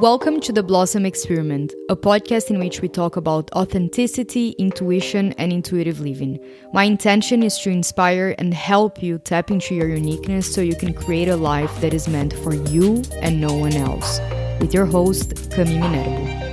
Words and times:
Welcome 0.00 0.40
to 0.40 0.52
the 0.52 0.64
Blossom 0.64 1.06
Experiment, 1.06 1.72
a 1.88 1.94
podcast 1.94 2.50
in 2.50 2.58
which 2.58 2.80
we 2.80 2.88
talk 2.88 3.14
about 3.14 3.48
authenticity, 3.52 4.50
intuition, 4.58 5.32
and 5.34 5.52
intuitive 5.52 6.00
living. 6.00 6.40
My 6.72 6.82
intention 6.82 7.44
is 7.44 7.56
to 7.60 7.70
inspire 7.70 8.34
and 8.36 8.52
help 8.52 9.00
you 9.00 9.18
tap 9.18 9.52
into 9.52 9.76
your 9.76 9.88
uniqueness 9.88 10.52
so 10.52 10.62
you 10.62 10.74
can 10.74 10.94
create 10.94 11.28
a 11.28 11.36
life 11.36 11.80
that 11.80 11.94
is 11.94 12.08
meant 12.08 12.32
for 12.32 12.54
you 12.54 13.04
and 13.22 13.40
no 13.40 13.54
one 13.54 13.74
else. 13.74 14.18
With 14.58 14.74
your 14.74 14.86
host, 14.86 15.34
Cami 15.50 15.78
Minerbo. 15.80 16.44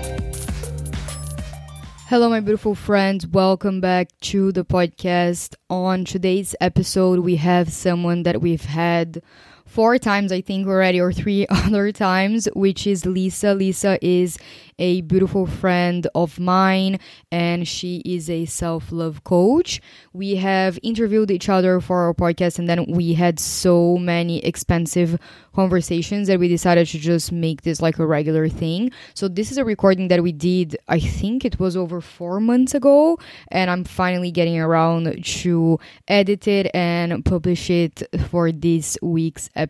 Hello, 2.10 2.30
my 2.30 2.42
beautiful 2.42 2.76
friends. 2.76 3.26
Welcome 3.26 3.82
back 3.82 4.10
to 4.22 4.52
the 4.52 4.64
podcast. 4.64 5.56
On 5.68 6.06
today's 6.06 6.54
episode, 6.62 7.22
we 7.22 7.38
have 7.38 7.74
someone 7.74 8.22
that 8.22 8.40
we've 8.40 8.66
had 8.66 9.24
four 9.72 9.98
times, 9.98 10.34
I 10.34 10.42
think, 10.42 10.68
already, 10.68 11.00
or 11.00 11.14
three 11.14 11.48
other 11.50 11.92
times, 11.92 12.48
which 12.54 12.86
is 12.86 13.06
Lisa. 13.06 13.54
Lisa 13.54 13.98
is 14.06 14.38
a 14.78 15.02
beautiful 15.02 15.46
friend 15.46 16.08
of 16.16 16.40
mine, 16.40 17.00
and 17.32 17.68
she 17.68 18.02
is 18.04 18.30
a 18.30 18.46
self 18.46 18.92
love 18.92 19.24
coach. 19.24 19.80
We 20.12 20.36
have 20.38 20.78
interviewed 20.84 21.32
each 21.32 21.48
other 21.48 21.80
for 21.80 22.02
our 22.02 22.14
podcast, 22.14 22.60
and 22.60 22.68
then 22.68 22.86
we 22.88 23.14
had 23.14 23.40
so 23.40 23.98
many 23.98 24.44
expensive 24.44 25.20
conversations 25.56 26.28
that 26.28 26.40
we 26.40 26.48
decided 26.48 26.88
to 26.88 26.98
just 26.98 27.32
make 27.32 27.62
this 27.62 27.82
like 27.82 28.00
a 28.00 28.06
regular 28.06 28.50
thing. 28.50 28.92
So, 29.14 29.28
this 29.28 29.52
is 29.52 29.58
a 29.58 29.64
recording 29.66 30.08
that 30.10 30.24
we 30.24 30.32
did, 30.32 30.78
I 30.88 31.00
think 31.00 31.46
it 31.46 31.60
was 31.60 31.78
over 31.78 32.02
four 32.02 32.40
months 32.40 32.74
ago, 32.74 33.20
and 33.50 33.70
I'm 33.70 33.84
finally 33.84 34.32
getting 34.32 34.60
around 34.60 35.24
to 35.24 35.80
edit 36.08 36.48
it 36.48 36.72
and 36.74 37.24
publish 37.24 37.70
it 37.70 38.04
for 38.30 38.52
this 38.52 38.98
week's 39.02 39.50
episode. 39.56 39.61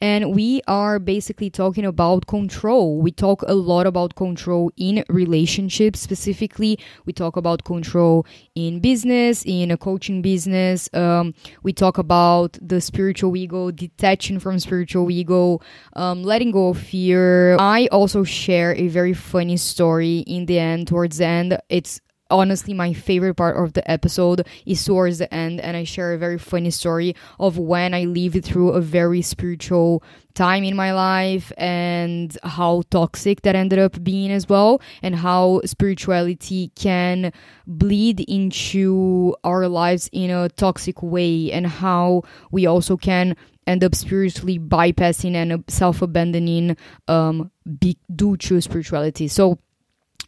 And 0.00 0.34
we 0.34 0.62
are 0.66 0.98
basically 0.98 1.50
talking 1.50 1.84
about 1.84 2.26
control. 2.26 3.00
We 3.00 3.10
talk 3.10 3.42
a 3.46 3.54
lot 3.54 3.86
about 3.86 4.14
control 4.14 4.70
in 4.76 5.04
relationships 5.08 6.00
specifically. 6.00 6.78
We 7.04 7.12
talk 7.12 7.36
about 7.36 7.64
control 7.64 8.26
in 8.54 8.80
business, 8.80 9.44
in 9.44 9.70
a 9.70 9.76
coaching 9.76 10.22
business. 10.22 10.88
Um, 10.94 11.34
we 11.62 11.72
talk 11.72 11.98
about 11.98 12.58
the 12.60 12.80
spiritual 12.80 13.36
ego, 13.36 13.70
detaching 13.70 14.38
from 14.38 14.58
spiritual 14.58 15.10
ego, 15.10 15.60
um, 15.94 16.22
letting 16.22 16.50
go 16.50 16.68
of 16.68 16.78
fear. 16.78 17.56
I 17.58 17.88
also 17.92 18.24
share 18.24 18.74
a 18.74 18.88
very 18.88 19.14
funny 19.14 19.56
story 19.56 20.18
in 20.20 20.46
the 20.46 20.58
end, 20.58 20.88
towards 20.88 21.18
the 21.18 21.26
end. 21.26 21.58
It's 21.68 22.00
honestly 22.30 22.74
my 22.74 22.92
favorite 22.92 23.34
part 23.34 23.56
of 23.56 23.72
the 23.74 23.90
episode 23.90 24.46
is 24.64 24.84
towards 24.84 25.18
the 25.18 25.32
end 25.32 25.60
and 25.60 25.76
i 25.76 25.84
share 25.84 26.12
a 26.12 26.18
very 26.18 26.38
funny 26.38 26.70
story 26.70 27.14
of 27.38 27.58
when 27.58 27.94
i 27.94 28.04
lived 28.04 28.44
through 28.44 28.70
a 28.70 28.80
very 28.80 29.22
spiritual 29.22 30.02
time 30.34 30.62
in 30.64 30.76
my 30.76 30.92
life 30.92 31.50
and 31.56 32.36
how 32.42 32.82
toxic 32.90 33.42
that 33.42 33.56
ended 33.56 33.78
up 33.78 34.02
being 34.04 34.30
as 34.30 34.48
well 34.48 34.80
and 35.02 35.16
how 35.16 35.60
spirituality 35.64 36.70
can 36.74 37.32
bleed 37.66 38.20
into 38.20 39.34
our 39.44 39.66
lives 39.66 40.10
in 40.12 40.30
a 40.30 40.48
toxic 40.50 41.02
way 41.02 41.50
and 41.50 41.66
how 41.66 42.22
we 42.50 42.66
also 42.66 42.96
can 42.96 43.34
end 43.66 43.82
up 43.82 43.94
spiritually 43.94 44.58
bypassing 44.58 45.34
and 45.34 45.64
self-abandoning 45.68 46.76
um, 47.08 47.50
be- 47.80 47.98
due 48.14 48.36
to 48.36 48.60
spirituality. 48.60 49.26
So 49.26 49.58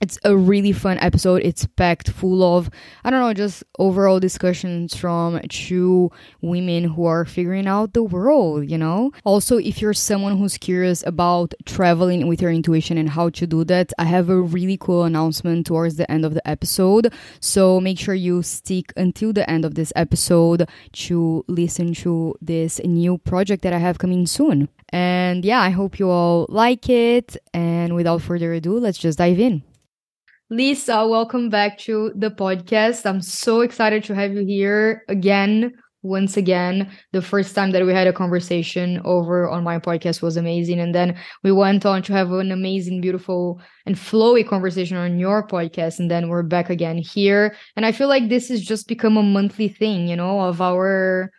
it's 0.01 0.19
a 0.25 0.37
really 0.37 0.73
fun 0.73 0.99
episode. 0.99 1.43
It's 1.45 1.67
packed 1.67 2.11
full 2.11 2.43
of, 2.43 2.71
I 3.05 3.11
don't 3.11 3.21
know, 3.21 3.33
just 3.35 3.65
overall 3.79 4.21
discussions 4.21 4.97
from 4.97 5.41
two 5.49 6.11
women 6.41 6.85
who 6.85 7.05
are 7.07 7.25
figuring 7.25 7.67
out 7.67 7.95
the 7.95 8.03
world, 8.03 8.71
you 8.71 8.79
know? 8.79 9.13
Also, 9.25 9.59
if 9.59 9.81
you're 9.81 9.93
someone 9.93 10.39
who's 10.39 10.59
curious 10.59 11.05
about 11.07 11.55
traveling 11.65 12.27
with 12.29 12.41
your 12.41 12.51
intuition 12.51 12.99
and 12.99 13.11
how 13.11 13.29
to 13.31 13.47
do 13.47 13.65
that, 13.65 13.93
I 13.99 14.05
have 14.05 14.29
a 14.29 14.41
really 14.41 14.77
cool 14.77 15.05
announcement 15.05 15.67
towards 15.67 15.97
the 15.97 16.11
end 16.11 16.25
of 16.25 16.35
the 16.35 16.47
episode. 16.49 17.13
So 17.41 17.81
make 17.81 17.99
sure 17.99 18.15
you 18.15 18.43
stick 18.43 18.93
until 18.97 19.33
the 19.33 19.49
end 19.51 19.65
of 19.65 19.75
this 19.75 19.93
episode 19.97 20.69
to 20.93 21.45
listen 21.49 21.95
to 21.95 22.35
this 22.41 22.81
new 22.85 23.19
project 23.19 23.63
that 23.63 23.73
I 23.73 23.79
have 23.79 23.99
coming 23.99 24.27
soon. 24.27 24.69
And 24.91 25.45
yeah, 25.45 25.61
I 25.61 25.71
hope 25.71 25.99
you 25.99 26.09
all 26.09 26.47
like 26.49 26.89
it. 26.89 27.37
And 27.53 27.95
without 27.95 28.23
further 28.23 28.53
ado, 28.53 28.79
let's 28.79 28.99
just 28.99 29.19
dive 29.19 29.39
in. 29.39 29.63
Lisa, 30.51 31.07
welcome 31.07 31.51
back 31.51 31.77
to 31.77 32.11
the 32.17 32.31
podcast. 32.31 33.05
I'm 33.05 33.21
so 33.21 33.61
excited 33.61 34.03
to 34.05 34.15
have 34.15 34.33
you 34.33 34.47
here 34.47 35.05
again. 35.07 35.75
Once 36.03 36.39
again, 36.39 36.91
the 37.13 37.21
first 37.21 37.55
time 37.55 37.73
that 37.73 37.85
we 37.85 37.93
had 37.93 38.07
a 38.07 38.15
conversation 38.15 38.99
over 39.05 39.47
on 39.47 39.63
my 39.63 39.79
podcast 39.79 40.23
was 40.23 40.39
amazing. 40.39 40.81
And 40.81 40.95
then 40.95 41.19
we 41.43 41.53
went 41.53 41.85
on 41.85 42.03
to 42.05 42.15
have 42.15 42.31
an 42.33 42.51
amazing, 42.51 43.03
beautiful, 43.03 43.61
and 43.85 43.95
flowy 43.95 44.47
conversation 44.47 44.97
on 44.97 45.19
your 45.19 45.47
podcast. 45.47 45.99
And 45.99 46.11
then 46.11 46.29
we're 46.29 46.45
back 46.45 46.71
again 46.71 46.97
here. 46.97 47.55
And 47.77 47.85
I 47.85 47.93
feel 47.93 48.09
like 48.09 48.31
this 48.31 48.49
has 48.49 48.63
just 48.63 48.89
become 48.89 49.19
a 49.19 49.23
monthly 49.23 49.69
thing, 49.69 50.09
you 50.09 50.17
know, 50.17 50.41
of 50.41 50.63
our 50.63 51.31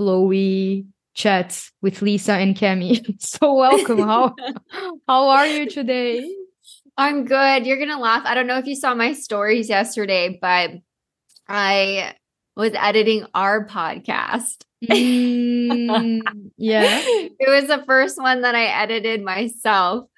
flowy 0.00 0.86
chats 1.14 1.70
with 1.82 2.02
Lisa 2.02 2.32
and 2.32 2.56
Cami. 2.56 3.04
so 3.20 3.54
welcome. 3.54 4.00
how 4.00 4.34
how 5.06 5.28
are 5.28 5.46
you 5.46 5.70
today? 5.70 6.28
I'm 6.96 7.24
good. 7.24 7.66
You're 7.66 7.76
going 7.76 7.90
to 7.90 7.98
laugh. 7.98 8.22
I 8.24 8.34
don't 8.34 8.46
know 8.46 8.58
if 8.58 8.66
you 8.66 8.76
saw 8.76 8.94
my 8.94 9.12
stories 9.12 9.68
yesterday, 9.68 10.38
but 10.40 10.70
I 11.48 12.14
was 12.56 12.72
editing 12.74 13.26
our 13.34 13.66
podcast. 13.66 14.64
Mm, 14.84 16.20
yeah. 16.56 17.00
it 17.04 17.48
was 17.48 17.68
the 17.68 17.84
first 17.86 18.20
one 18.20 18.42
that 18.42 18.54
I 18.54 18.66
edited 18.66 19.22
myself. 19.22 20.08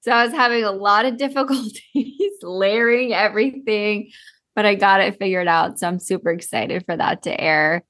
So 0.00 0.10
I 0.10 0.24
was 0.24 0.32
having 0.32 0.64
a 0.64 0.72
lot 0.72 1.04
of 1.04 1.16
difficulties 1.18 2.32
layering 2.42 3.12
everything, 3.12 4.10
but 4.56 4.64
I 4.64 4.74
got 4.74 5.00
it 5.00 5.18
figured 5.18 5.48
out. 5.48 5.78
So 5.78 5.86
I'm 5.86 5.98
super 5.98 6.30
excited 6.30 6.84
for 6.86 6.96
that 6.96 7.22
to 7.24 7.40
air 7.40 7.84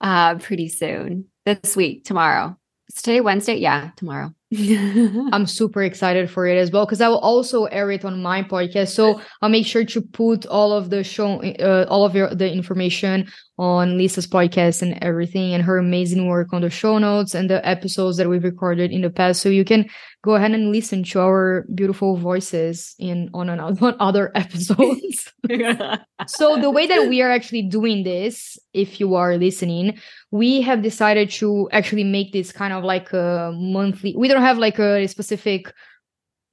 uh, 0.00 0.36
pretty 0.36 0.68
soon 0.68 1.26
this 1.44 1.76
week, 1.76 2.04
tomorrow. 2.04 2.56
Is 2.88 3.02
today 3.02 3.20
Wednesday? 3.20 3.56
Yeah, 3.56 3.90
tomorrow. 3.96 4.34
I'm 5.32 5.46
super 5.46 5.82
excited 5.82 6.28
for 6.28 6.46
it 6.46 6.56
as 6.56 6.72
well 6.72 6.84
because 6.84 7.00
I 7.00 7.08
will 7.08 7.18
also 7.20 7.64
air 7.66 7.90
it 7.92 8.04
on 8.04 8.20
my 8.20 8.42
podcast. 8.42 8.88
So 8.88 9.20
I'll 9.42 9.48
make 9.48 9.66
sure 9.66 9.84
to 9.84 10.02
put 10.02 10.44
all 10.46 10.72
of 10.72 10.90
the 10.90 11.04
show, 11.04 11.40
uh, 11.40 11.86
all 11.88 12.04
of 12.04 12.16
your 12.16 12.34
the 12.34 12.50
information 12.50 13.28
on 13.60 13.96
Lisa's 13.96 14.26
podcast 14.26 14.82
and 14.82 14.98
everything, 15.00 15.54
and 15.54 15.62
her 15.62 15.78
amazing 15.78 16.26
work 16.26 16.52
on 16.52 16.62
the 16.62 16.70
show 16.70 16.98
notes 16.98 17.32
and 17.32 17.48
the 17.48 17.64
episodes 17.66 18.16
that 18.16 18.28
we've 18.28 18.42
recorded 18.42 18.90
in 18.90 19.02
the 19.02 19.10
past. 19.10 19.40
So 19.40 19.48
you 19.48 19.64
can 19.64 19.88
go 20.24 20.34
ahead 20.34 20.50
and 20.50 20.72
listen 20.72 21.04
to 21.04 21.20
our 21.20 21.64
beautiful 21.72 22.16
voices 22.16 22.96
in 22.98 23.30
on 23.32 23.48
another 23.48 23.86
on 23.86 23.94
other 24.00 24.32
episodes. 24.34 25.32
so 26.26 26.60
the 26.60 26.70
way 26.70 26.88
that 26.88 27.08
we 27.08 27.22
are 27.22 27.30
actually 27.30 27.62
doing 27.62 28.02
this, 28.02 28.58
if 28.72 28.98
you 28.98 29.14
are 29.14 29.36
listening, 29.36 29.96
we 30.32 30.60
have 30.62 30.82
decided 30.82 31.30
to 31.30 31.68
actually 31.70 32.04
make 32.04 32.32
this 32.32 32.50
kind 32.50 32.72
of 32.72 32.82
like 32.82 33.12
a 33.12 33.52
monthly. 33.54 34.14
We 34.16 34.26
don't 34.26 34.40
don't 34.40 34.46
have 34.46 34.58
like 34.58 34.78
a 34.78 35.06
specific 35.06 35.72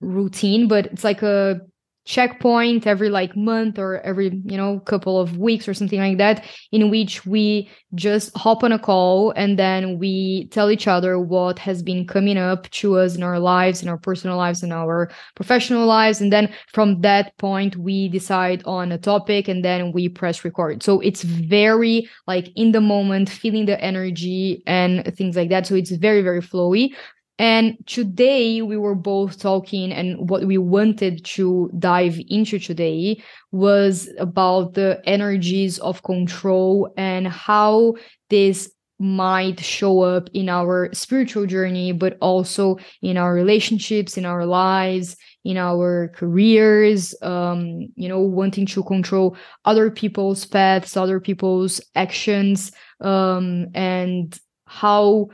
routine, 0.01 0.68
but 0.68 0.88
it's 0.88 1.03
like 1.03 1.22
a 1.22 1.62
checkpoint 2.07 2.88
every 2.88 3.09
like 3.09 3.35
month 3.35 3.78
or 3.78 4.00
every 4.00 4.41
you 4.45 4.56
know 4.56 4.79
couple 4.79 5.19
of 5.19 5.38
weeks 5.38 5.68
or 5.68 5.73
something 5.73 6.00
like 6.00 6.18
that 6.18 6.45
in 6.72 6.90
which 6.90 7.25
we 7.25 7.69
just 7.95 8.35
hop 8.38 8.63
on 8.63 8.72
a 8.72 8.79
call 8.79 9.31
and 9.31 9.59
then 9.59 10.00
we 10.00 10.47
tell 10.47 10.72
each 10.72 10.88
other 10.88 11.19
what 11.19 11.59
has 11.59 11.84
been 11.84 12.07
coming 12.07 12.38
up 12.38 12.69
to 12.69 12.97
us 12.97 13.16
in 13.18 13.23
our 13.23 13.40
lives 13.40 13.84
in 13.84 13.90
our 13.90 13.97
personal 13.97 14.38
lives 14.38 14.63
and 14.63 14.72
our 14.72 15.09
professional 15.35 15.85
lives. 15.85 16.22
And 16.22 16.31
then 16.31 16.53
from 16.73 17.01
that 17.01 17.38
point 17.38 17.75
we 17.75 18.07
decide 18.07 18.63
on 18.66 18.91
a 18.91 18.97
topic 18.97 19.47
and 19.47 19.63
then 19.63 19.91
we 19.91 20.09
press 20.09 20.45
record. 20.45 20.84
So 20.84 21.00
it's 21.01 21.24
very 21.24 22.09
like 22.25 22.50
in 22.56 22.72
the 22.72 22.81
moment 22.81 23.29
feeling 23.29 23.66
the 23.66 23.81
energy 23.84 24.63
and 24.66 25.13
things 25.16 25.35
like 25.35 25.50
that. 25.50 25.68
So 25.68 25.75
it's 25.75 25.91
very 25.91 26.22
very 26.22 26.41
flowy 26.41 26.94
and 27.40 27.78
today 27.86 28.62
we 28.62 28.78
were 28.78 28.96
both 28.96 29.40
talking, 29.40 29.92
and 29.92 30.30
what 30.30 30.46
we 30.46 30.57
wanted 30.57 31.24
to 31.25 31.69
dive 31.78 32.19
into 32.28 32.60
today 32.60 33.22
was 33.51 34.10
about 34.18 34.74
the 34.74 35.01
energies 35.06 35.80
of 35.80 36.04
control 36.04 36.92
and 36.98 37.28
how 37.28 37.95
this 38.30 38.72
might 39.00 39.60
show 39.60 40.01
up 40.01 40.30
in 40.34 40.50
our 40.50 40.89
spiritual 40.94 41.45
journey, 41.45 41.92
but 41.92 42.18
also 42.19 42.78
in 43.01 43.18
our 43.18 43.34
relationships, 43.34 44.18
in 44.18 44.25
our 44.25 44.45
lives, 44.45 45.16
in 45.45 45.56
our 45.57 46.12
careers, 46.16 47.13
um, 47.22 47.88
you 47.95 48.10
know, 48.10 48.19
wanting 48.19 48.66
to 48.66 48.83
control 48.83 49.38
other 49.66 49.92
people's 49.92 50.45
paths, 50.45 50.98
other 50.98 51.19
people's 51.19 51.80
actions, 51.95 52.72
um, 53.01 53.68
and 53.75 54.40
how 54.66 55.28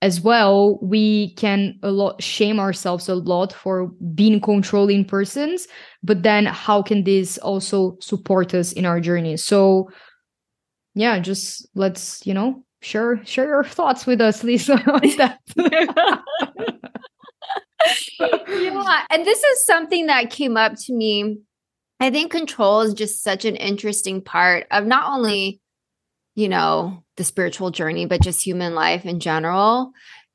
as 0.00 0.20
well 0.20 0.78
we 0.80 1.34
can 1.34 1.78
a 1.82 1.90
lot 1.90 2.22
shame 2.22 2.60
ourselves 2.60 3.08
a 3.08 3.14
lot 3.14 3.52
for 3.52 3.88
being 4.14 4.40
controlling 4.40 5.04
persons 5.04 5.66
but 6.02 6.22
then 6.22 6.46
how 6.46 6.82
can 6.82 7.04
this 7.04 7.38
also 7.38 7.96
support 8.00 8.54
us 8.54 8.72
in 8.72 8.86
our 8.86 9.00
journey 9.00 9.36
so 9.36 9.88
yeah 10.94 11.18
just 11.18 11.68
let's 11.74 12.24
you 12.26 12.32
know 12.32 12.64
share 12.80 13.24
share 13.24 13.48
your 13.48 13.64
thoughts 13.64 14.06
with 14.06 14.20
us 14.20 14.44
lisa 14.44 14.74
on 14.92 15.00
that 15.16 15.38
yeah. 18.18 19.02
And 19.10 19.24
this 19.24 19.42
is 19.42 19.64
something 19.64 20.06
that 20.06 20.30
came 20.30 20.56
up 20.56 20.74
to 20.86 20.94
me. 20.94 21.38
I 22.00 22.10
think 22.10 22.30
control 22.30 22.82
is 22.82 22.94
just 22.94 23.22
such 23.22 23.44
an 23.44 23.56
interesting 23.56 24.22
part 24.22 24.66
of 24.70 24.86
not 24.86 25.12
only, 25.12 25.60
you 26.38 26.48
know, 26.48 27.02
the 27.16 27.24
spiritual 27.24 27.72
journey, 27.72 28.06
but 28.06 28.22
just 28.22 28.46
human 28.46 28.72
life 28.72 29.04
in 29.04 29.18
general. 29.18 29.90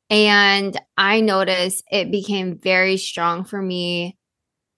And 0.09 0.77
I 0.97 1.21
noticed 1.21 1.81
it 1.89 2.11
became 2.11 2.57
very 2.57 2.97
strong 2.97 3.45
for 3.45 3.61
me 3.61 4.17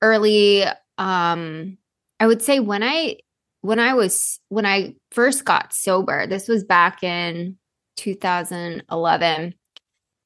early. 0.04 0.66
Um, 1.00 1.80
I 2.20 2.28
would 2.28 2.44
say 2.44 2.60
when 2.60 2.84
I 2.84 3.18
when 3.62 3.80
I 3.80 3.96
was 3.96 4.40
when 4.50 4.68
I 4.68 4.94
first 5.10 5.46
got 5.46 5.74
sober, 5.74 6.28
this 6.28 6.48
was 6.48 6.64
back 6.64 7.02
in 7.02 7.58
2011. 7.98 9.56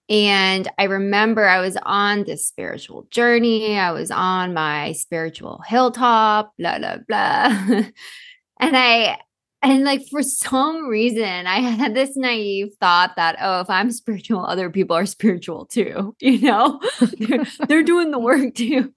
And 0.10 0.68
I 0.78 0.84
remember 0.84 1.48
I 1.48 1.62
was 1.62 1.78
on 1.81 2.25
this 2.25 2.45
spiritual 2.45 3.07
journey. 3.10 3.80
I 3.80 3.92
was 3.94 4.12
on 4.12 4.54
my 4.54 4.92
spiritual 4.92 5.62
hilltop, 5.66 6.52
blah, 6.60 6.78
blah, 6.78 6.98
blah. 7.07 7.45
and 8.60 8.75
I, 8.75 9.19
and 9.61 9.83
like 9.83 10.07
for 10.07 10.23
some 10.23 10.88
reason, 10.88 11.45
I 11.45 11.59
had 11.59 11.94
this 11.94 12.15
naive 12.15 12.69
thought 12.79 13.15
that, 13.17 13.35
oh, 13.41 13.59
if 13.59 13.69
I'm 13.69 13.91
spiritual, 13.91 14.45
other 14.45 14.69
people 14.69 14.95
are 14.95 15.06
spiritual 15.06 15.65
too. 15.65 16.15
You 16.21 16.39
know, 16.39 16.79
they're, 17.17 17.45
they're 17.67 17.83
doing 17.83 18.11
the 18.11 18.19
work 18.19 18.56
too. 18.56 18.94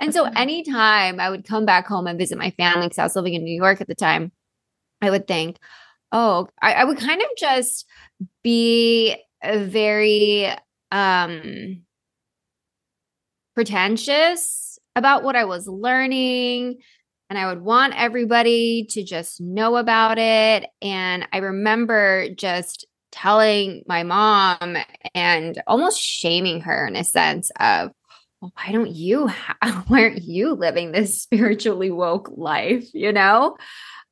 And 0.00 0.14
so 0.14 0.24
anytime 0.24 1.20
I 1.20 1.28
would 1.28 1.44
come 1.46 1.66
back 1.66 1.86
home 1.86 2.06
and 2.06 2.18
visit 2.18 2.38
my 2.38 2.50
family, 2.52 2.86
because 2.86 2.98
I 2.98 3.02
was 3.02 3.16
living 3.16 3.34
in 3.34 3.44
New 3.44 3.54
York 3.54 3.80
at 3.80 3.88
the 3.88 3.94
time, 3.94 4.32
I 5.02 5.10
would 5.10 5.26
think, 5.26 5.58
oh, 6.12 6.48
I, 6.62 6.74
I 6.74 6.84
would 6.84 6.98
kind 6.98 7.20
of 7.20 7.28
just 7.36 7.84
be 8.42 9.16
very 9.44 10.50
um 10.90 11.82
pretentious 13.54 14.78
about 14.96 15.22
what 15.22 15.36
I 15.36 15.44
was 15.44 15.68
learning 15.68 16.78
and 17.30 17.38
I 17.38 17.46
would 17.46 17.60
want 17.62 17.94
everybody 17.96 18.86
to 18.90 19.04
just 19.04 19.40
know 19.40 19.76
about 19.76 20.18
it. 20.18 20.66
And 20.80 21.28
I 21.32 21.38
remember 21.38 22.28
just 22.34 22.86
telling 23.12 23.82
my 23.86 24.02
mom 24.02 24.76
and 25.14 25.62
almost 25.66 26.00
shaming 26.00 26.60
her 26.62 26.86
in 26.86 26.96
a 26.96 27.04
sense 27.04 27.50
of 27.58 27.90
well, 28.40 28.52
why 28.54 28.72
don't 28.72 28.90
you 28.90 29.26
ha- 29.26 29.84
why 29.88 30.02
aren't 30.02 30.22
you 30.22 30.54
living 30.54 30.92
this 30.92 31.22
spiritually 31.22 31.90
woke 31.90 32.30
life 32.36 32.88
you 32.94 33.12
know? 33.12 33.56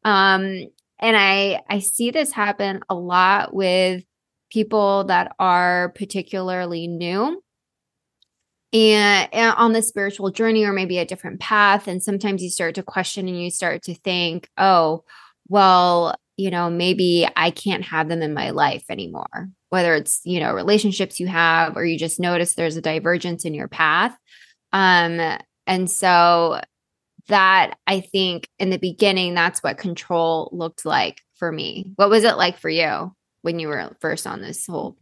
Um 0.04 0.66
and 0.98 1.16
i 1.16 1.62
i 1.68 1.78
see 1.78 2.10
this 2.10 2.32
happen 2.32 2.80
a 2.88 2.94
lot 2.94 3.54
with 3.54 4.02
people 4.50 5.04
that 5.04 5.34
are 5.38 5.92
particularly 5.94 6.86
new 6.86 7.42
and, 8.76 9.28
and, 9.32 9.54
on 9.56 9.72
the 9.72 9.82
spiritual 9.82 10.30
journey 10.30 10.64
or 10.64 10.72
maybe 10.72 10.98
a 10.98 11.04
different 11.04 11.40
path 11.40 11.88
and 11.88 12.02
sometimes 12.02 12.42
you 12.42 12.50
start 12.50 12.74
to 12.74 12.82
question 12.82 13.28
and 13.28 13.40
you 13.40 13.50
start 13.50 13.82
to 13.82 13.94
think 13.94 14.48
oh 14.58 15.04
well 15.48 16.14
you 16.36 16.50
know 16.50 16.68
maybe 16.68 17.26
i 17.36 17.50
can't 17.50 17.84
have 17.84 18.08
them 18.08 18.22
in 18.22 18.34
my 18.34 18.50
life 18.50 18.84
anymore. 18.88 19.48
Whether 19.70 19.94
it's 19.94 20.20
you 20.24 20.40
know 20.40 20.52
relationships 20.52 21.18
you 21.18 21.26
have 21.26 21.76
or 21.76 21.84
you 21.84 21.98
just 21.98 22.20
notice 22.20 22.54
there's 22.54 22.76
a 22.76 22.82
divergence 22.82 23.44
in 23.44 23.54
your 23.54 23.68
path. 23.68 24.16
Um 24.72 25.38
and 25.66 25.90
so 25.90 26.60
that 27.28 27.76
i 27.88 27.98
think 28.00 28.48
in 28.60 28.70
the 28.70 28.78
beginning 28.78 29.34
that's 29.34 29.60
what 29.60 29.78
control 29.78 30.48
looked 30.52 30.84
like 30.84 31.22
for 31.34 31.50
me. 31.50 31.92
What 31.96 32.10
was 32.10 32.24
it 32.24 32.36
like 32.36 32.58
for 32.58 32.70
you 32.70 33.14
when 33.42 33.58
you 33.58 33.68
were 33.68 33.96
first 34.00 34.26
on 34.26 34.40
this 34.40 34.66
whole 34.66 34.96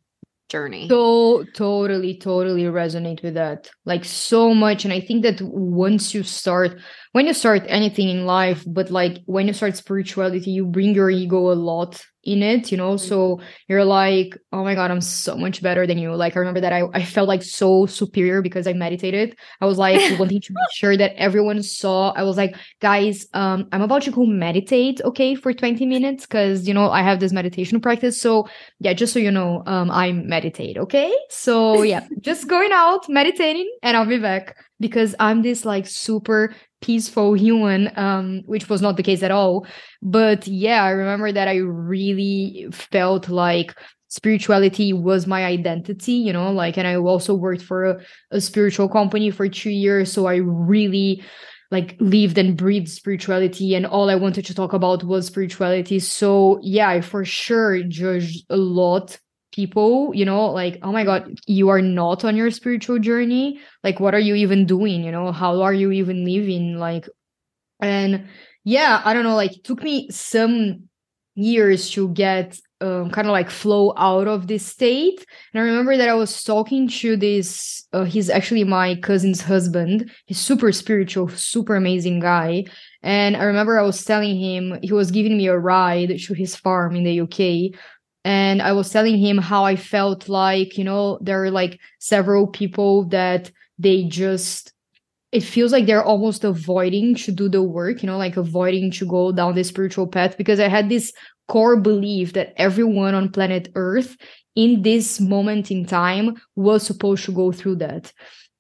journey. 0.48 0.88
So 0.88 1.44
totally, 1.54 2.16
totally 2.18 2.64
resonate 2.64 3.22
with 3.22 3.34
that. 3.34 3.70
Like 3.84 4.04
so 4.04 4.54
much. 4.54 4.84
And 4.84 4.92
I 4.92 5.00
think 5.00 5.22
that 5.22 5.40
once 5.42 6.14
you 6.14 6.22
start, 6.22 6.80
when 7.14 7.28
you 7.28 7.32
start 7.32 7.62
anything 7.68 8.08
in 8.08 8.26
life, 8.26 8.64
but 8.66 8.90
like 8.90 9.18
when 9.26 9.46
you 9.46 9.52
start 9.52 9.76
spirituality, 9.76 10.50
you 10.50 10.66
bring 10.66 10.94
your 10.94 11.08
ego 11.08 11.52
a 11.52 11.54
lot 11.54 12.04
in 12.24 12.42
it, 12.42 12.72
you 12.72 12.76
know? 12.76 12.96
So 12.96 13.40
you're 13.68 13.84
like, 13.84 14.36
oh 14.50 14.64
my 14.64 14.74
God, 14.74 14.90
I'm 14.90 15.00
so 15.00 15.36
much 15.36 15.62
better 15.62 15.86
than 15.86 15.96
you. 15.96 16.12
Like, 16.16 16.34
I 16.34 16.40
remember 16.40 16.60
that 16.62 16.72
I, 16.72 16.82
I 16.92 17.04
felt 17.04 17.28
like 17.28 17.44
so 17.44 17.86
superior 17.86 18.42
because 18.42 18.66
I 18.66 18.72
meditated. 18.72 19.38
I 19.60 19.66
was 19.66 19.78
like 19.78 20.00
wanting 20.18 20.40
to 20.40 20.52
make 20.52 20.72
sure 20.72 20.96
that 20.96 21.14
everyone 21.14 21.62
saw. 21.62 22.10
I 22.16 22.24
was 22.24 22.36
like, 22.36 22.56
guys, 22.80 23.28
um, 23.32 23.68
I'm 23.70 23.82
about 23.82 24.02
to 24.02 24.10
go 24.10 24.26
meditate, 24.26 25.00
okay, 25.04 25.36
for 25.36 25.52
20 25.52 25.86
minutes 25.86 26.26
because, 26.26 26.66
you 26.66 26.74
know, 26.74 26.90
I 26.90 27.02
have 27.02 27.20
this 27.20 27.32
meditation 27.32 27.80
practice. 27.80 28.20
So, 28.20 28.48
yeah, 28.80 28.92
just 28.92 29.12
so 29.12 29.20
you 29.20 29.30
know, 29.30 29.62
um, 29.66 29.88
I 29.88 30.10
meditate, 30.10 30.78
okay? 30.78 31.14
So, 31.30 31.82
yeah, 31.82 32.08
just 32.22 32.48
going 32.48 32.72
out, 32.72 33.08
meditating, 33.08 33.70
and 33.84 33.96
I'll 33.96 34.04
be 34.04 34.18
back 34.18 34.56
because 34.80 35.14
I'm 35.20 35.42
this 35.42 35.64
like 35.64 35.86
super 35.86 36.54
peaceful 36.84 37.32
human, 37.32 37.90
um, 37.96 38.42
which 38.44 38.68
was 38.68 38.82
not 38.82 38.96
the 38.96 39.02
case 39.02 39.22
at 39.22 39.30
all. 39.30 39.66
But 40.02 40.46
yeah, 40.46 40.84
I 40.84 40.90
remember 40.90 41.32
that 41.32 41.48
I 41.48 41.56
really 41.56 42.68
felt 42.72 43.30
like 43.30 43.74
spirituality 44.08 44.92
was 44.92 45.26
my 45.26 45.44
identity, 45.44 46.12
you 46.12 46.32
know, 46.32 46.52
like, 46.52 46.76
and 46.76 46.86
I 46.86 46.96
also 46.96 47.34
worked 47.34 47.62
for 47.62 47.84
a, 47.84 48.00
a 48.32 48.40
spiritual 48.40 48.90
company 48.90 49.30
for 49.30 49.48
two 49.48 49.70
years. 49.70 50.12
So 50.12 50.26
I 50.26 50.36
really 50.36 51.24
like 51.70 51.96
lived 52.00 52.36
and 52.36 52.56
breathed 52.56 52.90
spirituality 52.90 53.74
and 53.74 53.86
all 53.86 54.10
I 54.10 54.14
wanted 54.14 54.44
to 54.46 54.54
talk 54.54 54.74
about 54.74 55.04
was 55.04 55.26
spirituality. 55.26 55.98
So 56.00 56.60
yeah, 56.62 56.90
I 56.90 57.00
for 57.00 57.24
sure 57.24 57.82
judged 57.82 58.44
a 58.50 58.58
lot 58.58 59.18
people 59.54 60.10
you 60.14 60.24
know 60.24 60.46
like 60.46 60.78
oh 60.82 60.92
my 60.92 61.04
god 61.04 61.38
you 61.46 61.68
are 61.68 61.80
not 61.80 62.24
on 62.24 62.36
your 62.36 62.50
spiritual 62.50 62.98
journey. 62.98 63.60
Like 63.82 64.00
what 64.00 64.14
are 64.14 64.20
you 64.20 64.34
even 64.34 64.66
doing? 64.66 65.04
You 65.04 65.12
know 65.12 65.32
how 65.32 65.62
are 65.62 65.74
you 65.74 65.92
even 65.92 66.24
living? 66.24 66.76
Like 66.78 67.08
and 67.80 68.28
yeah 68.64 69.02
i 69.04 69.12
don't 69.12 69.24
know 69.24 69.34
like 69.34 69.56
it 69.56 69.64
took 69.64 69.82
me 69.82 70.08
some 70.10 70.88
years 71.34 71.90
to 71.90 72.08
get 72.10 72.58
um, 72.80 73.10
kind 73.10 73.26
of 73.26 73.32
like 73.32 73.50
flow 73.50 73.94
out 73.96 74.28
of 74.28 74.46
this 74.46 74.66
state. 74.66 75.24
And 75.52 75.60
i 75.60 75.64
remember 75.64 75.96
that 75.96 76.08
i 76.08 76.14
was 76.14 76.42
talking 76.42 76.88
to 76.88 77.16
this 77.16 77.86
uh, 77.92 78.04
he's 78.04 78.30
actually 78.30 78.64
my 78.64 78.96
cousin's 78.96 79.40
husband. 79.40 80.10
He's 80.26 80.38
super 80.38 80.70
spiritual 80.72 81.28
super 81.28 81.76
amazing 81.76 82.20
guy. 82.20 82.64
And 83.02 83.36
i 83.36 83.44
remember 83.44 83.78
i 83.78 83.82
was 83.82 84.04
telling 84.04 84.38
him 84.38 84.78
he 84.82 84.92
was 84.92 85.10
giving 85.10 85.36
me 85.36 85.48
a 85.48 85.58
ride 85.58 86.18
to 86.18 86.34
his 86.34 86.54
farm 86.54 86.94
in 86.94 87.04
the 87.04 87.20
uk 87.20 87.78
and 88.24 88.62
I 88.62 88.72
was 88.72 88.90
telling 88.90 89.18
him 89.18 89.38
how 89.38 89.64
I 89.64 89.76
felt 89.76 90.28
like, 90.28 90.78
you 90.78 90.84
know, 90.84 91.18
there 91.20 91.44
are 91.44 91.50
like 91.50 91.78
several 91.98 92.46
people 92.46 93.04
that 93.08 93.50
they 93.78 94.04
just 94.04 94.72
it 95.32 95.42
feels 95.42 95.72
like 95.72 95.86
they're 95.86 96.04
almost 96.04 96.44
avoiding 96.44 97.16
to 97.16 97.32
do 97.32 97.48
the 97.48 97.60
work, 97.60 98.02
you 98.02 98.06
know, 98.06 98.16
like 98.16 98.36
avoiding 98.36 98.92
to 98.92 99.04
go 99.04 99.32
down 99.32 99.56
the 99.56 99.64
spiritual 99.64 100.06
path 100.06 100.38
because 100.38 100.60
I 100.60 100.68
had 100.68 100.88
this 100.88 101.12
core 101.48 101.76
belief 101.76 102.34
that 102.34 102.52
everyone 102.56 103.14
on 103.14 103.32
planet 103.32 103.68
Earth 103.74 104.16
in 104.54 104.82
this 104.82 105.20
moment 105.20 105.72
in 105.72 105.86
time 105.86 106.36
was 106.54 106.86
supposed 106.86 107.24
to 107.24 107.32
go 107.32 107.50
through 107.50 107.76
that 107.76 108.12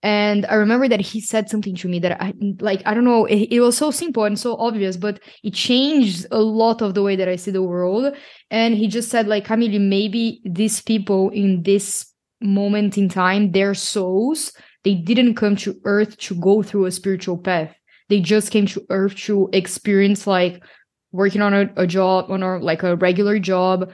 and 0.04 0.44
i 0.46 0.54
remember 0.54 0.86
that 0.86 1.00
he 1.00 1.20
said 1.20 1.48
something 1.48 1.74
to 1.74 1.88
me 1.88 1.98
that 1.98 2.20
i 2.22 2.32
like 2.60 2.82
i 2.84 2.92
don't 2.92 3.04
know 3.04 3.24
it, 3.24 3.48
it, 3.50 3.60
was 3.60 3.76
so 3.76 3.90
simple 3.90 4.24
and 4.24 4.38
so 4.38 4.54
obvious 4.56 4.98
but 4.98 5.18
it 5.42 5.54
changed 5.54 6.26
a 6.30 6.38
lot 6.38 6.82
of 6.82 6.92
the 6.92 7.02
way 7.02 7.16
that 7.16 7.28
i 7.28 7.34
see 7.34 7.50
the 7.50 7.62
world. 7.62 8.14
And 8.50 8.74
he 8.74 8.86
just 8.86 9.10
said 9.10 9.26
like 9.26 9.46
camille 9.46 9.80
maybe 9.80 10.40
these 10.44 10.80
people 10.82 11.30
in 11.30 11.62
this 11.62 12.06
moment 12.40 12.98
in 12.98 13.08
time 13.08 13.52
their 13.52 13.74
souls 13.74 14.52
they 14.84 14.94
didn't 14.94 15.34
come 15.34 15.56
to 15.56 15.80
earth 15.84 16.16
to 16.18 16.34
go 16.34 16.62
through 16.62 16.84
a 16.84 16.90
spiritual 16.90 17.38
path. 17.38 17.74
They 18.10 18.20
just 18.20 18.50
came 18.50 18.66
to 18.66 18.84
earth 18.90 19.16
to 19.24 19.48
experience 19.54 20.26
like 20.26 20.62
working 21.10 21.40
on 21.40 21.54
a, 21.54 21.72
a 21.76 21.86
job 21.86 22.30
on 22.30 22.42
a 22.42 22.58
like 22.58 22.82
a 22.82 22.96
regular 22.96 23.38
job 23.38 23.90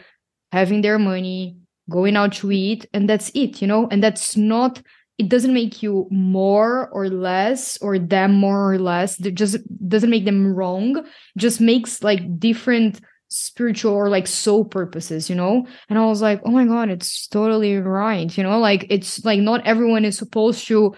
having 0.50 0.82
their 0.82 0.98
money 0.98 1.56
going 1.88 2.16
out 2.16 2.32
to 2.32 2.50
eat 2.50 2.86
and 2.92 3.08
that's 3.08 3.30
it 3.34 3.62
you 3.62 3.68
know? 3.68 3.86
And 3.90 4.02
that's 4.02 4.36
not 4.36 4.82
it 5.20 5.28
doesn't 5.28 5.52
make 5.52 5.82
you 5.82 6.08
more 6.10 6.88
or 6.88 7.10
less 7.10 7.76
or 7.82 7.98
them 7.98 8.32
more 8.32 8.72
or 8.72 8.78
less. 8.78 9.20
It 9.20 9.34
just 9.34 9.58
doesn't 9.86 10.08
make 10.08 10.24
them 10.24 10.54
wrong. 10.54 11.04
Just 11.36 11.60
makes 11.60 12.02
like 12.02 12.40
different 12.40 13.02
spiritual 13.28 13.92
or 13.92 14.08
like 14.08 14.26
soul 14.26 14.64
purposes 14.64 15.28
you 15.28 15.36
know? 15.36 15.66
And 15.88 15.98
i 15.98 16.04
was 16.06 16.20
like 16.20 16.40
oh 16.44 16.50
my 16.50 16.64
god 16.64 16.88
it's 16.88 17.28
totally 17.28 17.76
right 17.76 18.34
you 18.36 18.42
know? 18.42 18.58
Like 18.58 18.86
it's 18.88 19.22
like 19.24 19.40
not 19.40 19.66
everyone 19.66 20.06
is 20.06 20.16
supposed 20.16 20.66
to 20.68 20.96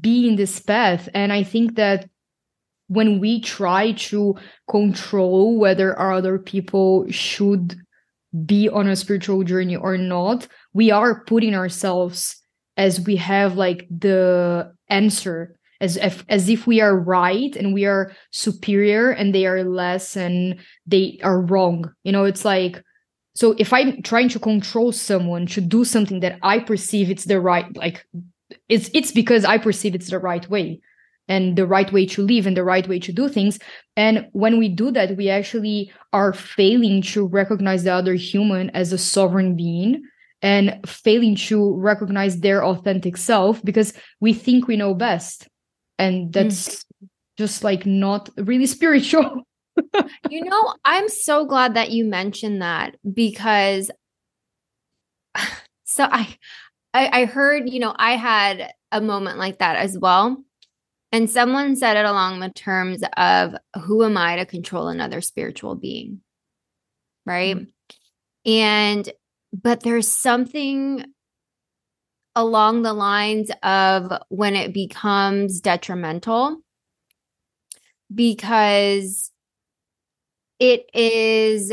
be 0.00 0.28
in 0.28 0.36
this 0.36 0.60
path. 0.60 1.08
And 1.12 1.32
i 1.32 1.42
think 1.42 1.74
that 1.74 2.08
when 2.86 3.18
we 3.18 3.40
try 3.40 3.92
to 4.10 4.36
control 4.70 5.58
whether 5.58 5.98
other 5.98 6.38
people 6.38 7.06
should 7.10 7.74
be 8.46 8.68
on 8.68 8.86
a 8.86 8.96
spiritual 8.96 9.42
journey 9.42 9.76
or 9.76 9.98
not 9.98 10.46
we 10.72 10.90
are 10.90 11.24
putting 11.24 11.54
ourselves 11.54 12.41
as 12.76 13.00
we 13.00 13.16
have 13.16 13.56
like 13.56 13.86
the 13.90 14.72
answer 14.88 15.56
as 15.80 15.96
if 15.96 16.24
as 16.28 16.48
if 16.48 16.66
we 16.66 16.80
are 16.80 16.96
right 16.96 17.56
and 17.56 17.74
we 17.74 17.84
are 17.84 18.12
superior 18.30 19.10
and 19.10 19.34
they 19.34 19.46
are 19.46 19.64
less 19.64 20.16
and 20.16 20.58
they 20.86 21.18
are 21.22 21.40
wrong. 21.40 21.92
You 22.04 22.12
know 22.12 22.24
it's 22.24 22.44
like 22.44 22.82
so 23.34 23.54
if 23.58 23.72
i'm 23.72 24.02
trying 24.02 24.28
to 24.28 24.38
control 24.38 24.92
someone 24.92 25.46
to 25.46 25.60
do 25.60 25.84
something 25.84 26.20
that 26.20 26.38
i 26.42 26.58
perceive 26.58 27.10
it's 27.10 27.24
the 27.24 27.40
right 27.40 27.74
like 27.76 28.06
it's 28.68 28.90
it's 28.92 29.10
because 29.10 29.46
i 29.46 29.56
perceive 29.56 29.94
it's 29.94 30.10
the 30.10 30.18
right 30.18 30.46
way 30.50 30.82
and 31.28 31.56
the 31.56 31.66
right 31.66 31.92
way 31.92 32.04
to 32.06 32.22
live 32.22 32.46
and 32.46 32.56
the 32.56 32.64
right 32.64 32.86
way 32.88 32.98
to 32.98 33.12
do 33.12 33.28
things. 33.28 33.58
And 33.96 34.28
when 34.32 34.58
we 34.58 34.68
do 34.68 34.90
that 34.90 35.16
we 35.16 35.28
actually 35.28 35.92
are 36.12 36.32
failing 36.32 37.02
to 37.02 37.26
recognize 37.26 37.84
the 37.84 37.92
other 37.92 38.14
human 38.14 38.70
as 38.70 38.92
a 38.92 38.98
sovereign 38.98 39.56
being 39.56 40.02
and 40.42 40.80
failing 40.86 41.36
to 41.36 41.74
recognize 41.76 42.40
their 42.40 42.64
authentic 42.64 43.16
self 43.16 43.64
because 43.64 43.94
we 44.20 44.34
think 44.34 44.66
we 44.66 44.76
know 44.76 44.92
best. 44.92 45.48
And 45.98 46.32
that's 46.32 46.84
mm. 46.84 47.08
just 47.38 47.62
like 47.64 47.86
not 47.86 48.28
really 48.36 48.66
spiritual. 48.76 49.42
You 50.28 50.44
know 50.44 50.74
i'm 50.84 51.08
so 51.08 51.46
glad 51.46 51.74
that 51.74 51.90
you 51.90 52.04
mentioned 52.04 52.60
that 52.60 52.94
because 53.10 53.90
so 55.84 56.04
I, 56.04 56.36
I 56.92 57.22
i 57.22 57.24
heard 57.24 57.70
you 57.70 57.80
know 57.80 57.94
i 57.96 58.16
had 58.16 58.70
a 58.90 59.00
moment 59.00 59.38
like 59.38 59.58
that 59.58 59.76
as 59.76 59.98
well. 59.98 60.44
And 61.10 61.28
someone 61.28 61.76
said 61.76 61.98
it 61.98 62.06
along 62.06 62.40
the 62.40 62.50
terms 62.50 63.02
of 63.16 63.54
who 63.82 64.04
am 64.04 64.18
i 64.18 64.36
to 64.36 64.46
control 64.46 64.88
another 64.88 65.20
spiritual 65.20 65.74
being? 65.74 66.20
Right? 67.24 67.56
Mm-hmm. 67.56 68.50
and 68.50 69.12
but 69.52 69.82
there's 69.82 70.10
something 70.10 71.04
along 72.34 72.82
the 72.82 72.94
lines 72.94 73.50
of 73.62 74.12
when 74.28 74.56
it 74.56 74.72
becomes 74.72 75.60
detrimental 75.60 76.58
because 78.14 79.30
it 80.58 80.86
is 80.94 81.72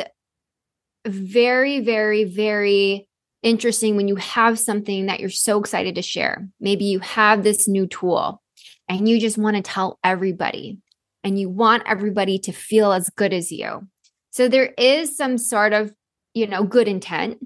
very 1.08 1.80
very 1.80 2.26
very 2.26 3.08
interesting 3.42 3.96
when 3.96 4.08
you 4.08 4.18
have 4.18 4.60
something 4.60 5.06
that 5.06 5.22
you're 5.22 5.30
so 5.30 5.60
excited 5.60 5.96
to 5.96 6.02
share. 6.02 6.50
Maybe 6.60 6.84
you 6.86 7.00
have 7.00 7.44
this 7.44 7.70
new 7.70 7.88
tool 7.88 8.42
and 8.90 9.08
you 9.08 9.18
just 9.18 9.38
want 9.38 9.56
to 9.56 9.62
tell 9.62 9.98
everybody 10.04 10.80
and 11.24 11.40
you 11.40 11.50
want 11.50 11.84
everybody 11.86 12.38
to 12.40 12.52
feel 12.52 12.92
as 12.92 13.10
good 13.10 13.32
as 13.32 13.50
you. 13.50 13.88
So 14.32 14.50
there 14.50 14.74
is 14.78 15.16
some 15.16 15.38
sort 15.38 15.72
of 15.72 15.94
you 16.34 16.48
know 16.48 16.64
good 16.64 16.88
intent 16.88 17.38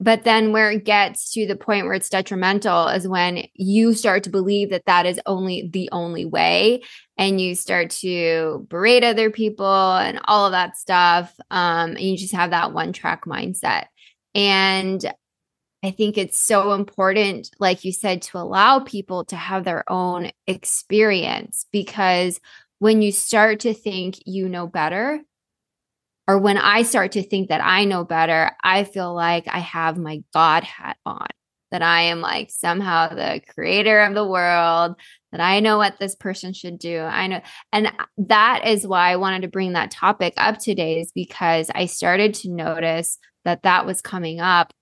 but 0.00 0.24
then 0.24 0.52
where 0.52 0.70
it 0.70 0.84
gets 0.84 1.32
to 1.32 1.46
the 1.46 1.56
point 1.56 1.86
where 1.86 1.94
it's 1.94 2.08
detrimental 2.08 2.88
is 2.88 3.06
when 3.06 3.46
you 3.54 3.94
start 3.94 4.24
to 4.24 4.30
believe 4.30 4.70
that 4.70 4.86
that 4.86 5.06
is 5.06 5.20
only 5.26 5.68
the 5.72 5.88
only 5.92 6.24
way 6.24 6.82
and 7.16 7.40
you 7.40 7.54
start 7.54 7.90
to 7.90 8.66
berate 8.68 9.04
other 9.04 9.30
people 9.30 9.94
and 9.94 10.20
all 10.24 10.46
of 10.46 10.52
that 10.52 10.76
stuff 10.76 11.32
um, 11.50 11.90
and 11.90 12.00
you 12.00 12.16
just 12.16 12.34
have 12.34 12.50
that 12.50 12.72
one 12.72 12.92
track 12.92 13.24
mindset. 13.24 13.86
And 14.34 15.04
i 15.84 15.90
think 15.90 16.16
it's 16.16 16.38
so 16.38 16.72
important 16.72 17.50
like 17.60 17.84
you 17.84 17.92
said 17.92 18.22
to 18.22 18.38
allow 18.38 18.80
people 18.80 19.24
to 19.26 19.36
have 19.36 19.64
their 19.64 19.84
own 19.90 20.30
experience 20.46 21.66
because 21.70 22.40
when 22.78 23.02
you 23.02 23.12
start 23.12 23.60
to 23.60 23.74
think 23.74 24.16
you 24.24 24.48
know 24.48 24.66
better 24.66 25.20
or 26.26 26.38
when 26.38 26.56
I 26.56 26.82
start 26.82 27.12
to 27.12 27.22
think 27.22 27.48
that 27.48 27.60
I 27.62 27.84
know 27.84 28.04
better, 28.04 28.52
I 28.62 28.84
feel 28.84 29.14
like 29.14 29.46
I 29.48 29.58
have 29.58 29.98
my 29.98 30.22
God 30.32 30.64
hat 30.64 30.96
on, 31.04 31.26
that 31.70 31.82
I 31.82 32.02
am 32.02 32.20
like 32.20 32.50
somehow 32.50 33.08
the 33.08 33.40
creator 33.52 34.00
of 34.00 34.14
the 34.14 34.26
world, 34.26 34.96
that 35.32 35.40
I 35.40 35.60
know 35.60 35.78
what 35.78 35.98
this 35.98 36.14
person 36.14 36.52
should 36.52 36.78
do. 36.78 37.00
I 37.00 37.26
know. 37.26 37.40
And 37.72 37.92
that 38.16 38.66
is 38.66 38.86
why 38.86 39.10
I 39.10 39.16
wanted 39.16 39.42
to 39.42 39.48
bring 39.48 39.72
that 39.72 39.90
topic 39.90 40.34
up 40.36 40.58
today, 40.58 41.00
is 41.00 41.12
because 41.12 41.70
I 41.74 41.86
started 41.86 42.34
to 42.34 42.50
notice 42.50 43.18
that 43.44 43.64
that 43.64 43.84
was 43.84 44.00
coming 44.00 44.40
up. 44.40 44.72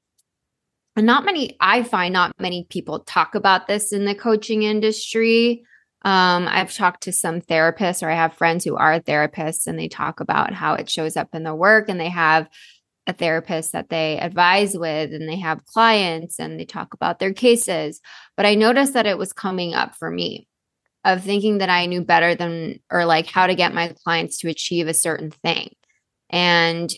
And 0.94 1.06
not 1.06 1.24
many, 1.24 1.56
I 1.58 1.82
find 1.82 2.12
not 2.12 2.38
many 2.38 2.66
people 2.68 3.00
talk 3.00 3.34
about 3.34 3.66
this 3.66 3.92
in 3.92 4.04
the 4.04 4.14
coaching 4.14 4.62
industry. 4.62 5.64
Um, 6.04 6.48
I've 6.48 6.74
talked 6.74 7.04
to 7.04 7.12
some 7.12 7.40
therapists, 7.40 8.02
or 8.02 8.10
I 8.10 8.16
have 8.16 8.34
friends 8.34 8.64
who 8.64 8.76
are 8.76 9.00
therapists, 9.00 9.66
and 9.66 9.78
they 9.78 9.88
talk 9.88 10.20
about 10.20 10.52
how 10.52 10.74
it 10.74 10.90
shows 10.90 11.16
up 11.16 11.34
in 11.34 11.44
their 11.44 11.54
work, 11.54 11.88
and 11.88 12.00
they 12.00 12.08
have 12.08 12.48
a 13.06 13.12
therapist 13.12 13.72
that 13.72 13.88
they 13.88 14.18
advise 14.18 14.76
with, 14.76 15.12
and 15.12 15.28
they 15.28 15.36
have 15.36 15.64
clients, 15.66 16.40
and 16.40 16.58
they 16.58 16.64
talk 16.64 16.94
about 16.94 17.18
their 17.18 17.32
cases. 17.32 18.00
But 18.36 18.46
I 18.46 18.54
noticed 18.54 18.94
that 18.94 19.06
it 19.06 19.18
was 19.18 19.32
coming 19.32 19.74
up 19.74 19.94
for 19.94 20.10
me 20.10 20.48
of 21.04 21.22
thinking 21.22 21.58
that 21.58 21.70
I 21.70 21.86
knew 21.86 22.02
better 22.02 22.34
than, 22.34 22.80
or 22.90 23.04
like 23.04 23.26
how 23.26 23.46
to 23.46 23.54
get 23.54 23.74
my 23.74 23.94
clients 24.04 24.38
to 24.38 24.48
achieve 24.48 24.88
a 24.88 24.94
certain 24.94 25.30
thing. 25.30 25.74
And, 26.30 26.92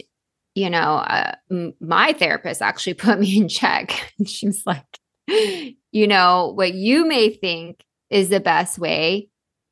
you 0.55 0.71
know, 0.71 0.79
uh, 0.79 1.35
my 1.81 2.13
therapist 2.13 2.63
actually 2.63 2.95
put 2.95 3.19
me 3.19 3.39
in 3.39 3.49
check. 3.49 4.13
She's 4.27 4.63
like, 4.65 4.85
you 5.27 6.07
know, 6.07 6.53
what 6.55 6.75
you 6.75 7.07
may 7.07 7.31
think 7.31 7.83
is 8.11 8.29
the 8.29 8.41
best 8.41 8.79
way 8.79 9.29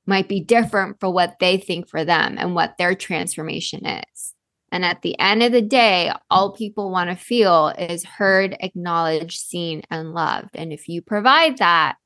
might 0.06 0.28
be 0.28 0.40
different 0.40 0.98
for 0.98 1.10
what 1.10 1.38
they 1.38 1.56
think 1.56 1.88
for 1.88 2.04
them 2.04 2.36
and 2.38 2.54
what 2.54 2.76
their 2.76 2.94
transformation 2.94 3.86
is. 3.86 4.34
And 4.72 4.84
at 4.84 5.02
the 5.02 5.18
end 5.18 5.42
of 5.42 5.52
the 5.52 5.62
day, 5.62 6.10
all 6.30 6.52
people 6.52 6.90
want 6.90 7.10
to 7.10 7.16
feel 7.16 7.68
is 7.68 8.04
heard, 8.04 8.56
acknowledged, 8.60 9.38
seen, 9.38 9.82
and 9.90 10.14
loved. 10.14 10.50
And 10.54 10.72
if 10.72 10.88
you 10.88 11.02
provide 11.02 11.58
that, 11.58 11.96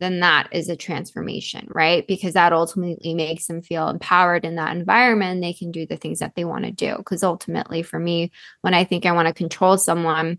then 0.00 0.20
that 0.20 0.48
is 0.52 0.68
a 0.68 0.76
transformation, 0.76 1.68
right? 1.70 2.06
Because 2.06 2.34
that 2.34 2.52
ultimately 2.52 3.14
makes 3.14 3.46
them 3.46 3.62
feel 3.62 3.88
empowered 3.88 4.44
in 4.44 4.56
that 4.56 4.76
environment. 4.76 5.40
They 5.40 5.52
can 5.52 5.70
do 5.70 5.86
the 5.86 5.96
things 5.96 6.18
that 6.18 6.34
they 6.34 6.44
want 6.44 6.64
to 6.64 6.70
do. 6.70 6.96
Because 6.96 7.22
ultimately, 7.22 7.82
for 7.82 7.98
me, 7.98 8.30
when 8.62 8.74
I 8.74 8.84
think 8.84 9.06
I 9.06 9.12
want 9.12 9.28
to 9.28 9.34
control 9.34 9.78
someone, 9.78 10.38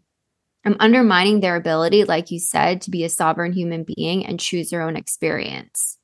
I'm 0.68 0.76
undermining 0.82 1.40
their 1.40 1.56
ability, 1.56 2.04
like 2.04 2.30
you 2.30 2.40
said, 2.40 2.82
to 2.82 2.92
be 2.92 3.06
a 3.06 3.10
sovereign 3.10 3.54
human 3.54 3.86
being 3.86 4.26
and 4.26 4.38
choose 4.38 4.70
their 4.70 4.82
own 4.82 4.98
experience. 4.98 5.98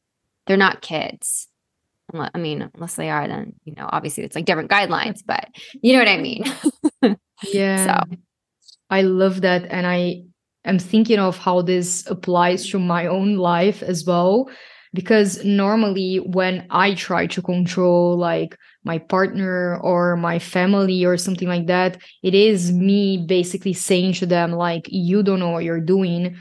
They're 0.48 0.56
not 0.56 0.82
kids. 0.82 1.50
I 2.14 2.38
mean, 2.38 2.70
unless 2.74 2.96
they 2.96 3.10
are, 3.10 3.28
then, 3.28 3.56
you 3.66 3.74
know, 3.76 3.90
obviously 3.92 4.24
it's 4.24 4.38
like 4.38 4.46
different 4.46 4.72
guidelines, 4.72 5.20
but 5.26 5.50
you 5.82 5.92
know 5.92 6.00
what 6.00 6.08
I 6.08 6.18
mean? 6.18 6.46
yeah. 7.44 8.04
So 8.06 8.18
I 8.90 9.02
love 9.02 9.42
that. 9.42 9.66
And 9.70 9.86
I 9.86 10.24
am 10.64 10.80
thinking 10.80 11.20
of 11.20 11.38
how 11.38 11.62
this 11.62 12.10
applies 12.10 12.70
to 12.70 12.80
my 12.80 13.08
own 13.08 13.36
life 13.36 13.84
as 13.84 14.06
well. 14.06 14.50
Because 14.94 15.44
normally 15.44 16.22
when 16.22 16.68
I 16.70 16.94
try 16.94 17.28
to 17.28 17.42
control, 17.42 18.18
like, 18.18 18.58
my 18.84 18.98
partner 19.00 19.78
or 19.78 20.16
my 20.18 20.40
family 20.40 21.06
or 21.06 21.18
something 21.18 21.48
like 21.48 21.68
that. 21.68 21.98
It 22.22 22.36
is 22.36 22.72
me 22.72 23.26
basically 23.26 23.74
saying 23.74 24.14
to 24.14 24.26
them 24.26 24.52
like 24.52 24.88
you 24.90 25.24
don't 25.24 25.40
know 25.40 25.52
what 25.52 25.64
you're 25.64 25.80
doing. 25.80 26.38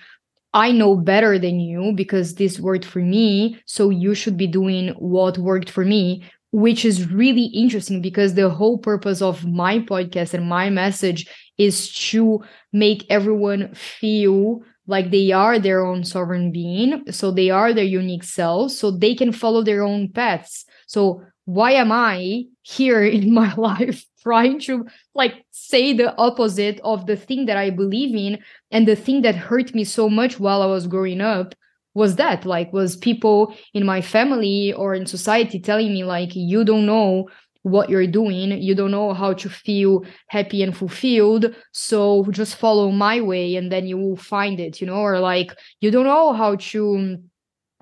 I 0.55 0.73
know 0.73 0.97
better 0.97 1.39
than 1.39 1.61
you 1.61 1.93
because 1.95 2.35
this 2.35 2.61
worked 2.61 2.85
for 2.85 2.99
me 2.99 3.61
so 3.67 3.91
you 3.91 4.15
should 4.15 4.37
be 4.37 4.47
doing 4.47 4.89
what 4.99 5.39
worked 5.39 5.71
for 5.71 5.85
me 5.85 6.25
which 6.53 6.85
is 6.85 7.11
really 7.11 7.47
interesting 7.47 8.03
because 8.03 8.35
the 8.35 8.51
whole 8.51 8.79
purpose 8.79 9.23
of 9.23 9.45
my 9.47 9.79
podcast 9.79 10.35
and 10.35 10.47
my 10.47 10.69
message 10.69 11.27
is 11.59 11.91
to 11.93 12.41
make 12.73 13.07
everyone 13.11 13.75
feel 13.75 14.61
like 14.87 15.11
they 15.11 15.33
are 15.33 15.59
their 15.59 15.85
own 15.85 16.05
sovereign 16.05 16.53
being 16.53 17.11
so 17.11 17.31
they 17.31 17.49
are 17.51 17.73
their 17.73 17.85
unique 17.85 18.25
selves 18.25 18.77
so 18.79 18.91
they 18.91 19.15
can 19.15 19.33
follow 19.33 19.63
their 19.63 19.83
own 19.83 20.11
paths. 20.11 20.67
So 20.87 21.23
why 21.45 21.73
am 21.73 21.93
I 21.93 22.45
here 22.63 23.05
in 23.19 23.33
my 23.33 23.55
life 23.55 24.05
trying 24.23 24.61
to 24.61 24.87
like 25.15 25.45
say 25.51 25.93
the 25.93 26.17
opposite 26.17 26.81
of 26.85 27.07
the 27.07 27.17
thing 27.17 27.47
that 27.47 27.57
I 27.57 27.71
believe 27.71 28.15
in? 28.15 28.43
And 28.71 28.87
the 28.87 28.97
thing 28.97 29.23
that 29.23 29.35
hurt 29.35 29.75
me 29.75 29.85
so 29.85 30.09
much 30.09 30.39
while 30.39 30.63
I 30.63 30.67
was 30.67 30.87
growing 30.87 31.21
up 31.21 31.55
was 31.95 32.17
that 32.17 32.47
like 32.47 32.73
was 32.73 32.97
people 32.97 33.55
in 33.75 33.85
my 33.85 34.01
family 34.01 34.73
or 34.73 34.95
in 34.95 35.05
society 35.07 35.61
telling 35.61 35.93
me 35.93 36.05
like 36.05 36.35
you 36.35 36.65
don't 36.65 36.87
know 36.87 37.29
what 37.63 37.89
you're 37.91 38.07
doing. 38.07 38.51
You 38.61 38.75
don't 38.75 38.91
know 38.91 39.13
how 39.13 39.35
to 39.35 39.49
feel 39.49 40.05
happy 40.29 40.63
and 40.63 40.77
fulfilled. 40.77 41.55
So 41.73 42.27
just 42.31 42.57
follow 42.57 42.91
my 42.91 43.21
way 43.21 43.55
and 43.57 43.71
then 43.71 43.87
you 43.87 43.99
will 43.99 44.17
find 44.17 44.59
it 44.59 44.81
you 44.81 44.87
know? 44.87 44.97
Or 44.97 45.21
like 45.21 45.55
you 45.81 45.91
don't 45.91 46.07
know 46.07 46.33
how 46.33 46.57
to 46.57 47.19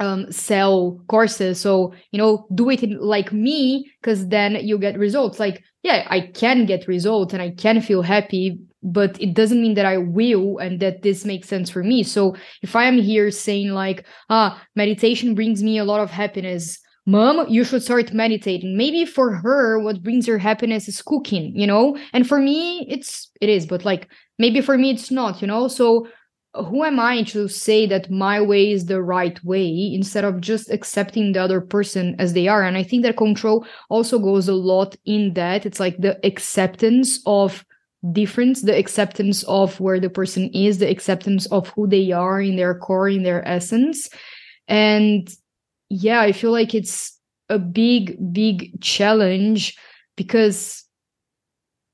um, 0.00 0.32
sell 0.32 1.00
courses. 1.08 1.60
So, 1.60 1.94
you 2.10 2.18
know, 2.18 2.46
do 2.54 2.70
it 2.70 2.82
in, 2.82 2.98
like 2.98 3.32
me 3.32 3.90
because 4.00 4.26
then 4.28 4.56
you 4.56 4.78
get 4.78 4.98
results. 4.98 5.38
Like, 5.38 5.62
yeah, 5.82 6.06
I 6.10 6.20
can 6.20 6.66
get 6.66 6.88
results 6.88 7.32
and 7.32 7.42
I 7.42 7.50
can 7.50 7.80
feel 7.80 8.02
happy, 8.02 8.58
but 8.82 9.20
it 9.20 9.34
doesn't 9.34 9.62
mean 9.62 9.74
that 9.74 9.86
I 9.86 9.98
will 9.98 10.58
and 10.58 10.80
that 10.80 11.02
this 11.02 11.24
makes 11.24 11.48
sense 11.48 11.70
for 11.70 11.84
me. 11.84 12.02
So, 12.02 12.34
if 12.62 12.74
I 12.74 12.84
am 12.84 12.98
here 12.98 13.30
saying, 13.30 13.70
like, 13.70 14.04
ah, 14.30 14.60
meditation 14.74 15.34
brings 15.34 15.62
me 15.62 15.78
a 15.78 15.84
lot 15.84 16.00
of 16.00 16.10
happiness, 16.10 16.78
mom, 17.06 17.46
you 17.48 17.64
should 17.64 17.82
start 17.82 18.12
meditating. 18.12 18.76
Maybe 18.76 19.04
for 19.04 19.34
her, 19.36 19.78
what 19.80 20.02
brings 20.02 20.26
her 20.26 20.38
happiness 20.38 20.88
is 20.88 21.02
cooking, 21.02 21.52
you 21.54 21.66
know? 21.66 21.98
And 22.12 22.26
for 22.26 22.38
me, 22.38 22.86
it's, 22.88 23.30
it 23.40 23.48
is, 23.48 23.66
but 23.66 23.84
like, 23.84 24.08
maybe 24.38 24.60
for 24.62 24.78
me, 24.78 24.90
it's 24.90 25.10
not, 25.10 25.42
you 25.42 25.46
know? 25.46 25.68
So, 25.68 26.08
who 26.54 26.84
am 26.84 26.98
I 26.98 27.22
to 27.24 27.46
say 27.48 27.86
that 27.86 28.10
my 28.10 28.40
way 28.40 28.72
is 28.72 28.86
the 28.86 29.02
right 29.02 29.42
way 29.44 29.92
instead 29.94 30.24
of 30.24 30.40
just 30.40 30.70
accepting 30.70 31.32
the 31.32 31.42
other 31.42 31.60
person 31.60 32.16
as 32.18 32.32
they 32.32 32.48
are? 32.48 32.64
And 32.64 32.76
I 32.76 32.82
think 32.82 33.04
that 33.04 33.16
control 33.16 33.64
also 33.88 34.18
goes 34.18 34.48
a 34.48 34.54
lot 34.54 34.96
in 35.04 35.34
that. 35.34 35.64
It's 35.64 35.78
like 35.78 35.98
the 35.98 36.18
acceptance 36.26 37.20
of 37.26 37.64
difference 38.12 38.62
the 38.62 38.76
acceptance 38.76 39.42
of 39.42 39.78
where 39.78 40.00
the 40.00 40.08
person 40.08 40.48
is 40.54 40.78
the 40.78 40.88
acceptance 40.88 41.44
of 41.46 41.68
who 41.70 41.86
they 41.86 42.10
are 42.12 42.40
in 42.40 42.56
their 42.56 42.74
core 42.74 43.10
in 43.10 43.24
their 43.24 43.46
essence 43.46 44.08
and 44.68 45.28
yeah 45.90 46.22
i 46.22 46.32
feel 46.32 46.50
like 46.50 46.74
it's 46.74 47.18
a 47.50 47.58
big 47.58 48.16
big 48.32 48.80
challenge 48.80 49.76
because 50.16 50.84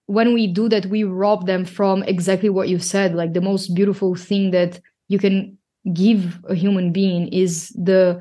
when 0.07 0.35
we 0.35 0.47
do 0.47 0.69
that 0.69 0.87
we 0.87 1.05
rob 1.05 1.47
them 1.47 1.65
from 1.65 2.03
exactly 2.05 2.49
what 2.49 2.69
you 2.69 2.79
said. 2.79 3.15
Like 3.15 3.33
the 3.33 3.41
most 3.41 3.75
beautiful 3.75 4.15
thing 4.15 4.53
that 4.53 4.81
you 5.09 5.19
can 5.19 5.59
give 5.93 6.41
a 6.49 6.55
human 6.55 6.93
being 6.93 7.29
is 7.29 7.71
the 7.71 8.21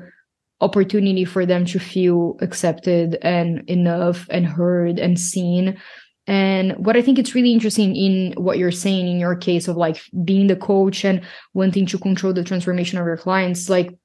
opportunity 0.60 1.24
for 1.24 1.44
them 1.44 1.64
to 1.66 1.78
feel 1.78 2.36
accepted 2.40 3.18
and 3.22 3.68
enough 3.68 4.26
and 4.30 4.46
heard 4.46 4.98
and 4.98 5.18
seen. 5.18 5.76
And 6.26 6.72
what 6.84 6.96
I 6.96 7.02
think 7.02 7.18
it's 7.18 7.34
really 7.34 7.52
interesting 7.52 7.94
in 7.94 8.32
what 8.36 8.58
you're 8.58 8.72
saying 8.72 9.06
in 9.06 9.20
your 9.20 9.36
case 9.36 9.68
of 9.68 9.76
like 9.76 10.02
being 10.24 10.48
the 10.48 10.56
coach 10.56 11.04
and 11.04 11.20
wanting 11.54 11.86
to 11.86 11.98
control 11.98 12.32
the 12.32 12.42
transformation 12.42 12.98
of 12.98 13.06
your 13.06 13.16
clients, 13.16 13.68
like 13.68 13.96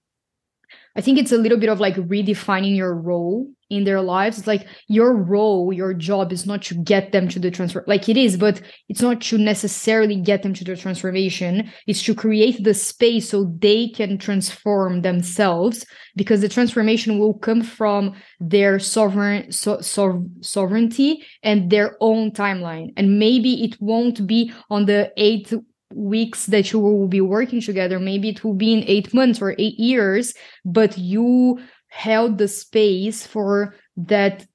I 0.95 1.01
think 1.01 1.17
it's 1.17 1.31
a 1.31 1.37
little 1.37 1.57
bit 1.57 1.69
of 1.69 1.79
like 1.79 1.95
redefining 1.95 2.75
your 2.75 2.93
role 2.93 3.47
in 3.69 3.85
their 3.85 4.01
lives. 4.01 4.37
It's 4.37 4.47
like 4.47 4.67
your 4.87 5.15
role, 5.15 5.71
your 5.71 5.93
job 5.93 6.33
is 6.33 6.45
not 6.45 6.61
to 6.63 6.75
get 6.75 7.13
them 7.13 7.29
to 7.29 7.39
the 7.39 7.49
transfer, 7.49 7.83
like 7.87 8.09
it 8.09 8.17
is, 8.17 8.35
but 8.35 8.61
it's 8.89 9.01
not 9.01 9.21
to 9.21 9.37
necessarily 9.37 10.17
get 10.17 10.43
them 10.43 10.53
to 10.53 10.65
the 10.65 10.75
transformation. 10.75 11.71
It's 11.87 12.03
to 12.03 12.13
create 12.13 12.63
the 12.63 12.73
space 12.73 13.29
so 13.29 13.53
they 13.59 13.87
can 13.87 14.17
transform 14.17 15.01
themselves 15.01 15.85
because 16.17 16.41
the 16.41 16.49
transformation 16.49 17.17
will 17.17 17.35
come 17.35 17.61
from 17.61 18.13
their 18.41 18.77
sovereign 18.77 19.51
so, 19.53 19.79
so, 19.79 20.27
sovereignty 20.41 21.25
and 21.41 21.69
their 21.69 21.95
own 22.01 22.31
timeline. 22.31 22.91
And 22.97 23.17
maybe 23.17 23.63
it 23.63 23.77
won't 23.79 24.27
be 24.27 24.51
on 24.69 24.85
the 24.85 25.13
eighth 25.15 25.53
weeks 25.95 26.45
that 26.47 26.71
you 26.71 26.79
will 26.79 27.07
be 27.07 27.21
working 27.21 27.61
together 27.61 27.99
maybe 27.99 28.29
it 28.29 28.43
will 28.43 28.53
be 28.53 28.73
in 28.73 28.83
eight 28.87 29.13
months 29.13 29.41
or 29.41 29.55
eight 29.57 29.79
years 29.79 30.33
but 30.65 30.97
you 30.97 31.59
held 31.89 32.37
the 32.37 32.47
space 32.47 33.27
for 33.27 33.75
that 33.97 34.45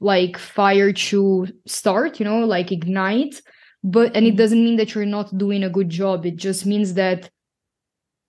like 0.00 0.38
fire 0.38 0.92
to 0.92 1.46
start 1.66 2.18
you 2.18 2.24
know 2.24 2.40
like 2.40 2.72
ignite. 2.72 3.40
But 3.84 4.14
and 4.14 4.24
it 4.24 4.30
mm-hmm. 4.30 4.36
doesn't 4.36 4.64
mean 4.64 4.76
that 4.76 4.94
you're 4.94 5.06
not 5.06 5.36
doing 5.36 5.64
a 5.64 5.70
good 5.70 5.88
job. 5.88 6.24
It 6.24 6.36
just 6.36 6.66
means 6.66 6.94
that 6.94 7.30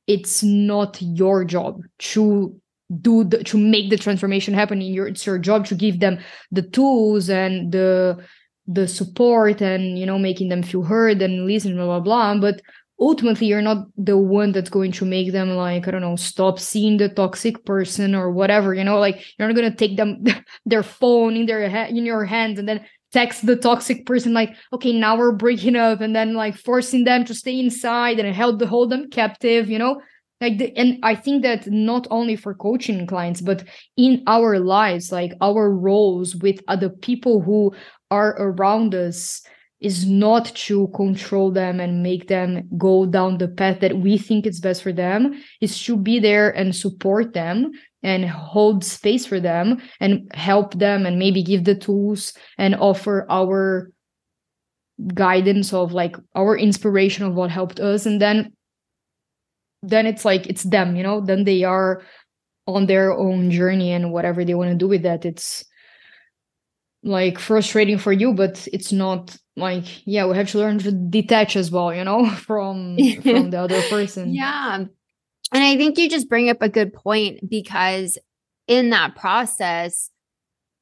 it's 0.08 0.44
not 0.44 1.02
your 1.02 1.46
job 1.46 1.82
to 1.98 2.60
do 3.02 3.24
the, 3.24 3.44
to 3.44 3.58
make 3.58 3.90
the 3.90 3.98
transformation 3.98 4.54
happen. 4.54 4.82
In 4.82 4.94
your 4.94 5.08
it's 5.08 5.26
your 5.26 5.38
job 5.38 5.66
to 5.68 5.76
give 5.76 6.00
them 6.00 6.20
the 6.52 6.64
tools 6.64 7.30
and 7.30 7.72
the 7.72 8.24
the 8.68 8.88
support 8.88 9.62
and 9.62 9.98
you 10.00 10.06
know 10.06 10.18
making 10.18 10.50
them 10.50 10.64
feel 10.64 10.84
heard 10.84 11.22
and 11.22 11.46
listen 11.46 11.76
blah 11.76 11.86
blah 11.86 12.00
blah. 12.00 12.40
But 12.40 12.62
ultimately 13.00 13.48
you're 13.48 13.62
not 13.62 13.88
the 13.98 14.18
one 14.18 14.52
that's 14.52 14.70
going 14.70 14.92
to 14.92 15.04
make 15.04 15.32
them 15.32 15.50
like 15.56 15.88
i 15.88 15.92
don't 15.92 16.02
know 16.02 16.16
stop 16.16 16.60
seeing 16.60 16.98
the 16.98 17.10
toxic 17.10 17.66
person 17.66 18.14
or 18.14 18.32
whatever 18.32 18.74
you 18.74 18.84
know? 18.84 19.00
Like 19.00 19.24
you're 19.38 19.48
not 19.48 19.56
going 19.56 19.72
to 19.72 19.78
take 19.78 19.98
them 19.98 20.24
their 20.66 20.84
phone 20.84 21.36
in 21.36 21.46
their 21.46 21.70
ha- 21.70 21.90
in 21.90 22.06
your 22.06 22.26
hands 22.26 22.60
and 22.60 22.68
then 22.68 22.86
text 23.12 23.46
the 23.46 23.56
toxic 23.56 24.06
person 24.06 24.34
like 24.34 24.56
okay 24.72 24.92
now 24.92 25.16
we're 25.16 25.32
breaking 25.32 25.76
up 25.76 26.02
and 26.02 26.16
then 26.16 26.34
like 26.34 26.56
forcing 26.56 27.04
them 27.04 27.26
to 27.26 27.34
stay 27.36 27.60
inside 27.60 28.20
and 28.20 28.36
help 28.36 28.60
to 28.60 28.68
hold 28.68 28.90
them 28.90 29.10
captive 29.10 29.70
you 29.70 29.78
know 29.78 30.02
like 30.44 30.58
the, 30.58 30.76
and 30.78 31.00
i 31.04 31.16
think 31.16 31.42
that 31.42 31.66
not 31.68 32.06
only 32.12 32.36
for 32.36 32.54
coaching 32.54 33.08
clients 33.08 33.42
but 33.42 33.64
in 33.98 34.22
our 34.28 34.60
lives 34.60 35.12
like 35.12 35.34
our 35.42 35.72
roles 35.72 36.36
with 36.36 36.60
other 36.68 36.90
people 36.90 37.42
who 37.42 37.74
are 38.12 38.36
around 38.40 38.94
us 38.94 39.42
is 39.84 40.08
not 40.08 40.46
to 40.56 40.88
control 40.96 41.52
them 41.52 41.82
and 41.82 42.02
make 42.02 42.30
them 42.30 42.68
go 42.78 43.06
down 43.06 43.38
the 43.38 43.50
path 43.50 43.82
that 43.82 43.98
we 43.98 44.18
think 44.18 44.48
is 44.48 44.62
best 44.62 44.82
for 44.82 44.94
them. 44.94 45.34
Is 45.60 45.84
to 45.84 45.98
be 45.98 46.20
there 46.20 46.50
and 46.52 46.74
support 46.74 47.34
them 47.34 47.72
and 48.02 48.24
hold 48.30 48.86
space 48.86 49.26
for 49.26 49.42
them 49.42 49.82
and 50.00 50.32
help 50.34 50.74
them 50.80 51.06
and 51.06 51.20
maybe 51.20 51.44
give 51.44 51.66
the 51.66 51.76
tools 51.76 52.34
and 52.58 52.76
offer 52.76 53.28
our 53.30 53.92
guidance 55.14 55.74
of 55.74 55.92
like 55.92 56.16
our 56.34 56.58
inspiration 56.58 57.26
of 57.26 57.36
what 57.36 57.52
helped 57.52 57.82
us. 57.82 58.06
And 58.06 58.22
then 58.22 58.54
then 59.84 60.08
it's 60.08 60.26
like 60.26 60.48
it's 60.48 60.64
them 60.64 60.96
you 60.96 61.04
know? 61.04 61.22
Then 61.22 61.44
they 61.44 61.64
are 61.64 62.02
on 62.66 62.88
their 62.88 63.12
own 63.12 63.52
journey 63.52 63.92
and 63.92 64.12
whatever 64.12 64.44
they 64.44 64.56
want 64.56 64.72
to 64.72 64.76
do 64.76 64.88
with 64.88 65.04
that. 65.04 65.26
It's 65.26 65.66
like 67.04 67.38
frustrating 67.38 67.98
for 67.98 68.14
you 68.14 68.34
but 68.34 68.66
it's 68.72 68.94
not 68.94 69.36
like 69.58 69.84
yeah 70.08 70.26
we 70.26 70.38
have 70.38 70.50
to 70.50 70.58
learn 70.58 70.80
to 70.80 70.92
detach 70.92 71.56
as 71.58 71.70
well 71.70 71.94
you 71.94 72.04
know 72.04 72.30
from 72.48 72.98
from 73.22 73.50
the 73.50 73.60
other 73.60 73.82
person. 73.84 74.34
Yeah. 74.44 74.86
And 75.52 75.64
i 75.64 75.76
think 75.78 75.98
you 75.98 76.10
just 76.10 76.30
bring 76.30 76.50
up 76.50 76.62
a 76.62 76.70
good 76.70 76.94
point 76.94 77.48
because 77.48 78.18
in 78.68 78.90
that 78.92 79.16
process 79.16 80.10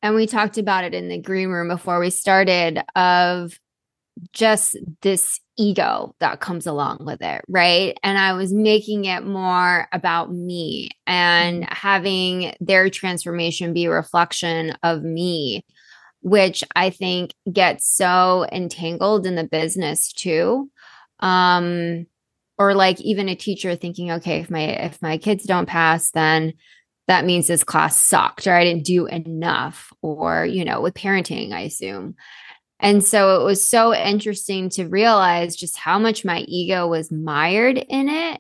and 0.01 0.15
we 0.15 0.27
talked 0.27 0.57
about 0.57 0.83
it 0.83 0.93
in 0.93 1.09
the 1.09 1.19
green 1.19 1.49
room 1.49 1.67
before 1.67 1.99
we 1.99 2.09
started 2.09 2.81
of 2.95 3.59
just 4.33 4.77
this 5.01 5.39
ego 5.57 6.15
that 6.19 6.39
comes 6.39 6.67
along 6.67 7.05
with 7.05 7.21
it, 7.21 7.43
right? 7.47 7.97
And 8.03 8.17
I 8.17 8.33
was 8.33 8.53
making 8.53 9.05
it 9.05 9.25
more 9.25 9.87
about 9.91 10.31
me 10.31 10.89
and 11.07 11.63
mm-hmm. 11.63 11.73
having 11.73 12.53
their 12.59 12.89
transformation 12.89 13.73
be 13.73 13.85
a 13.85 13.91
reflection 13.91 14.75
of 14.83 15.03
me 15.03 15.65
which 16.21 16.63
I 16.75 16.89
think 16.91 17.33
gets 17.51 17.87
so 17.87 18.45
entangled 18.51 19.25
in 19.25 19.35
the 19.35 19.43
business 19.43 20.13
too. 20.13 20.69
Um, 21.19 22.07
or 22.57 22.75
like 22.75 23.01
even 23.01 23.27
a 23.27 23.35
teacher 23.35 23.75
thinking, 23.75 24.11
okay, 24.11 24.39
if 24.39 24.51
my 24.51 24.61
if 24.61 25.01
my 25.01 25.17
kids 25.17 25.45
don't 25.45 25.67
pass, 25.67 26.11
then 26.11 26.53
that 27.07 27.25
means 27.25 27.47
this 27.47 27.63
class 27.63 27.99
sucked 27.99 28.45
or 28.45 28.53
I 28.53 28.63
didn't 28.63 28.85
do 28.85 29.07
enough, 29.07 29.91
or 30.01 30.45
you 30.45 30.63
know, 30.63 30.81
with 30.81 30.93
parenting, 30.93 31.53
I 31.53 31.61
assume. 31.61 32.15
And 32.81 33.03
so 33.03 33.39
it 33.39 33.45
was 33.45 33.65
so 33.65 33.95
interesting 33.95 34.69
to 34.71 34.87
realize 34.87 35.55
just 35.55 35.77
how 35.77 35.99
much 35.99 36.25
my 36.25 36.39
ego 36.47 36.87
was 36.87 37.11
mired 37.11 37.77
in 37.77 38.09
it. 38.09 38.39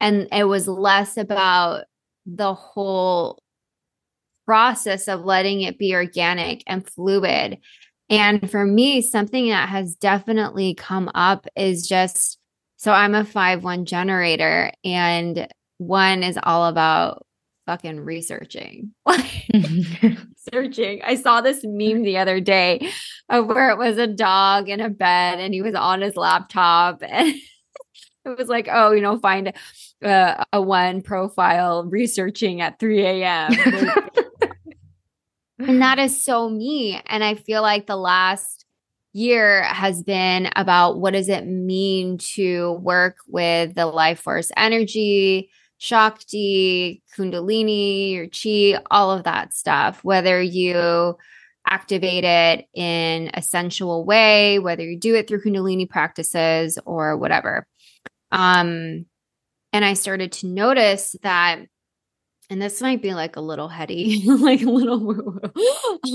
And 0.00 0.28
it 0.32 0.44
was 0.44 0.68
less 0.68 1.16
about 1.16 1.84
the 2.26 2.52
whole 2.52 3.38
process 4.44 5.08
of 5.08 5.24
letting 5.24 5.62
it 5.62 5.78
be 5.78 5.94
organic 5.94 6.62
and 6.66 6.88
fluid. 6.88 7.58
And 8.10 8.50
for 8.50 8.64
me, 8.64 9.02
something 9.02 9.48
that 9.48 9.68
has 9.68 9.94
definitely 9.96 10.74
come 10.74 11.10
up 11.14 11.46
is 11.56 11.86
just 11.86 12.38
so 12.76 12.92
I'm 12.92 13.14
a 13.14 13.24
5 13.24 13.64
1 13.64 13.86
generator, 13.86 14.70
and 14.84 15.48
one 15.78 16.22
is 16.22 16.38
all 16.42 16.66
about 16.66 17.26
fucking 17.66 18.00
researching. 18.00 18.92
Searching. 20.52 21.02
I 21.04 21.16
saw 21.16 21.40
this 21.40 21.60
meme 21.64 22.02
the 22.02 22.18
other 22.18 22.40
day 22.40 22.88
of 23.28 23.46
where 23.46 23.70
it 23.70 23.78
was 23.78 23.98
a 23.98 24.06
dog 24.06 24.68
in 24.68 24.80
a 24.80 24.88
bed 24.88 25.40
and 25.40 25.52
he 25.52 25.62
was 25.62 25.74
on 25.74 26.00
his 26.00 26.16
laptop 26.16 27.02
and 27.08 27.34
it 28.24 28.38
was 28.38 28.48
like, 28.48 28.68
oh, 28.70 28.92
you 28.92 29.02
know, 29.02 29.18
find 29.18 29.52
uh, 30.04 30.44
a 30.52 30.60
one 30.60 31.02
profile 31.02 31.84
researching 31.84 32.60
at 32.60 32.78
3 32.78 33.02
a.m. 33.02 33.52
and 35.58 35.82
that 35.82 35.98
is 35.98 36.22
so 36.22 36.48
me. 36.48 37.00
And 37.06 37.22
I 37.22 37.34
feel 37.34 37.62
like 37.62 37.86
the 37.86 37.96
last 37.96 38.64
year 39.12 39.62
has 39.62 40.02
been 40.02 40.50
about 40.56 40.98
what 40.98 41.14
does 41.14 41.28
it 41.28 41.46
mean 41.46 42.18
to 42.18 42.72
work 42.82 43.16
with 43.26 43.74
the 43.74 43.86
life 43.86 44.20
force 44.20 44.52
energy, 44.56 45.50
Shakti, 45.78 47.02
Kundalini, 47.16 48.12
your 48.12 48.28
Chi, 48.28 48.82
all 48.90 49.10
of 49.10 49.24
that 49.24 49.54
stuff, 49.54 50.02
whether 50.02 50.40
you 50.40 51.16
activate 51.68 52.24
it 52.24 52.66
in 52.74 53.30
a 53.34 53.42
sensual 53.42 54.04
way, 54.04 54.58
whether 54.58 54.82
you 54.82 54.98
do 54.98 55.14
it 55.14 55.28
through 55.28 55.42
Kundalini 55.42 55.88
practices 55.88 56.78
or 56.86 57.16
whatever. 57.16 57.66
Um, 58.32 59.06
and 59.72 59.84
I 59.84 59.94
started 59.94 60.32
to 60.32 60.46
notice 60.46 61.16
that 61.22 61.60
and 62.48 62.62
this 62.62 62.80
might 62.80 63.02
be 63.02 63.12
like 63.12 63.36
a 63.36 63.40
little 63.40 63.68
heady, 63.68 64.22
like 64.26 64.62
a 64.62 64.70
little 64.70 65.40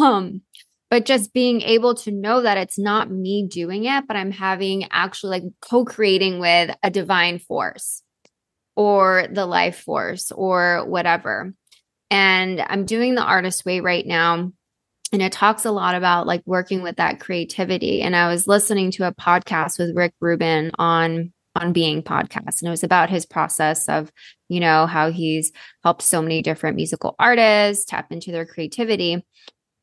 um, 0.01 0.41
but 0.89 1.05
just 1.05 1.33
being 1.33 1.61
able 1.61 1.95
to 1.95 2.11
know 2.11 2.41
that 2.41 2.57
it's 2.57 2.79
not 2.79 3.11
me 3.11 3.47
doing 3.47 3.85
it, 3.85 4.07
but 4.07 4.15
I'm 4.17 4.31
having 4.31 4.87
actually 4.91 5.41
like 5.41 5.51
co-creating 5.61 6.39
with 6.39 6.75
a 6.83 6.89
divine 6.89 7.39
force 7.39 8.01
or 8.81 9.27
the 9.31 9.45
life 9.45 9.77
force 9.77 10.31
or 10.31 10.83
whatever. 10.87 11.53
And 12.09 12.65
I'm 12.67 12.85
doing 12.85 13.13
the 13.13 13.21
artist 13.21 13.63
way 13.63 13.79
right 13.79 14.05
now. 14.07 14.51
And 15.13 15.21
it 15.21 15.31
talks 15.31 15.65
a 15.65 15.71
lot 15.71 15.93
about 15.93 16.25
like 16.25 16.41
working 16.47 16.81
with 16.81 16.95
that 16.95 17.19
creativity. 17.19 18.01
And 18.01 18.15
I 18.15 18.27
was 18.27 18.47
listening 18.47 18.89
to 18.91 19.07
a 19.07 19.13
podcast 19.13 19.77
with 19.77 19.95
Rick 19.95 20.13
Rubin 20.19 20.71
on 20.79 21.31
on 21.55 21.73
being 21.73 22.01
podcast 22.01 22.61
and 22.61 22.67
it 22.67 22.69
was 22.69 22.81
about 22.81 23.09
his 23.09 23.25
process 23.25 23.89
of 23.89 24.09
you 24.47 24.61
know 24.61 24.85
how 24.85 25.11
he's 25.11 25.51
helped 25.83 26.01
so 26.01 26.21
many 26.21 26.41
different 26.41 26.77
musical 26.77 27.13
artists 27.19 27.83
tap 27.83 28.09
into 28.09 28.31
their 28.31 28.45
creativity 28.45 29.21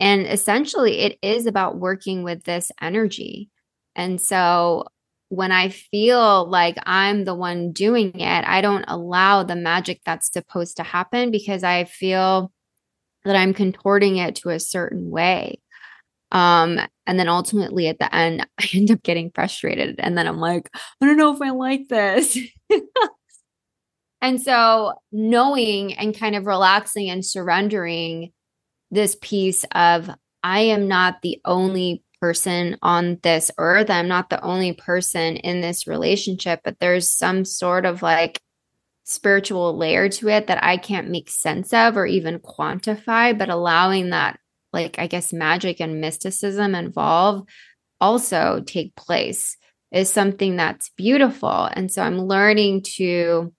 and 0.00 0.26
essentially 0.26 1.00
it 1.00 1.18
is 1.20 1.44
about 1.44 1.76
working 1.76 2.22
with 2.22 2.42
this 2.44 2.72
energy 2.80 3.50
And 3.94 4.18
so 4.18 4.86
when 5.28 5.52
I 5.52 5.68
feel 5.68 6.48
like 6.48 6.76
I'm 6.84 7.24
the 7.24 7.34
one 7.34 7.72
doing 7.72 8.18
it, 8.18 8.44
I 8.46 8.60
don't 8.60 8.84
allow 8.88 9.42
the 9.42 9.56
magic 9.56 10.00
that's 10.04 10.32
supposed 10.32 10.78
to 10.78 10.82
happen 10.82 11.30
because 11.30 11.62
I 11.62 11.84
feel 11.84 12.50
that 13.24 13.36
I'm 13.36 13.52
contorting 13.52 14.16
it 14.16 14.36
to 14.36 14.50
a 14.50 14.60
certain 14.60 15.10
way. 15.10 15.60
Um, 16.30 16.78
and 17.06 17.18
then 17.18 17.28
ultimately 17.28 17.88
at 17.88 17.98
the 17.98 18.14
end, 18.14 18.46
I 18.58 18.68
end 18.74 18.90
up 18.90 19.02
getting 19.02 19.30
frustrated. 19.34 19.96
And 19.98 20.16
then 20.16 20.26
I'm 20.26 20.38
like, 20.38 20.70
I 20.74 21.06
don't 21.06 21.16
know 21.16 21.34
if 21.34 21.42
I 21.42 21.50
like 21.50 21.88
this. 21.88 22.38
and 24.20 24.40
so 24.40 24.94
knowing 25.12 25.94
and 25.94 26.16
kind 26.16 26.36
of 26.36 26.46
relaxing 26.46 27.10
and 27.10 27.24
surrendering 27.24 28.32
this 28.90 29.16
piece 29.20 29.64
of 29.74 30.10
I 30.42 30.60
am 30.60 30.88
not 30.88 31.20
the 31.22 31.40
only 31.44 32.02
person 32.20 32.76
on 32.82 33.18
this 33.22 33.50
earth. 33.58 33.90
I'm 33.90 34.08
not 34.08 34.30
the 34.30 34.42
only 34.42 34.72
person 34.72 35.36
in 35.36 35.60
this 35.60 35.86
relationship, 35.86 36.60
but 36.64 36.78
there's 36.80 37.10
some 37.10 37.44
sort 37.44 37.86
of 37.86 38.02
like 38.02 38.40
spiritual 39.04 39.76
layer 39.76 40.08
to 40.08 40.28
it 40.28 40.48
that 40.48 40.62
I 40.62 40.76
can't 40.76 41.10
make 41.10 41.30
sense 41.30 41.72
of 41.72 41.96
or 41.96 42.06
even 42.06 42.40
quantify, 42.40 43.36
but 43.36 43.48
allowing 43.48 44.10
that, 44.10 44.38
like, 44.72 44.98
I 44.98 45.06
guess, 45.06 45.32
magic 45.32 45.80
and 45.80 46.00
mysticism 46.00 46.74
involve 46.74 47.46
also 48.00 48.62
take 48.66 48.94
place 48.94 49.56
is 49.90 50.12
something 50.12 50.56
that's 50.56 50.90
beautiful. 50.90 51.68
And 51.72 51.90
so 51.90 52.02
I'm 52.02 52.18
learning 52.18 52.82
to 52.96 53.52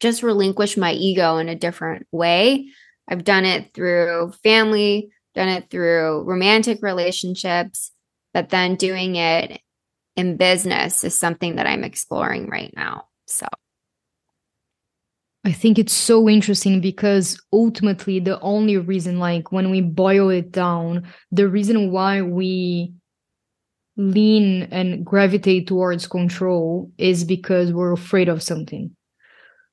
just 0.00 0.22
relinquish 0.22 0.76
my 0.76 0.92
ego 0.92 1.38
in 1.38 1.48
a 1.48 1.56
different 1.56 2.06
way. 2.12 2.68
I've 3.08 3.24
done 3.24 3.44
it 3.44 3.74
through 3.74 4.32
family, 4.44 5.10
done 5.38 5.48
it 5.48 5.70
through 5.70 6.24
romantic 6.24 6.80
relationships, 6.82 7.92
but 8.34 8.48
then 8.48 8.74
doing 8.74 9.14
it 9.14 9.60
in 10.16 10.36
business 10.36 11.04
is 11.04 11.16
something 11.16 11.54
that 11.56 11.66
I'm 11.66 11.84
exploring 11.84 12.48
right 12.48 12.72
now. 12.74 13.04
So 13.28 13.46
I 15.44 15.52
think 15.52 15.78
it's 15.78 15.92
so 15.92 16.28
interesting 16.28 16.80
because 16.80 17.40
ultimately 17.52 18.18
the 18.18 18.40
only 18.40 18.78
reason 18.78 19.20
like 19.20 19.52
when 19.52 19.70
we 19.70 19.80
boil 19.80 20.28
it 20.28 20.50
down, 20.50 21.06
the 21.30 21.46
reason 21.46 21.92
why 21.92 22.20
we 22.22 22.92
lean 23.96 24.64
and 24.72 25.06
gravitate 25.06 25.68
towards 25.68 26.08
control 26.08 26.90
is 26.98 27.22
because 27.22 27.72
we're 27.72 27.92
afraid 27.92 28.28
of 28.28 28.42
something. 28.42 28.90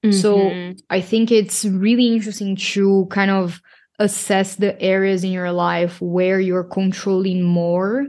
Mm-hmm. 0.05 0.11
So 0.11 0.75
I 0.91 1.01
think 1.01 1.31
it's 1.31 1.65
really 1.65 2.13
interesting 2.13 2.55
to 2.55 3.07
kind 3.09 3.31
of 3.31 3.59
assess 3.99 4.55
the 4.55 4.79
areas 4.81 5.23
in 5.23 5.31
your 5.31 5.51
life 5.51 6.01
where 6.01 6.39
you're 6.39 6.63
controlling 6.63 7.43
more 7.43 8.07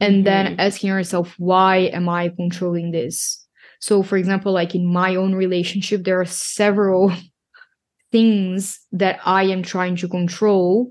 and 0.00 0.16
mm-hmm. 0.16 0.24
then 0.24 0.60
asking 0.60 0.88
yourself 0.88 1.34
why 1.38 1.76
am 1.92 2.08
i 2.08 2.28
controlling 2.28 2.90
this? 2.92 3.44
So 3.80 4.02
for 4.02 4.16
example 4.16 4.52
like 4.52 4.74
in 4.74 4.86
my 4.86 5.16
own 5.16 5.34
relationship 5.34 6.04
there 6.04 6.20
are 6.20 6.24
several 6.24 7.12
things 8.12 8.80
that 8.92 9.20
i 9.24 9.42
am 9.44 9.62
trying 9.62 9.96
to 9.96 10.08
control. 10.08 10.90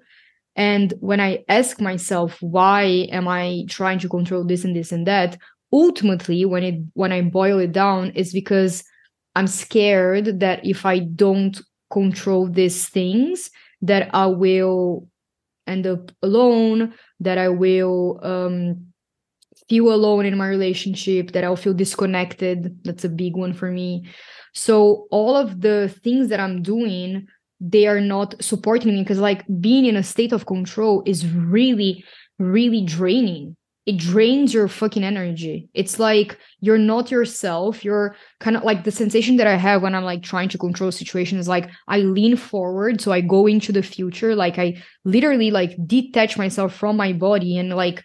And 0.56 0.94
when 1.00 1.20
i 1.20 1.44
ask 1.50 1.82
myself 1.82 2.38
why 2.42 2.84
am 3.12 3.28
i 3.28 3.64
trying 3.70 4.00
to 4.00 4.10
control 4.10 4.44
this 4.44 4.64
and 4.64 4.76
this 4.76 4.92
and 4.92 5.08
that? 5.08 5.38
Ultimately 5.74 6.46
when 6.46 6.64
it 6.64 6.76
when 6.94 7.12
i 7.12 7.22
boil 7.22 7.60
it 7.60 7.72
down 7.72 8.12
is 8.12 8.32
because 8.32 8.84
i'm 9.36 9.48
scared 9.48 10.40
that 10.40 10.66
if 10.66 10.86
i 10.86 11.00
don't 11.00 11.60
control 11.92 12.48
these 12.48 12.88
things 12.88 13.50
that 13.82 14.10
I 14.14 14.28
will 14.28 15.08
end 15.68 15.86
up 15.86 16.12
alone, 16.24 16.94
that 17.20 17.38
I 17.38 17.50
will 17.50 18.20
um, 18.24 18.88
feel 19.70 19.94
alone 19.94 20.26
in 20.26 20.38
my 20.38 20.48
relationship, 20.48 21.32
that 21.32 21.44
I'll 21.44 21.56
feel 21.56 21.74
disconnected. 21.74 22.84
That's 22.84 23.04
a 23.04 23.10
big 23.10 23.36
one 23.36 23.54
for 23.54 23.72
me. 23.72 24.08
So, 24.54 25.08
all 25.12 25.36
of 25.36 25.62
the 25.62 25.94
things 26.04 26.30
that 26.30 26.40
I'm 26.40 26.62
doing, 26.62 27.28
they 27.60 27.88
are 27.88 28.02
not 28.02 28.42
supporting 28.42 28.94
me 28.94 29.04
because, 29.04 29.20
like, 29.20 29.44
being 29.60 29.86
in 29.86 29.96
a 29.96 30.04
state 30.04 30.32
of 30.32 30.46
control 30.46 31.04
is 31.06 31.28
really, 31.28 32.04
really 32.40 32.82
draining 32.84 33.56
it 33.88 33.96
drains 33.96 34.54
your 34.54 34.68
fucking 34.68 35.06
energy. 35.06 35.70
It's 35.74 35.98
like 35.98 36.38
you're 36.60 36.78
not 36.78 37.10
yourself. 37.10 37.86
You're 37.86 38.18
kind 38.42 38.58
of 38.58 38.64
like 38.64 38.84
the 38.84 38.92
sensation 38.92 39.38
that 39.38 39.48
I 39.48 39.56
have 39.56 39.82
when 39.82 39.96
I'm 39.96 40.04
like 40.04 40.22
trying 40.22 40.50
to 40.50 40.58
control 40.58 40.92
situations 40.92 41.48
like 41.48 41.70
I 41.88 42.00
lean 42.00 42.36
forward 42.36 43.00
so 43.00 43.14
I 43.14 43.22
go 43.22 43.48
into 43.48 43.72
the 43.72 43.82
future 43.82 44.36
like 44.36 44.60
I 44.60 44.84
literally 45.06 45.52
like 45.52 45.72
detach 45.88 46.38
myself 46.38 46.76
from 46.76 46.98
my 46.98 47.14
body 47.14 47.58
and 47.58 47.70
like 47.70 48.04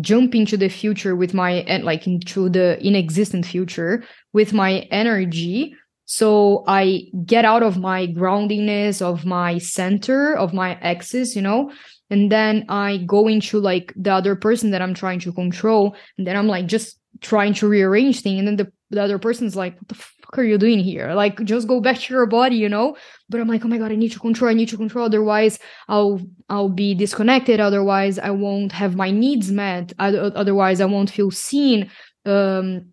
jump 0.00 0.36
into 0.36 0.56
the 0.56 0.68
future 0.68 1.16
with 1.16 1.34
my 1.34 1.50
and 1.66 1.82
like 1.82 2.06
into 2.06 2.48
the 2.48 2.78
inexistent 2.80 3.44
future 3.44 4.04
with 4.32 4.52
my 4.52 4.86
energy 4.92 5.74
so 6.06 6.64
I 6.66 7.04
get 7.24 7.46
out 7.46 7.62
of 7.62 7.78
my 7.78 8.06
groundiness, 8.06 9.00
of 9.00 9.24
my 9.24 9.58
center 9.58 10.36
of 10.36 10.52
my 10.52 10.74
axis, 10.82 11.34
you 11.34 11.40
know, 11.40 11.72
and 12.10 12.30
then 12.30 12.64
i 12.68 12.98
go 13.06 13.28
into 13.28 13.58
like 13.60 13.92
the 13.96 14.12
other 14.12 14.36
person 14.36 14.70
that 14.70 14.82
i'm 14.82 14.94
trying 14.94 15.20
to 15.20 15.32
control. 15.32 15.96
And 16.18 16.26
then 16.26 16.36
i'm 16.36 16.46
like 16.46 16.66
just 16.66 16.98
trying 17.20 17.54
to 17.54 17.68
rearrange 17.68 18.20
things 18.20 18.38
and 18.38 18.48
then 18.48 18.56
the, 18.56 18.72
the 18.90 19.02
other 19.02 19.18
person's 19.18 19.56
like 19.56 19.76
what 19.76 19.88
the 19.88 19.94
fuck 19.94 20.38
are 20.38 20.44
you 20.44 20.58
doing 20.58 20.80
here? 20.80 21.14
Like 21.14 21.42
just 21.44 21.68
go 21.68 21.80
back 21.80 21.98
to 21.98 22.14
your 22.14 22.26
body 22.26 22.56
you 22.56 22.68
know? 22.68 22.96
But 23.28 23.40
i'm 23.40 23.48
like 23.48 23.64
oh 23.64 23.68
my 23.68 23.78
god 23.78 23.92
i 23.92 23.96
need 23.96 24.12
to 24.12 24.18
control 24.18 24.50
i 24.50 24.54
need 24.54 24.68
to 24.70 24.76
control. 24.76 25.06
Otherwise 25.06 25.58
i'll 25.88 26.20
i'll 26.48 26.68
be 26.68 26.94
disconnected. 26.94 27.60
Otherwise 27.60 28.18
i 28.18 28.30
won't 28.30 28.72
have 28.72 28.96
my 28.96 29.10
needs 29.10 29.50
met. 29.50 29.92
Otherwise 29.98 30.80
i 30.80 30.84
won't 30.84 31.10
feel 31.10 31.30
seen. 31.30 31.90
Um 32.24 32.86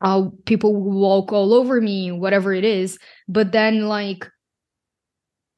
I'll, 0.00 0.32
people 0.46 0.74
will 0.74 0.98
walk 0.98 1.32
all 1.32 1.52
over 1.52 1.80
me 1.80 2.10
whatever 2.10 2.54
it 2.54 2.64
is. 2.64 2.98
But 3.28 3.52
then 3.52 3.86
like 3.86 4.28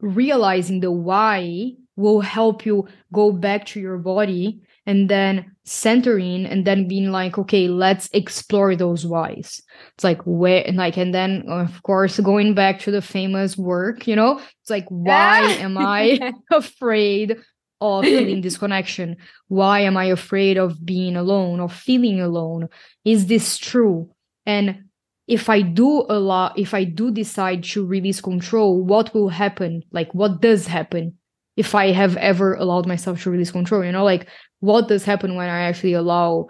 realizing 0.01 0.81
the 0.81 0.91
why 0.91 1.73
will 1.97 2.21
help 2.21 2.65
you 2.65 2.89
go 3.13 3.33
back 3.33 3.67
to 3.67 3.81
your 3.81 3.99
body 3.99 4.63
and 4.87 5.09
then 5.09 5.53
centering 5.65 6.45
and 6.45 6.67
then 6.67 6.89
being 6.89 7.13
like 7.13 7.39
okay 7.39 7.69
let's 7.69 8.09
explore 8.13 8.75
those 8.75 9.07
whys. 9.07 9.63
It's 9.95 10.05
like 10.05 10.21
where 10.25 10.67
and 10.67 10.77
like 10.77 10.97
and 10.97 11.15
then 11.15 11.45
of 11.49 11.83
course 11.83 12.19
going 12.19 12.55
back 12.55 12.81
to 12.81 12.91
the 12.91 13.03
famous 13.03 13.57
work 13.57 14.07
you 14.07 14.17
know? 14.17 14.41
It's 14.63 14.71
like 14.71 14.87
why 14.89 15.41
ah! 15.43 15.59
am 15.61 15.79
i 15.79 16.33
afraid 16.53 17.37
of 17.81 18.05
feeling 18.05 18.41
disconnection 18.41 19.17
why 19.49 19.81
am 19.81 19.97
i 19.97 20.05
afraid 20.05 20.57
of 20.57 20.85
being 20.85 21.17
alone 21.17 21.61
or 21.61 21.69
feeling 21.69 22.21
alone? 22.21 22.69
Is 23.05 23.27
this 23.27 23.59
true? 23.59 24.11
And 24.47 24.85
if 25.29 25.49
i 25.49 25.63
do 25.63 26.05
a 26.09 26.19
lot 26.19 26.59
if 26.59 26.75
i 26.75 26.83
do 26.83 27.13
decide 27.13 27.63
to 27.63 27.87
release 27.87 28.21
control 28.21 28.83
what 28.83 29.15
will 29.15 29.29
happen? 29.29 29.85
Like 29.93 30.13
what 30.13 30.41
does 30.41 30.67
happen 30.67 31.19
if 31.57 31.75
I 31.75 31.93
have 31.93 32.17
ever 32.17 32.55
allowed 32.55 32.87
myself 32.87 33.23
to 33.23 33.31
release 33.31 33.51
control, 33.51 33.85
you 33.85 33.93
know, 33.93 34.05
like 34.05 34.29
what 34.61 34.89
does 34.89 35.05
happen 35.05 35.35
when 35.35 35.49
I 35.49 35.61
actually 35.63 35.93
allow 35.93 36.49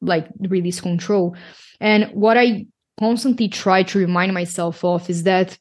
like 0.00 0.28
release 0.40 0.80
control? 0.80 1.36
And 1.80 2.04
what 2.12 2.36
I 2.36 2.66
constantly 2.98 3.48
try 3.48 3.82
to 3.84 3.98
remind 3.98 4.34
myself 4.34 4.84
of 4.84 5.08
is 5.08 5.24
that 5.24 5.58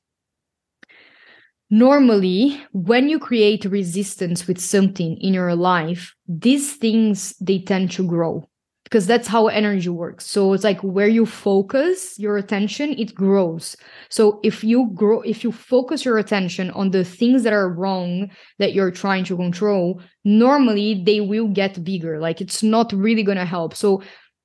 normally 1.69 2.61
when 2.71 3.09
you 3.09 3.19
create 3.19 3.65
resistance 3.65 4.47
with 4.47 4.59
something 4.59 5.17
in 5.17 5.33
your 5.33 5.55
life, 5.55 6.15
these 6.27 6.75
things 6.75 7.35
they 7.39 7.59
tend 7.59 7.91
to 7.91 8.07
grow 8.07 8.47
because 8.87 9.05
that's 9.05 9.27
how 9.27 9.47
energy 9.47 9.89
works. 9.89 10.25
So 10.25 10.53
it's 10.53 10.63
like 10.63 10.79
where 10.79 11.09
you 11.09 11.25
focus 11.25 12.17
your 12.17 12.37
attention, 12.37 12.97
it 12.97 13.13
grows. 13.13 13.75
So 14.07 14.39
if 14.43 14.63
you 14.63 14.91
grow, 14.93 15.19
if 15.23 15.43
you 15.43 15.51
focus 15.51 16.05
your 16.05 16.17
attention 16.17 16.71
on 16.71 16.91
the 16.91 17.03
things 17.03 17.43
that 17.43 17.51
are 17.51 17.67
wrong 17.69 18.29
that 18.59 18.71
you're 18.71 18.91
trying 18.91 19.25
to 19.25 19.35
control, 19.35 20.01
normally 20.23 21.03
they 21.03 21.19
will 21.19 21.49
get 21.49 21.83
bigger. 21.83 22.17
Like 22.17 22.39
it's 22.39 22.63
not 22.63 22.93
really 22.93 23.23
going 23.23 23.37
to 23.37 23.43
help. 23.43 23.75
So 23.75 24.03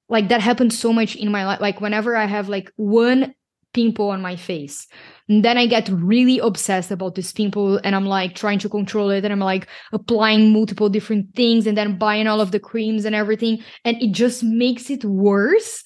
like 0.08 0.28
that 0.30 0.40
happens 0.40 0.76
so 0.76 0.92
much 0.92 1.14
in 1.14 1.30
my 1.30 1.46
life. 1.46 1.60
Like 1.60 1.80
whenever 1.80 2.16
I 2.16 2.24
have 2.24 2.48
like 2.48 2.72
one 2.74 3.36
pimple 3.72 4.10
on 4.10 4.20
my 4.20 4.34
face, 4.34 4.88
and 5.32 5.42
then 5.42 5.56
I 5.56 5.64
get 5.64 5.88
really 5.88 6.40
obsessed 6.40 6.90
about 6.90 7.14
this 7.14 7.32
pimple 7.32 7.78
and 7.78 7.96
I'm 7.96 8.04
like 8.04 8.34
trying 8.34 8.58
to 8.58 8.68
control 8.68 9.08
it 9.08 9.24
and 9.24 9.32
I'm 9.32 9.40
like 9.40 9.66
applying 9.90 10.52
multiple 10.52 10.90
different 10.90 11.34
things 11.34 11.66
and 11.66 11.74
then 11.74 11.96
buying 11.96 12.26
all 12.26 12.42
of 12.42 12.50
the 12.50 12.60
creams 12.60 13.06
and 13.06 13.14
everything. 13.14 13.64
And 13.86 13.96
it 14.02 14.12
just 14.12 14.42
makes 14.42 14.90
it 14.90 15.06
worse. 15.06 15.84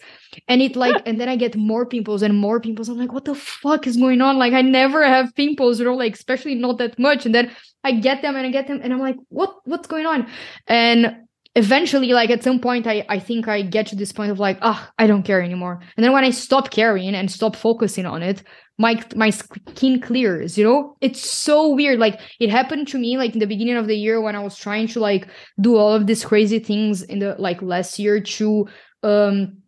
And 0.49 0.61
it 0.61 0.75
like, 0.75 1.01
and 1.07 1.21
then 1.21 1.29
I 1.29 1.37
get 1.37 1.55
more 1.55 1.87
pimples 1.87 2.23
and 2.23 2.37
more 2.37 2.59
pimples. 2.59 2.89
I'm 2.89 2.99
like, 2.99 3.13
what 3.13 3.25
the 3.25 3.37
fuck 3.37 3.87
is 3.87 3.97
going 3.97 4.21
on? 4.21 4.37
Like, 4.37 4.53
I 4.53 4.63
never 4.63 5.07
have 5.07 5.33
pimples, 5.37 5.79
you 5.79 5.85
know, 5.85 5.95
like, 5.95 6.15
especially 6.15 6.57
not 6.57 6.79
that 6.79 6.99
much. 6.99 7.25
And 7.25 7.33
then 7.33 7.53
I 7.85 7.93
get 7.93 8.23
them 8.23 8.35
and 8.35 8.49
I 8.49 8.51
get 8.51 8.67
them 8.67 8.81
and 8.83 8.93
I'm 8.93 8.99
like, 8.99 9.17
what, 9.29 9.55
what's 9.65 9.87
going 9.87 10.07
on? 10.07 10.29
And 10.67 11.19
eventually 11.55 12.09
like 12.09 12.29
at 12.29 12.45
some 12.45 12.61
point 12.61 12.87
I, 12.87 13.07
I 13.09 13.19
think 13.19 13.49
i 13.49 13.63
get 13.63 13.87
to 13.87 13.97
this 13.97 14.13
point 14.13 14.31
of 14.31 14.39
like 14.39 14.59
ah 14.61 14.87
oh, 14.87 14.93
i 14.99 15.07
don't 15.07 15.23
care 15.23 15.41
anymore 15.41 15.81
and 15.97 16.05
then 16.05 16.13
when 16.13 16.23
i 16.23 16.29
stop 16.29 16.71
caring 16.71 17.15
and 17.15 17.31
stop 17.31 17.57
focusing 17.57 18.05
on 18.05 18.23
it 18.23 18.43
my 18.79 19.03
my 19.15 19.31
skin 19.31 20.01
clears 20.01 20.59
you 20.59 20.65
know? 20.65 20.97
It's 21.01 21.29
so 21.29 21.69
weird. 21.75 21.99
Like 21.99 22.21
it 22.41 22.51
happened 22.51 22.89
to 22.89 22.99
me 22.99 23.17
like 23.17 23.33
in 23.33 23.41
the 23.41 23.47
beginning 23.47 23.77
of 23.77 23.87
the 23.87 23.97
year 23.97 24.21
when 24.21 24.37
i 24.37 24.43
was 24.43 24.57
trying 24.57 24.89
to 24.89 25.01
like 25.01 25.29
do 25.61 25.77
all 25.77 25.95
of 25.95 26.07
these 26.07 26.25
crazy 26.25 26.59
things 26.59 27.03
in 27.03 27.19
the 27.21 27.37
like 27.39 27.63
last 27.63 27.99
year 27.99 28.21
to 28.21 28.67
um 29.03 29.59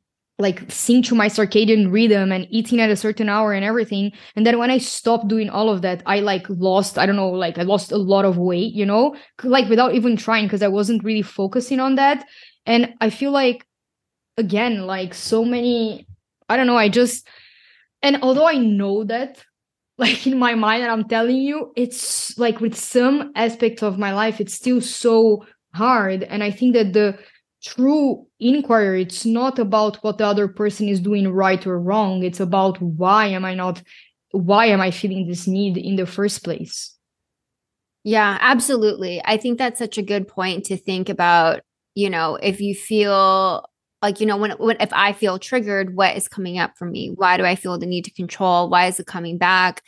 like 0.40 0.70
sync 0.70 1.06
to 1.06 1.16
my 1.16 1.28
circadian 1.28 1.90
rhythm 1.92 2.30
and 2.30 2.46
eating 2.50 2.80
at 2.80 2.90
a 2.90 2.96
certain 2.96 3.28
hour 3.28 3.52
and 3.52 3.64
everything. 3.64 4.12
And 4.36 4.46
then 4.46 4.58
when 4.58 4.70
i 4.70 4.78
stopped 4.78 5.28
doing 5.28 5.50
all 5.50 5.68
of 5.68 5.82
that 5.82 6.02
i 6.06 6.20
like 6.20 6.46
lost 6.48 6.98
i 6.98 7.06
don't 7.06 7.16
know 7.16 7.30
like 7.30 7.58
i 7.58 7.62
lost 7.62 7.92
a 7.92 7.96
lot 7.96 8.24
of 8.24 8.38
weight 8.38 8.72
you 8.74 8.86
know? 8.86 9.16
Like 9.42 9.68
without 9.68 9.94
even 9.94 10.16
trying 10.16 10.46
because 10.46 10.62
i 10.62 10.68
wasn't 10.68 11.04
really 11.04 11.22
focusing 11.22 11.80
on 11.80 11.96
that. 11.96 12.24
And 12.66 12.94
i 13.00 13.10
feel 13.10 13.32
like 13.32 13.66
again 14.36 14.86
like 14.86 15.14
so 15.14 15.44
many 15.44 16.06
i 16.48 16.56
don't 16.56 16.68
know 16.68 16.76
i 16.76 16.88
just 16.88 17.26
and 18.02 18.18
although 18.22 18.46
i 18.46 18.56
know 18.56 19.04
that 19.04 19.44
like 19.98 20.26
in 20.26 20.38
my 20.38 20.54
mind 20.54 20.82
and 20.82 20.92
i'm 20.92 21.08
telling 21.08 21.36
you 21.36 21.72
it's 21.76 22.38
like 22.38 22.60
with 22.60 22.76
some 22.76 23.32
aspects 23.34 23.82
of 23.82 23.98
my 23.98 24.12
life 24.12 24.40
it's 24.40 24.54
still 24.54 24.80
so 24.80 25.44
hard. 25.74 26.22
And 26.24 26.42
i 26.42 26.50
think 26.50 26.74
that 26.74 26.92
the 26.92 27.18
true 27.62 28.26
inquiry 28.38 29.02
it's 29.02 29.24
not 29.26 29.58
about 29.58 29.96
what 30.04 30.18
the 30.18 30.24
other 30.24 30.46
person 30.46 30.88
is 30.88 31.00
doing 31.00 31.28
right 31.28 31.66
or 31.66 31.80
wrong. 31.80 32.22
It's 32.22 32.40
about 32.40 32.80
why 32.80 33.26
am 33.26 33.44
i 33.44 33.54
not 33.54 33.82
why 34.30 34.66
am 34.66 34.80
i 34.80 34.90
feeling 34.90 35.26
this 35.26 35.46
need 35.46 35.76
in 35.76 35.96
the 35.96 36.06
first 36.06 36.44
place? 36.44 36.94
Yeah 38.04 38.38
absolutely. 38.40 39.20
I 39.24 39.36
think 39.36 39.58
that's 39.58 39.78
such 39.78 39.98
a 39.98 40.02
good 40.02 40.28
point 40.28 40.64
to 40.66 40.76
think 40.76 41.08
about 41.08 41.60
you 41.94 42.08
know 42.08 42.36
if 42.36 42.60
you 42.60 42.74
feel 42.74 43.68
like 44.02 44.20
you 44.20 44.26
know 44.26 44.36
when, 44.36 44.52
when 44.52 44.76
if 44.80 44.92
i 44.92 45.12
feel 45.12 45.38
triggered 45.38 45.94
what 45.94 46.16
is 46.16 46.28
coming 46.28 46.58
up 46.58 46.72
for 46.76 46.86
me 46.86 47.10
why 47.14 47.36
do 47.36 47.44
i 47.44 47.54
feel 47.54 47.78
the 47.78 47.86
need 47.86 48.04
to 48.04 48.12
control 48.12 48.68
why 48.68 48.86
is 48.86 48.98
it 49.00 49.06
coming 49.06 49.38
back 49.38 49.82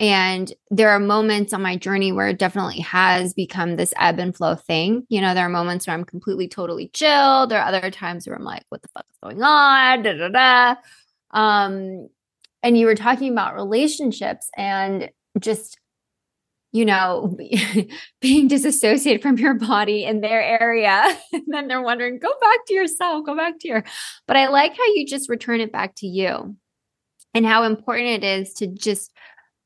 and 0.00 0.50
there 0.70 0.88
are 0.88 0.98
moments 0.98 1.52
on 1.52 1.60
my 1.60 1.76
journey 1.76 2.10
where 2.10 2.28
it 2.28 2.38
definitely 2.38 2.80
has 2.80 3.34
become 3.34 3.76
this 3.76 3.92
ebb 3.98 4.18
and 4.18 4.34
flow 4.34 4.54
thing. 4.54 5.06
You 5.10 5.20
know, 5.20 5.34
there 5.34 5.44
are 5.44 5.50
moments 5.50 5.86
where 5.86 5.92
I'm 5.92 6.06
completely, 6.06 6.48
totally 6.48 6.88
chill. 6.94 7.46
There 7.46 7.60
are 7.60 7.68
other 7.68 7.90
times 7.90 8.26
where 8.26 8.34
I'm 8.34 8.42
like, 8.42 8.62
what 8.70 8.80
the 8.80 8.88
fuck 8.88 9.04
is 9.10 9.18
going 9.22 9.42
on? 9.42 10.02
Da, 10.02 10.14
da, 10.14 10.28
da. 10.28 10.74
Um, 11.32 12.08
and 12.62 12.78
you 12.78 12.86
were 12.86 12.94
talking 12.94 13.30
about 13.30 13.54
relationships 13.54 14.48
and 14.56 15.10
just, 15.38 15.78
you 16.72 16.84
know, 16.84 17.36
being 18.20 18.48
disassociated 18.48 19.22
from 19.22 19.38
your 19.38 19.54
body 19.54 20.04
in 20.04 20.20
their 20.20 20.42
area. 20.42 21.02
and 21.32 21.42
then 21.48 21.68
they're 21.68 21.82
wondering, 21.82 22.18
go 22.18 22.32
back 22.40 22.66
to 22.66 22.74
yourself, 22.74 23.26
go 23.26 23.36
back 23.36 23.58
to 23.60 23.68
your. 23.68 23.84
But 24.26 24.36
I 24.36 24.48
like 24.48 24.76
how 24.76 24.86
you 24.94 25.06
just 25.06 25.28
return 25.28 25.60
it 25.60 25.72
back 25.72 25.94
to 25.96 26.06
you 26.06 26.56
and 27.34 27.46
how 27.46 27.64
important 27.64 28.08
it 28.08 28.24
is 28.24 28.54
to 28.54 28.66
just 28.66 29.12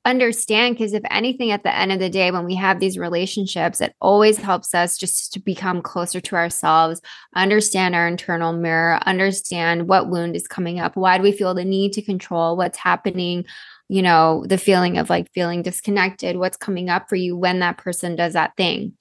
understand 0.06 0.74
because 0.74 0.92
if 0.92 1.02
anything 1.10 1.50
at 1.50 1.62
the 1.62 1.74
end 1.74 1.90
of 1.90 1.98
the 1.98 2.10
day 2.10 2.30
when 2.30 2.44
we 2.44 2.54
have 2.54 2.78
these 2.78 2.98
relationships 2.98 3.80
it 3.80 3.94
always 4.02 4.36
helps 4.36 4.74
us 4.74 4.98
just 4.98 5.32
to 5.32 5.40
become 5.40 5.80
closer 5.80 6.20
to 6.20 6.36
ourselves 6.36 7.00
understand 7.34 7.94
our 7.94 8.06
internal 8.06 8.52
mirror 8.52 9.00
understand 9.06 9.88
what 9.88 10.10
wound 10.10 10.36
is 10.36 10.46
coming 10.46 10.78
up 10.78 10.94
why 10.94 11.16
do 11.16 11.22
we 11.22 11.32
feel 11.32 11.54
the 11.54 11.64
need 11.64 11.90
to 11.90 12.02
control 12.02 12.54
what's 12.54 12.76
happening 12.76 13.46
you 13.88 14.02
know 14.02 14.44
the 14.46 14.58
feeling 14.58 14.98
of 14.98 15.10
like 15.10 15.30
feeling 15.32 15.62
disconnected 15.62 16.36
what's 16.36 16.56
coming 16.56 16.88
up 16.88 17.08
for 17.08 17.16
you 17.16 17.36
when 17.36 17.60
that 17.60 17.78
person 17.78 18.16
does 18.16 18.32
that 18.32 18.56
thing 18.56 18.92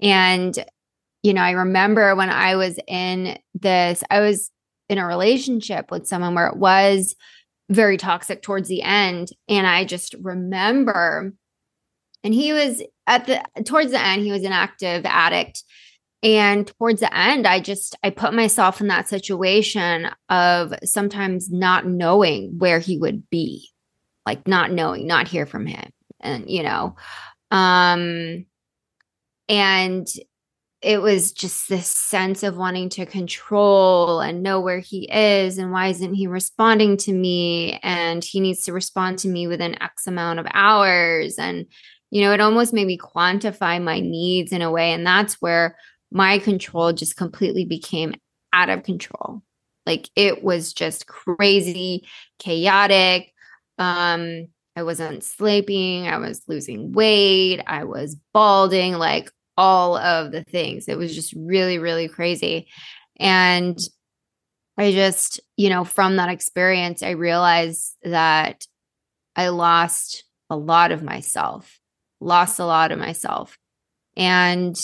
and 0.00 0.64
you 1.22 1.32
know 1.32 1.42
i 1.42 1.52
remember 1.52 2.14
when 2.14 2.30
i 2.30 2.54
was 2.56 2.78
in 2.86 3.38
this 3.54 4.02
i 4.10 4.20
was 4.20 4.50
in 4.88 4.98
a 4.98 5.06
relationship 5.06 5.90
with 5.90 6.06
someone 6.06 6.34
where 6.34 6.46
it 6.46 6.56
was 6.56 7.14
very 7.70 7.96
toxic 7.96 8.42
towards 8.42 8.68
the 8.68 8.82
end. 8.82 9.30
And 9.48 9.66
I 9.66 9.84
just 9.84 10.14
remember, 10.20 11.32
and 12.24 12.34
he 12.34 12.52
was 12.52 12.82
at 13.06 13.26
the 13.26 13.42
towards 13.64 13.92
the 13.92 14.00
end, 14.00 14.22
he 14.22 14.32
was 14.32 14.44
an 14.44 14.52
active 14.52 15.04
addict. 15.04 15.62
And 16.22 16.66
towards 16.78 17.00
the 17.00 17.16
end, 17.16 17.46
I 17.46 17.60
just 17.60 17.96
I 18.02 18.10
put 18.10 18.34
myself 18.34 18.80
in 18.80 18.88
that 18.88 19.08
situation 19.08 20.10
of 20.28 20.74
sometimes 20.84 21.50
not 21.50 21.86
knowing 21.86 22.58
where 22.58 22.80
he 22.80 22.98
would 22.98 23.28
be, 23.30 23.68
like 24.28 24.46
not 24.46 24.70
knowing, 24.70 25.06
not 25.06 25.26
hear 25.26 25.46
from 25.46 25.64
him. 25.64 25.90
And 26.20 26.50
you 26.50 26.62
know, 26.62 26.96
um 27.50 28.44
and 29.48 30.06
it 30.80 31.00
was 31.00 31.32
just 31.32 31.68
this 31.68 31.88
sense 31.88 32.42
of 32.42 32.56
wanting 32.56 32.88
to 32.90 33.06
control 33.06 34.20
and 34.20 34.42
know 34.42 34.60
where 34.60 34.78
he 34.78 35.10
is 35.10 35.58
and 35.58 35.72
why 35.72 35.88
isn't 35.88 36.14
he 36.14 36.26
responding 36.26 36.96
to 36.98 37.12
me 37.12 37.80
and 37.82 38.22
he 38.22 38.38
needs 38.38 38.62
to 38.64 38.72
respond 38.72 39.18
to 39.18 39.28
me 39.28 39.48
within 39.48 39.80
x 39.82 40.06
amount 40.06 40.38
of 40.38 40.46
hours 40.52 41.36
and 41.38 41.66
you 42.10 42.20
know 42.20 42.32
it 42.32 42.40
almost 42.40 42.72
made 42.72 42.86
me 42.86 42.98
quantify 42.98 43.82
my 43.82 43.98
needs 43.98 44.52
in 44.52 44.62
a 44.62 44.70
way 44.70 44.92
and 44.92 45.06
that's 45.06 45.34
where 45.40 45.76
my 46.12 46.38
control 46.38 46.92
just 46.92 47.16
completely 47.16 47.64
became 47.64 48.14
out 48.52 48.68
of 48.68 48.84
control 48.84 49.42
like 49.84 50.10
it 50.14 50.44
was 50.44 50.72
just 50.72 51.08
crazy 51.08 52.06
chaotic 52.38 53.32
um 53.78 54.48
I 54.76 54.82
wasn't 54.84 55.24
sleeping. 55.24 56.06
I 56.06 56.18
was 56.18 56.42
losing 56.46 56.92
weight. 56.92 57.60
I 57.66 57.84
was 57.84 58.16
balding. 58.32 58.94
Like 58.94 59.30
all 59.58 59.96
of 59.96 60.30
the 60.30 60.44
things. 60.44 60.88
It 60.88 60.96
was 60.96 61.12
just 61.12 61.34
really, 61.36 61.78
really 61.78 62.08
crazy. 62.08 62.68
And 63.18 63.76
I 64.78 64.92
just, 64.92 65.40
you 65.56 65.68
know, 65.68 65.82
from 65.82 66.16
that 66.16 66.30
experience, 66.30 67.02
I 67.02 67.10
realized 67.10 67.96
that 68.04 68.64
I 69.34 69.48
lost 69.48 70.22
a 70.48 70.56
lot 70.56 70.92
of 70.92 71.02
myself, 71.02 71.80
lost 72.20 72.60
a 72.60 72.64
lot 72.64 72.92
of 72.92 73.00
myself. 73.00 73.58
And 74.16 74.78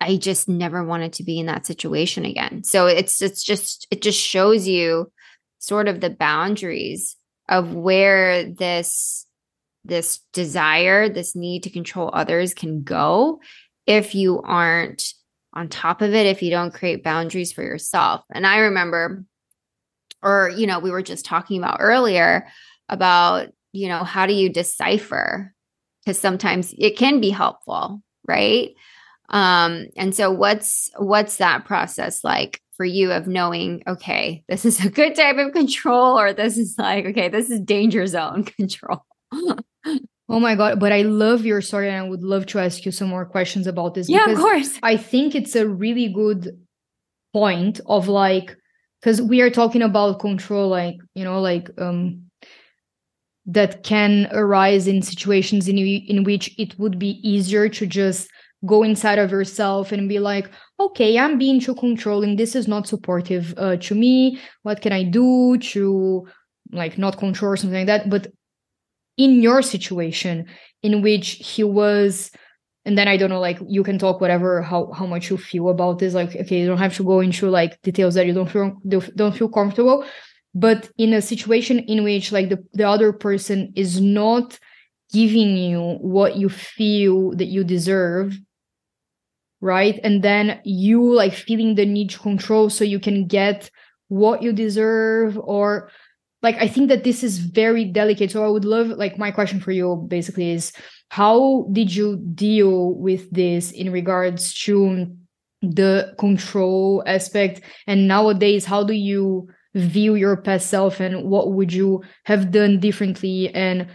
I 0.00 0.16
just 0.16 0.48
never 0.48 0.82
wanted 0.82 1.12
to 1.14 1.22
be 1.22 1.38
in 1.38 1.46
that 1.46 1.66
situation 1.66 2.24
again. 2.24 2.64
So 2.64 2.86
it's 2.86 3.20
it's 3.20 3.44
just 3.44 3.86
it 3.90 4.00
just 4.00 4.18
shows 4.18 4.66
you 4.66 5.12
sort 5.58 5.86
of 5.86 6.00
the 6.00 6.10
boundaries 6.10 7.16
of 7.48 7.74
where 7.74 8.44
this 8.44 9.26
this 9.84 10.20
desire, 10.32 11.08
this 11.08 11.34
need 11.34 11.62
to 11.62 11.70
control 11.70 12.10
others 12.12 12.52
can 12.52 12.82
go 12.82 13.40
if 13.86 14.14
you 14.14 14.42
aren't 14.42 15.14
on 15.54 15.68
top 15.68 16.02
of 16.02 16.14
it, 16.14 16.26
if 16.26 16.42
you 16.42 16.50
don't 16.50 16.74
create 16.74 17.02
boundaries 17.02 17.52
for 17.52 17.62
yourself. 17.62 18.22
And 18.30 18.46
I 18.46 18.58
remember, 18.58 19.24
or, 20.22 20.50
you 20.54 20.66
know, 20.66 20.78
we 20.78 20.90
were 20.90 21.02
just 21.02 21.24
talking 21.24 21.58
about 21.58 21.78
earlier 21.80 22.48
about, 22.88 23.48
you 23.72 23.88
know, 23.88 24.04
how 24.04 24.26
do 24.26 24.34
you 24.34 24.50
decipher? 24.50 25.54
Because 26.04 26.18
sometimes 26.18 26.74
it 26.76 26.96
can 26.96 27.20
be 27.20 27.30
helpful, 27.30 28.02
right? 28.26 28.74
Um, 29.30 29.86
and 29.96 30.14
so 30.14 30.30
what's 30.30 30.90
what's 30.96 31.36
that 31.36 31.64
process 31.64 32.24
like 32.24 32.60
for 32.78 32.86
you 32.86 33.12
of 33.12 33.26
knowing, 33.26 33.82
okay, 33.86 34.42
this 34.48 34.64
is 34.64 34.82
a 34.82 34.88
good 34.88 35.14
type 35.14 35.36
of 35.36 35.52
control, 35.52 36.18
or 36.18 36.32
this 36.32 36.56
is 36.56 36.76
like, 36.78 37.04
okay, 37.04 37.28
this 37.28 37.50
is 37.50 37.60
danger 37.60 38.06
zone 38.06 38.44
control. 38.56 39.04
Oh 40.30 40.40
my 40.40 40.54
god, 40.54 40.78
but 40.78 40.92
I 40.92 41.02
love 41.02 41.44
your 41.44 41.60
story 41.60 41.88
and 41.88 41.96
I 41.96 42.08
would 42.08 42.22
love 42.22 42.46
to 42.46 42.58
ask 42.58 42.84
you 42.84 42.92
some 42.92 43.08
more 43.08 43.24
questions 43.24 43.66
about 43.66 43.94
this 43.94 44.08
yeah, 44.08 44.30
of 44.30 44.38
course. 44.38 44.78
I 44.82 44.96
think 44.96 45.34
it's 45.34 45.56
a 45.56 45.66
really 45.66 46.08
good 46.08 46.58
point 47.32 47.80
of 47.86 48.08
like 48.08 48.56
because 49.00 49.22
we 49.22 49.40
are 49.40 49.50
talking 49.50 49.82
about 49.82 50.20
control 50.20 50.68
like, 50.68 50.96
you 51.14 51.24
know, 51.24 51.40
like 51.40 51.70
um 51.78 52.24
that 53.46 53.82
can 53.82 54.28
arise 54.32 54.86
in 54.86 55.00
situations 55.00 55.66
in 55.66 55.78
in 55.78 56.24
which 56.24 56.54
it 56.58 56.78
would 56.78 56.98
be 56.98 57.18
easier 57.28 57.68
to 57.70 57.86
just 57.86 58.28
go 58.66 58.82
inside 58.82 59.18
of 59.18 59.30
yourself 59.30 59.92
and 59.92 60.08
be 60.08 60.18
like, 60.18 60.50
okay, 60.80 61.18
I'm 61.18 61.38
being 61.38 61.60
too 61.60 61.74
controlling. 61.74 62.36
This 62.36 62.56
is 62.56 62.66
not 62.66 62.86
supportive 62.88 63.54
uh, 63.56 63.76
to 63.76 63.94
me. 63.94 64.40
What 64.62 64.80
can 64.80 64.92
I 64.92 65.04
do 65.04 65.58
to 65.58 66.26
like 66.72 66.98
not 66.98 67.18
control 67.18 67.52
or 67.52 67.56
something 67.56 67.78
like 67.78 67.86
that? 67.86 68.10
But 68.10 68.28
in 69.16 69.42
your 69.42 69.62
situation 69.62 70.46
in 70.82 71.02
which 71.02 71.30
he 71.40 71.64
was 71.64 72.30
and 72.84 72.96
then 72.96 73.08
i 73.08 73.16
don't 73.16 73.30
know 73.30 73.40
like 73.40 73.58
you 73.66 73.82
can 73.82 73.98
talk 73.98 74.20
whatever 74.20 74.62
how 74.62 74.90
how 74.92 75.04
much 75.04 75.28
you 75.28 75.36
feel 75.36 75.68
about 75.68 75.98
this 75.98 76.14
like 76.14 76.34
okay 76.36 76.60
you 76.60 76.66
don't 76.66 76.78
have 76.78 76.94
to 76.94 77.04
go 77.04 77.20
into 77.20 77.50
like 77.50 77.80
details 77.82 78.14
that 78.14 78.26
you 78.26 78.32
don't 78.32 78.50
feel 78.50 78.80
don't 79.16 79.36
feel 79.36 79.48
comfortable 79.48 80.04
but 80.54 80.88
in 80.96 81.12
a 81.12 81.20
situation 81.20 81.80
in 81.80 82.02
which 82.02 82.32
like 82.32 82.48
the, 82.48 82.64
the 82.72 82.88
other 82.88 83.12
person 83.12 83.72
is 83.76 84.00
not 84.00 84.58
giving 85.12 85.56
you 85.56 85.98
what 86.00 86.36
you 86.36 86.48
feel 86.48 87.34
that 87.36 87.46
you 87.46 87.64
deserve 87.64 88.38
right? 89.60 89.98
And 90.04 90.22
then 90.22 90.60
you 90.64 91.02
like 91.14 91.34
feeling 91.34 91.74
the 91.74 91.86
need 91.86 92.10
to 92.10 92.18
control 92.18 92.70
so 92.70 92.84
you 92.84 93.00
can 93.00 93.26
get 93.26 93.70
what 94.08 94.42
you 94.42 94.52
deserve 94.52 95.38
or 95.38 95.90
like 96.40 96.56
i 96.62 96.68
think 96.68 96.88
that 96.88 97.04
this 97.04 97.22
is 97.22 97.38
very 97.38 97.84
delicate. 97.84 98.30
So 98.30 98.44
i 98.44 98.48
would 98.48 98.64
love 98.64 98.88
like 98.88 99.18
my 99.18 99.30
question 99.30 99.60
for 99.60 99.72
you 99.72 100.06
basically 100.08 100.52
is 100.52 100.72
how 101.10 101.66
did 101.72 101.94
you 101.94 102.16
deal 102.34 102.94
with 102.94 103.30
this 103.30 103.70
in 103.70 103.92
regards 103.92 104.54
to 104.64 105.06
the 105.62 106.14
control 106.18 107.02
aspect? 107.06 107.60
And 107.86 108.06
nowadays 108.06 108.64
how 108.64 108.84
do 108.84 108.94
you 108.94 109.48
view 109.74 110.14
your 110.14 110.36
past 110.36 110.68
self 110.68 111.00
and 111.00 111.24
what 111.24 111.52
would 111.52 111.72
you 111.72 112.02
have 112.24 112.50
done 112.50 112.80
differently? 112.80 113.52
And 113.54 113.88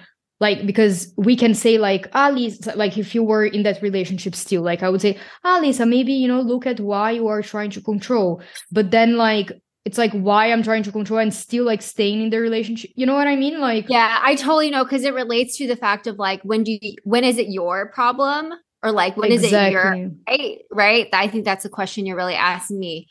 like 0.45 0.65
because 0.65 1.13
we 1.17 1.35
can 1.35 1.53
say 1.63 1.77
like 1.77 2.03
lisa 2.37 2.75
like 2.75 2.97
if 2.97 3.15
you 3.15 3.23
were 3.31 3.45
in 3.45 3.63
that 3.63 3.81
relationship 3.81 4.35
still 4.35 4.61
like 4.61 4.83
i 4.83 4.89
would 4.89 5.01
say 5.01 5.17
ah 5.43 5.57
lisa 5.63 5.85
maybe 5.85 6.13
you 6.13 6.27
know 6.27 6.41
look 6.41 6.67
at 6.67 6.79
why 6.79 7.11
you 7.17 7.27
are 7.27 7.41
trying 7.41 7.71
to 7.75 7.81
control 7.91 8.41
but 8.71 8.91
then 8.91 9.15
like 9.17 9.49
it's 9.85 9.97
like 9.97 10.13
why 10.13 10.51
I'm 10.51 10.63
trying 10.63 10.83
to 10.83 10.91
control 10.91 11.19
and 11.19 11.33
still 11.33 11.65
like 11.65 11.81
staying 11.81 12.21
in 12.21 12.29
the 12.29 12.39
relationship. 12.39 12.91
You 12.95 13.05
know 13.05 13.15
what 13.15 13.27
I 13.27 13.35
mean? 13.35 13.59
Like 13.59 13.89
Yeah, 13.89 14.17
I 14.21 14.35
totally 14.35 14.69
know 14.69 14.83
because 14.83 15.03
it 15.03 15.13
relates 15.13 15.57
to 15.57 15.67
the 15.67 15.75
fact 15.75 16.07
of 16.07 16.17
like 16.17 16.41
when 16.43 16.63
do 16.63 16.77
you 16.79 16.95
when 17.03 17.23
is 17.23 17.37
it 17.37 17.49
your 17.49 17.91
problem? 17.91 18.53
Or 18.81 18.91
like 18.91 19.17
when 19.17 19.31
exactly. 19.31 19.57
is 19.57 19.67
it 19.67 19.71
your 19.71 20.11
right? 20.27 20.61
Right. 20.71 21.07
I 21.13 21.27
think 21.27 21.43
that's 21.43 21.65
a 21.65 21.69
question 21.69 22.05
you're 22.05 22.15
really 22.15 22.35
asking 22.35 22.79
me. 22.79 23.07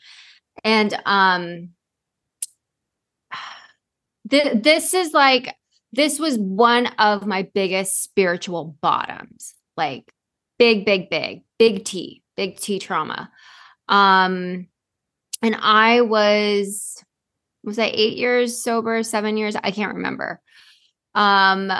And 0.63 0.99
um 1.05 1.69
th- 4.29 4.63
this 4.63 4.95
is 4.95 5.13
like 5.13 5.55
this 5.93 6.19
was 6.19 6.37
one 6.37 6.87
of 6.97 7.25
my 7.25 7.47
biggest 7.53 8.03
spiritual 8.03 8.75
bottoms. 8.81 9.53
Like 9.77 10.11
big, 10.57 10.85
big, 10.85 11.09
big, 11.09 11.43
big 11.59 11.85
T, 11.85 12.23
big 12.35 12.57
T 12.57 12.79
trauma. 12.79 13.31
Um 13.87 14.67
and 15.41 15.55
I 15.61 16.01
was 16.01 17.01
was 17.63 17.79
I 17.79 17.91
8 17.93 18.17
years 18.17 18.61
sober, 18.61 19.03
7 19.03 19.37
years, 19.37 19.55
I 19.55 19.71
can't 19.71 19.95
remember. 19.95 20.41
Um 21.15 21.71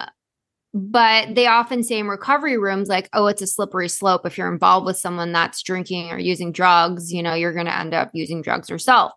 but 0.75 1.35
they 1.35 1.45
often 1.45 1.83
say 1.83 1.99
in 1.99 2.07
recovery 2.07 2.57
rooms 2.57 2.89
like 2.89 3.09
oh 3.13 3.27
it's 3.27 3.41
a 3.41 3.47
slippery 3.47 3.89
slope 3.89 4.25
if 4.25 4.37
you're 4.37 4.51
involved 4.51 4.85
with 4.85 4.97
someone 4.97 5.31
that's 5.31 5.61
drinking 5.61 6.09
or 6.09 6.17
using 6.17 6.51
drugs 6.51 7.13
you 7.13 7.21
know 7.21 7.35
you're 7.35 7.53
going 7.53 7.67
to 7.67 7.77
end 7.77 7.93
up 7.93 8.09
using 8.13 8.41
drugs 8.41 8.71
yourself 8.71 9.11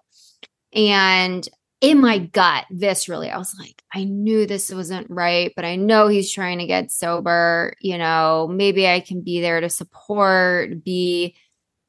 and 0.74 1.48
in 1.80 2.00
my 2.00 2.18
gut 2.18 2.64
viscerally 2.72 3.30
i 3.30 3.36
was 3.36 3.54
like 3.58 3.82
i 3.92 4.04
knew 4.04 4.46
this 4.46 4.72
wasn't 4.72 5.06
right 5.10 5.52
but 5.56 5.64
i 5.64 5.76
know 5.76 6.08
he's 6.08 6.32
trying 6.32 6.58
to 6.58 6.66
get 6.66 6.90
sober 6.90 7.74
you 7.80 7.98
know 7.98 8.48
maybe 8.50 8.88
i 8.88 9.00
can 9.00 9.20
be 9.20 9.40
there 9.40 9.60
to 9.60 9.68
support 9.68 10.82
be 10.84 11.36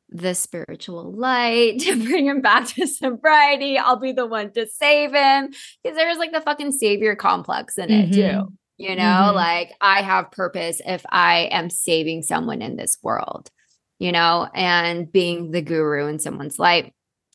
the 0.09 0.33
spiritual 0.33 1.11
light 1.11 1.79
to 1.81 2.03
bring 2.03 2.25
him 2.25 2.41
back 2.41 2.67
to 2.67 2.87
sobriety. 2.87 3.77
I'll 3.77 3.99
be 3.99 4.11
the 4.11 4.25
one 4.25 4.51
to 4.53 4.67
save 4.67 5.13
him. 5.13 5.49
Because 5.83 5.97
there's 5.97 6.17
like 6.17 6.31
the 6.31 6.41
fucking 6.41 6.71
savior 6.71 7.15
complex 7.15 7.77
in 7.77 7.89
it 7.89 8.11
mm-hmm. 8.11 8.45
too. 8.45 8.53
You 8.77 8.95
know, 8.95 9.03
mm-hmm. 9.03 9.35
like 9.35 9.71
I 9.81 10.01
have 10.01 10.31
purpose 10.31 10.81
if 10.85 11.03
I 11.09 11.49
am 11.51 11.69
saving 11.69 12.21
someone 12.21 12.61
in 12.61 12.75
this 12.75 12.97
world, 13.01 13.49
you 13.97 14.11
know, 14.11 14.47
and 14.53 15.11
being 15.11 15.51
the 15.51 15.61
guru 15.61 16.07
in 16.07 16.19
someone's 16.19 16.59
life 16.59 16.91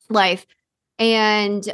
life. 0.08 0.46
And 0.98 1.64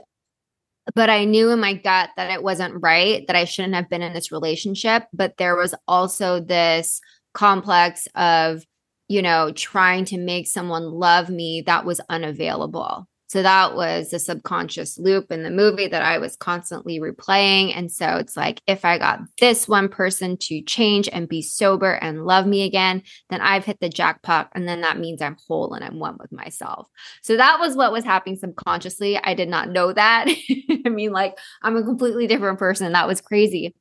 but 0.95 1.11
I 1.11 1.25
knew 1.25 1.51
in 1.51 1.61
my 1.61 1.75
gut 1.75 2.11
that 2.17 2.31
it 2.31 2.43
wasn't 2.43 2.83
right, 2.83 3.27
that 3.27 3.37
I 3.37 3.45
shouldn't 3.45 3.75
have 3.75 3.89
been 3.89 4.03
in 4.03 4.13
this 4.13 4.33
relationship. 4.33 5.05
But 5.13 5.37
there 5.37 5.57
was 5.57 5.75
also 5.87 6.41
this 6.41 7.01
complex 7.35 8.09
of 8.15 8.65
you 9.09 9.23
know, 9.23 9.51
trying 9.53 10.05
to 10.05 10.19
make 10.19 10.47
someone 10.47 10.85
love 10.85 11.31
me 11.31 11.63
that 11.63 11.85
was 11.85 12.01
unavailable. 12.09 13.09
So 13.29 13.43
that 13.43 13.77
was 13.77 14.11
the 14.11 14.19
subconscious 14.19 14.99
loop 14.99 15.31
in 15.31 15.43
the 15.43 15.51
movie 15.51 15.87
that 15.87 16.03
I 16.03 16.17
was 16.17 16.35
constantly 16.35 16.99
replaying. 16.99 17.77
And 17.77 17.93
so 17.93 18.17
it's 18.17 18.39
like, 18.39 18.63
if 18.67 18.87
I 18.87 18.97
got 18.97 19.21
this 19.39 19.69
one 19.69 19.91
person 19.91 20.39
to 20.39 20.63
change 20.63 21.11
and 21.13 21.29
be 21.29 21.43
sober 21.43 21.93
and 21.93 22.25
love 22.25 22.47
me 22.47 22.63
again, 22.63 23.03
then 23.29 23.43
I've 23.43 23.67
hit 23.67 23.81
the 23.81 23.91
jackpot. 23.91 24.49
And 24.55 24.67
then 24.67 24.81
that 24.81 24.99
means 24.99 25.21
I'm 25.21 25.37
whole 25.47 25.75
and 25.75 25.85
I'm 25.85 25.99
one 25.99 26.17
with 26.19 26.33
myself. 26.33 26.89
So 27.23 27.37
that 27.37 27.61
was 27.61 27.77
what 27.77 27.93
was 27.93 28.05
happening 28.05 28.37
subconsciously. 28.37 29.19
I 29.19 29.35
did 29.35 29.51
not 29.51 29.69
know 29.69 29.93
that. 29.93 30.27
I 30.87 30.89
mean, 30.89 31.13
like, 31.13 31.37
I'm 31.63 31.77
a 31.77 31.85
completely 31.85 32.27
different 32.29 32.59
person. 32.59 32.93
That 32.93 33.09
was 33.09 33.21
crazy. 33.21 33.75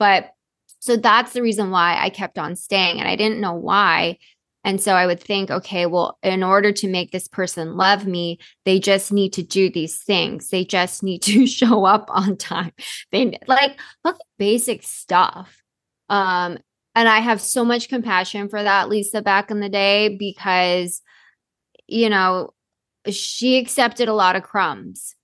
But 0.00 0.30
so 0.80 0.96
that's 0.96 1.32
the 1.32 1.42
reason 1.42 1.70
why 1.70 1.98
I 2.00 2.10
kept 2.10 2.36
on 2.36 2.56
staying. 2.56 2.98
And 2.98 3.08
I 3.08 3.14
didn't 3.14 3.40
know 3.40 3.54
why 3.54 4.18
and 4.64 4.80
so 4.80 4.94
I 4.94 5.06
would 5.06 5.20
think, 5.20 5.50
okay, 5.50 5.86
well, 5.86 6.18
in 6.22 6.42
order 6.42 6.72
to 6.72 6.88
make 6.88 7.12
this 7.12 7.28
person 7.28 7.76
love 7.76 8.06
me, 8.06 8.38
they 8.64 8.80
just 8.80 9.12
need 9.12 9.32
to 9.34 9.42
do 9.42 9.70
these 9.70 9.98
things. 9.98 10.50
They 10.50 10.64
just 10.64 11.02
need 11.02 11.22
to 11.22 11.46
show 11.46 11.84
up 11.84 12.06
on 12.10 12.36
time. 12.36 12.72
They 13.12 13.38
like 13.46 13.78
basic 14.38 14.82
stuff. 14.82 15.62
Um, 16.08 16.58
and 16.94 17.08
I 17.08 17.20
have 17.20 17.40
so 17.40 17.64
much 17.64 17.88
compassion 17.88 18.48
for 18.48 18.62
that 18.62 18.88
Lisa 18.88 19.22
back 19.22 19.50
in 19.50 19.60
the 19.60 19.68
day 19.68 20.16
because, 20.16 21.00
you 21.86 22.08
know, 22.08 22.50
she 23.08 23.58
accepted 23.58 24.08
a 24.08 24.14
lot 24.14 24.36
of 24.36 24.42
crumbs. 24.42 25.14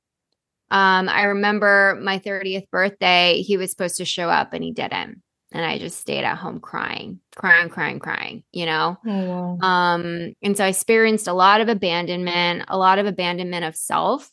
Um, 0.71 1.09
I 1.09 1.25
remember 1.25 1.99
my 2.03 2.19
30th 2.19 2.71
birthday, 2.71 3.43
he 3.43 3.57
was 3.57 3.71
supposed 3.71 3.97
to 3.97 4.05
show 4.05 4.29
up 4.29 4.53
and 4.53 4.63
he 4.63 4.73
didn't 4.73 5.21
and 5.55 5.65
I 5.65 5.79
just 5.79 6.01
stayed 6.01 6.25
at 6.25 6.37
home 6.37 6.59
crying, 6.59 7.21
crying, 7.37 7.69
crying, 7.69 8.01
crying, 8.01 8.43
you 8.53 8.67
know? 8.67 8.99
Oh. 9.07 9.59
Um, 9.65 10.35
and 10.43 10.57
so 10.57 10.65
I 10.65 10.69
experienced 10.69 11.29
a 11.29 11.33
lot 11.33 11.61
of 11.61 11.69
abandonment, 11.69 12.65
a 12.67 12.77
lot 12.77 12.99
of 12.99 13.07
abandonment 13.07 13.65
of 13.65 13.77
self. 13.77 14.31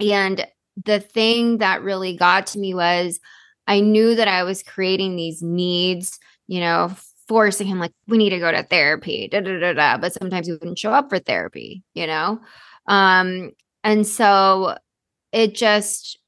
And 0.00 0.44
the 0.84 0.98
thing 0.98 1.58
that 1.58 1.82
really 1.82 2.16
got 2.16 2.48
to 2.48 2.58
me 2.58 2.74
was 2.74 3.20
I 3.68 3.78
knew 3.78 4.16
that 4.16 4.26
I 4.26 4.42
was 4.42 4.64
creating 4.64 5.14
these 5.14 5.40
needs, 5.40 6.18
you 6.48 6.58
know, 6.58 6.90
forcing 7.28 7.68
him 7.68 7.78
like, 7.78 7.92
we 8.08 8.18
need 8.18 8.30
to 8.30 8.40
go 8.40 8.50
to 8.50 8.64
therapy, 8.64 9.28
da, 9.28 9.40
da, 9.40 9.60
da, 9.60 9.72
da. 9.72 9.98
But 9.98 10.14
sometimes 10.14 10.48
he 10.48 10.52
wouldn't 10.52 10.80
show 10.80 10.92
up 10.92 11.10
for 11.10 11.20
therapy, 11.20 11.84
you 11.94 12.08
know? 12.08 12.40
Um, 12.88 13.52
and 13.84 14.04
so 14.04 14.76
it 15.30 15.54
just 15.54 16.18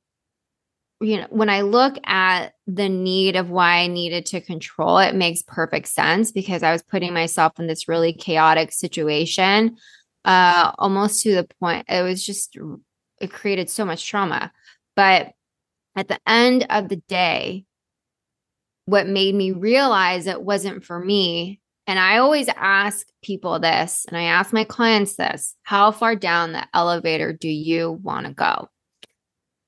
you 1.00 1.18
know, 1.18 1.26
when 1.30 1.50
I 1.50 1.60
look 1.60 1.98
at 2.04 2.54
the 2.66 2.88
need 2.88 3.36
of 3.36 3.50
why 3.50 3.78
I 3.78 3.86
needed 3.86 4.26
to 4.26 4.40
control, 4.40 4.98
it 4.98 5.14
makes 5.14 5.42
perfect 5.42 5.88
sense 5.88 6.32
because 6.32 6.62
I 6.62 6.72
was 6.72 6.82
putting 6.82 7.12
myself 7.12 7.58
in 7.58 7.66
this 7.66 7.88
really 7.88 8.12
chaotic 8.12 8.72
situation, 8.72 9.76
uh, 10.24 10.72
almost 10.78 11.22
to 11.22 11.34
the 11.34 11.48
point 11.60 11.84
it 11.88 12.02
was 12.02 12.24
just, 12.24 12.56
it 13.20 13.30
created 13.30 13.68
so 13.68 13.84
much 13.84 14.08
trauma. 14.08 14.52
But 14.94 15.32
at 15.94 16.08
the 16.08 16.18
end 16.26 16.66
of 16.70 16.88
the 16.88 16.96
day, 17.08 17.66
what 18.86 19.06
made 19.06 19.34
me 19.34 19.52
realize 19.52 20.26
it 20.26 20.42
wasn't 20.42 20.84
for 20.84 20.98
me. 20.98 21.60
And 21.88 21.98
I 21.98 22.18
always 22.18 22.48
ask 22.48 23.06
people 23.22 23.58
this, 23.60 24.06
and 24.08 24.16
I 24.16 24.24
ask 24.24 24.52
my 24.52 24.64
clients 24.64 25.16
this 25.16 25.54
how 25.62 25.92
far 25.92 26.16
down 26.16 26.52
the 26.52 26.66
elevator 26.74 27.32
do 27.32 27.48
you 27.48 27.92
want 28.02 28.26
to 28.26 28.32
go? 28.32 28.68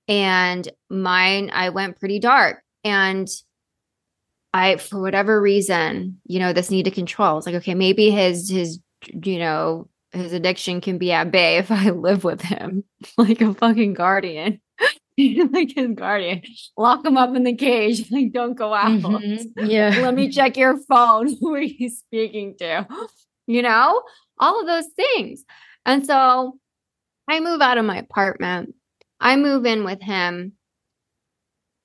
And 0.08 0.68
mine 0.90 1.50
I 1.52 1.68
went 1.68 1.98
pretty 1.98 2.18
dark 2.18 2.62
and 2.82 3.28
I 4.54 4.76
for 4.76 5.00
whatever 5.00 5.40
reason, 5.40 6.20
you 6.24 6.38
know, 6.38 6.52
this 6.52 6.70
need 6.70 6.84
to 6.84 6.90
control. 6.90 7.38
It's 7.38 7.46
like 7.46 7.56
okay, 7.56 7.74
maybe 7.74 8.10
his 8.10 8.48
his 8.48 8.80
you 9.22 9.38
know, 9.38 9.88
his 10.12 10.32
addiction 10.32 10.80
can 10.80 10.98
be 10.98 11.12
at 11.12 11.30
bay 11.30 11.58
if 11.58 11.70
I 11.70 11.90
live 11.90 12.24
with 12.24 12.40
him 12.40 12.84
like 13.18 13.40
a 13.40 13.54
fucking 13.54 13.94
guardian. 13.94 14.60
like 15.18 15.74
his 15.74 15.90
guardian, 15.96 16.42
lock 16.76 17.04
him 17.04 17.16
up 17.16 17.34
in 17.34 17.42
the 17.42 17.56
cage. 17.56 18.08
Like, 18.10 18.32
don't 18.32 18.54
go 18.54 18.72
out. 18.72 18.90
Mm-hmm. 18.90 19.66
Yeah. 19.66 19.98
Let 20.00 20.14
me 20.14 20.30
check 20.30 20.56
your 20.56 20.78
phone. 20.88 21.36
Who 21.40 21.54
are 21.54 21.60
you 21.60 21.90
speaking 21.90 22.56
to? 22.58 22.86
You 23.50 23.62
know, 23.62 24.02
all 24.38 24.60
of 24.60 24.66
those 24.66 24.88
things. 24.94 25.42
And 25.86 26.04
so 26.04 26.58
I 27.28 27.40
move 27.40 27.62
out 27.62 27.78
of 27.78 27.86
my 27.86 27.96
apartment 27.96 28.74
I 29.20 29.36
move 29.36 29.66
in 29.66 29.84
with 29.84 30.00
him, 30.00 30.52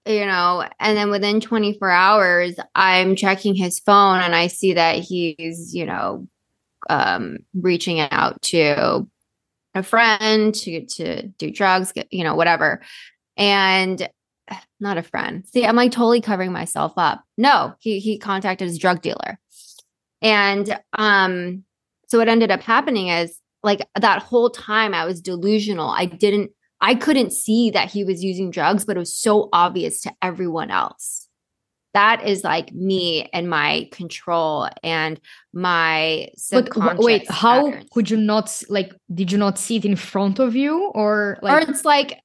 you 0.05 0.25
know, 0.25 0.67
and 0.79 0.97
then 0.97 1.09
within 1.09 1.39
24 1.39 1.89
hours, 1.89 2.55
I'm 2.75 3.15
checking 3.15 3.55
his 3.55 3.79
phone 3.79 4.19
and 4.19 4.35
I 4.35 4.47
see 4.47 4.73
that 4.73 4.97
he's, 4.97 5.73
you 5.73 5.85
know, 5.85 6.27
um, 6.89 7.37
reaching 7.53 7.99
out 7.99 8.41
to 8.43 9.07
a 9.75 9.83
friend 9.83 10.53
to 10.53 10.85
to 10.85 11.27
do 11.27 11.51
drugs, 11.51 11.93
you 12.11 12.23
know, 12.23 12.35
whatever. 12.35 12.81
And 13.37 14.07
not 14.79 14.97
a 14.97 15.03
friend. 15.03 15.45
See, 15.47 15.65
I'm 15.65 15.75
like 15.75 15.91
totally 15.91 16.21
covering 16.21 16.51
myself 16.51 16.93
up. 16.97 17.23
No, 17.37 17.73
he 17.79 17.99
he 17.99 18.17
contacted 18.17 18.67
his 18.67 18.77
drug 18.77 19.01
dealer. 19.01 19.39
And 20.21 20.79
um 20.97 21.63
so 22.07 22.19
what 22.19 22.29
ended 22.29 22.51
up 22.51 22.61
happening 22.61 23.07
is 23.07 23.39
like 23.63 23.87
that 23.99 24.21
whole 24.21 24.49
time 24.49 24.93
I 24.93 25.05
was 25.05 25.21
delusional. 25.21 25.89
I 25.89 26.05
didn't 26.05 26.51
I 26.83 26.95
couldn't 26.95 27.31
see 27.31 27.69
that 27.71 27.89
he 27.89 28.03
was 28.03 28.21
using 28.21 28.51
drugs, 28.51 28.83
but 28.83 28.97
it 28.97 28.99
was 28.99 29.15
so 29.15 29.47
obvious 29.53 30.01
to 30.01 30.13
everyone 30.21 30.69
else. 30.69 31.29
That 31.93 32.27
is 32.27 32.43
like 32.43 32.73
me 32.73 33.29
and 33.31 33.49
my 33.49 33.87
control 33.93 34.67
and 34.83 35.17
my 35.53 36.27
subconscious. 36.35 36.97
But 36.97 37.05
wait, 37.05 37.31
how 37.31 37.69
patterns. 37.69 37.89
could 37.93 38.09
you 38.09 38.17
not 38.17 38.63
like? 38.67 38.91
Did 39.13 39.31
you 39.31 39.37
not 39.37 39.57
see 39.57 39.77
it 39.77 39.85
in 39.85 39.95
front 39.95 40.39
of 40.39 40.57
you, 40.57 40.91
or 40.93 41.37
like? 41.41 41.67
Or 41.67 41.71
it's 41.71 41.85
like 41.85 42.19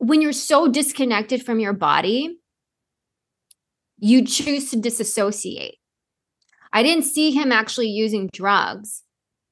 when 0.00 0.20
you're 0.20 0.32
so 0.32 0.66
disconnected 0.66 1.44
from 1.44 1.60
your 1.60 1.72
body, 1.72 2.38
you 3.98 4.26
choose 4.26 4.70
to 4.70 4.80
disassociate. 4.80 5.76
I 6.72 6.82
didn't 6.82 7.04
see 7.04 7.30
him 7.30 7.52
actually 7.52 7.90
using 7.90 8.30
drugs, 8.32 9.04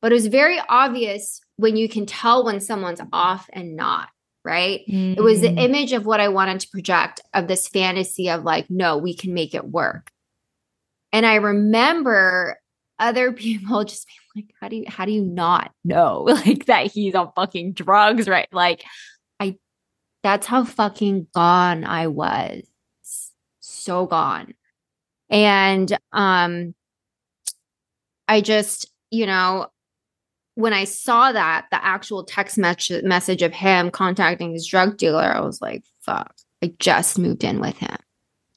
but 0.02 0.10
it 0.10 0.16
was 0.16 0.26
very 0.26 0.58
obvious 0.68 1.40
when 1.56 1.76
you 1.76 1.88
can 1.88 2.04
tell 2.04 2.44
when 2.44 2.60
someone's 2.60 3.00
off 3.12 3.48
and 3.52 3.76
not 3.76 4.08
right? 4.44 4.82
Mm. 4.88 5.16
It 5.16 5.22
was 5.22 5.40
the 5.40 5.48
mm. 5.48 5.58
image 5.58 5.92
of 5.92 6.04
what 6.04 6.20
I 6.20 6.28
wanted 6.28 6.60
to 6.60 6.68
project 6.68 7.20
of 7.32 7.48
this 7.48 7.66
fantasy 7.66 8.28
of 8.28 8.44
like, 8.44 8.70
no, 8.70 8.98
we 8.98 9.14
can 9.14 9.32
make 9.32 9.54
it 9.54 9.64
work. 9.64 10.10
And 11.12 11.24
I 11.24 11.36
remember 11.36 12.58
other 12.98 13.32
people 13.32 13.84
just 13.84 14.06
being 14.06 14.46
like, 14.46 14.54
how 14.60 14.68
do 14.68 14.76
you 14.76 14.84
how 14.88 15.04
do 15.04 15.12
you 15.12 15.24
not 15.24 15.72
know 15.84 16.22
like 16.26 16.66
that 16.66 16.92
he's 16.92 17.14
on 17.14 17.32
fucking 17.34 17.72
drugs, 17.72 18.28
right? 18.28 18.48
Like 18.52 18.84
I 19.40 19.56
That's 20.22 20.46
how 20.46 20.64
fucking 20.64 21.28
gone 21.34 21.84
I 21.84 22.08
was. 22.08 22.62
So 23.60 24.06
gone. 24.06 24.54
And 25.30 25.96
um 26.12 26.74
I 28.26 28.40
just, 28.40 28.90
you 29.10 29.26
know, 29.26 29.68
when 30.54 30.72
I 30.72 30.84
saw 30.84 31.32
that, 31.32 31.66
the 31.70 31.84
actual 31.84 32.24
text 32.24 32.58
mes- 32.58 33.02
message 33.02 33.42
of 33.42 33.52
him 33.52 33.90
contacting 33.90 34.52
his 34.52 34.66
drug 34.66 34.96
dealer, 34.96 35.22
I 35.22 35.40
was 35.40 35.60
like, 35.60 35.84
fuck, 36.00 36.34
I 36.62 36.74
just 36.78 37.18
moved 37.18 37.44
in 37.44 37.60
with 37.60 37.76
him. 37.76 37.96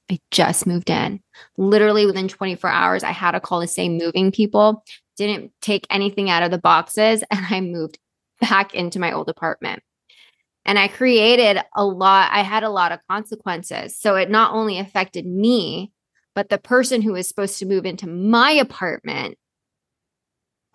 I 0.10 0.20
just 0.32 0.66
moved 0.66 0.90
in. 0.90 1.22
Literally 1.58 2.06
within 2.06 2.28
24 2.28 2.70
hours, 2.70 3.04
I 3.04 3.12
had 3.12 3.32
to 3.32 3.40
call 3.40 3.60
the 3.60 3.68
same 3.68 3.98
moving 3.98 4.32
people, 4.32 4.84
didn't 5.18 5.52
take 5.62 5.86
anything 5.90 6.30
out 6.30 6.44
of 6.44 6.52
the 6.52 6.58
boxes, 6.58 7.24
and 7.32 7.46
I 7.50 7.62
moved 7.62 8.00
back 8.40 8.74
into 8.74 9.00
my 9.00 9.12
old 9.12 9.30
apartment. 9.30 9.84
And 10.66 10.78
I 10.78 10.90
created 10.90 11.62
a 11.76 11.86
lot, 11.86 12.30
I 12.32 12.42
had 12.42 12.64
a 12.64 12.70
lot 12.70 12.92
of 12.92 13.00
consequences. 13.10 13.98
So 13.98 14.16
it 14.16 14.30
not 14.30 14.54
only 14.54 14.80
affected 14.80 15.26
me, 15.26 15.94
but 16.36 16.50
the 16.50 16.58
person 16.58 17.02
who 17.02 17.14
was 17.14 17.28
supposed 17.28 17.58
to 17.60 17.66
move 17.66 17.86
into 17.86 18.06
my 18.06 18.52
apartment 18.52 19.38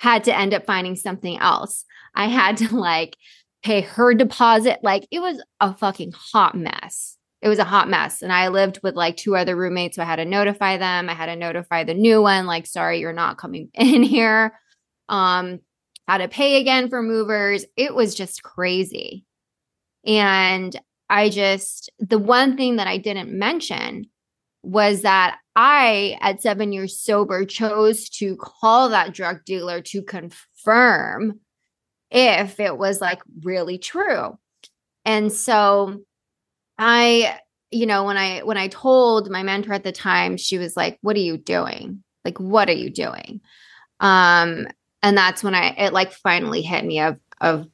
had 0.02 0.24
to 0.24 0.36
end 0.36 0.52
up 0.52 0.66
finding 0.66 0.96
something 0.96 1.38
else. 1.38 1.84
I 2.16 2.26
had 2.26 2.56
to 2.56 2.74
like 2.76 3.16
pay 3.62 3.82
her 3.82 4.14
deposit. 4.14 4.80
Like 4.82 5.06
it 5.12 5.20
was 5.20 5.40
a 5.60 5.72
fucking 5.76 6.10
hot 6.10 6.56
mess. 6.56 7.16
It 7.40 7.48
was 7.48 7.60
a 7.60 7.64
hot 7.64 7.88
mess. 7.88 8.20
And 8.20 8.32
I 8.32 8.48
lived 8.48 8.80
with 8.82 8.96
like 8.96 9.16
two 9.16 9.36
other 9.36 9.54
roommates. 9.54 9.94
So 9.94 10.02
I 10.02 10.06
had 10.06 10.16
to 10.16 10.24
notify 10.24 10.76
them. 10.76 11.08
I 11.08 11.14
had 11.14 11.26
to 11.26 11.36
notify 11.36 11.84
the 11.84 11.94
new 11.94 12.20
one, 12.20 12.46
like, 12.46 12.66
sorry, 12.66 12.98
you're 12.98 13.12
not 13.12 13.38
coming 13.38 13.70
in 13.74 14.02
here. 14.02 14.58
Um, 15.08 15.60
how 16.08 16.18
to 16.18 16.26
pay 16.26 16.60
again 16.60 16.90
for 16.90 17.00
movers. 17.00 17.64
It 17.76 17.94
was 17.94 18.16
just 18.16 18.42
crazy. 18.42 19.24
And 20.04 20.74
I 21.08 21.28
just, 21.28 21.92
the 22.00 22.18
one 22.18 22.56
thing 22.56 22.76
that 22.76 22.88
I 22.88 22.98
didn't 22.98 23.30
mention 23.30 24.06
was 24.62 25.02
that 25.02 25.38
I, 25.54 26.18
at 26.20 26.40
seven 26.40 26.72
years 26.72 26.98
sober, 26.98 27.44
chose 27.44 28.08
to 28.10 28.36
call 28.36 28.90
that 28.90 29.12
drug 29.12 29.44
dealer 29.44 29.80
to 29.82 30.02
confirm 30.02 31.40
if 32.10 32.60
it 32.60 32.78
was 32.78 33.00
like 33.00 33.20
really 33.42 33.78
true. 33.78 34.38
And 35.04 35.32
so 35.32 36.02
I, 36.78 37.38
you 37.70 37.86
know, 37.86 38.04
when 38.04 38.16
I 38.16 38.40
when 38.40 38.56
I 38.56 38.68
told 38.68 39.30
my 39.30 39.42
mentor 39.42 39.72
at 39.72 39.84
the 39.84 39.92
time, 39.92 40.36
she 40.36 40.58
was 40.58 40.76
like, 40.76 40.98
"What 41.02 41.16
are 41.16 41.20
you 41.20 41.36
doing? 41.38 42.02
Like 42.24 42.38
what 42.38 42.68
are 42.68 42.72
you 42.74 42.90
doing?" 42.90 43.40
Um 44.00 44.68
and 45.02 45.16
that's 45.16 45.42
when 45.42 45.54
I 45.54 45.74
it 45.78 45.92
like 45.92 46.12
finally 46.12 46.62
hit 46.62 46.84
me 46.84 47.00
of 47.00 47.18
of 47.40 47.66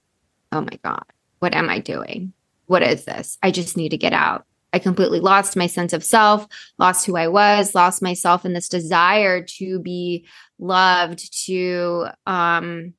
oh 0.52 0.62
my 0.62 0.78
god, 0.82 1.04
what 1.40 1.54
am 1.54 1.68
I 1.68 1.80
doing? 1.80 2.32
What 2.66 2.82
is 2.82 3.04
this? 3.04 3.38
I 3.42 3.50
just 3.50 3.76
need 3.76 3.90
to 3.90 3.98
get 3.98 4.12
out. 4.12 4.46
I 4.72 4.78
completely 4.78 5.20
lost 5.20 5.56
my 5.56 5.66
sense 5.66 5.92
of 5.92 6.04
self, 6.04 6.46
lost 6.78 7.06
who 7.06 7.16
I 7.16 7.28
was, 7.28 7.74
lost 7.74 8.02
myself 8.02 8.44
in 8.44 8.52
this 8.52 8.68
desire 8.68 9.42
to 9.42 9.78
be 9.80 10.26
loved, 10.58 11.46
to 11.46 12.06
um 12.26 12.94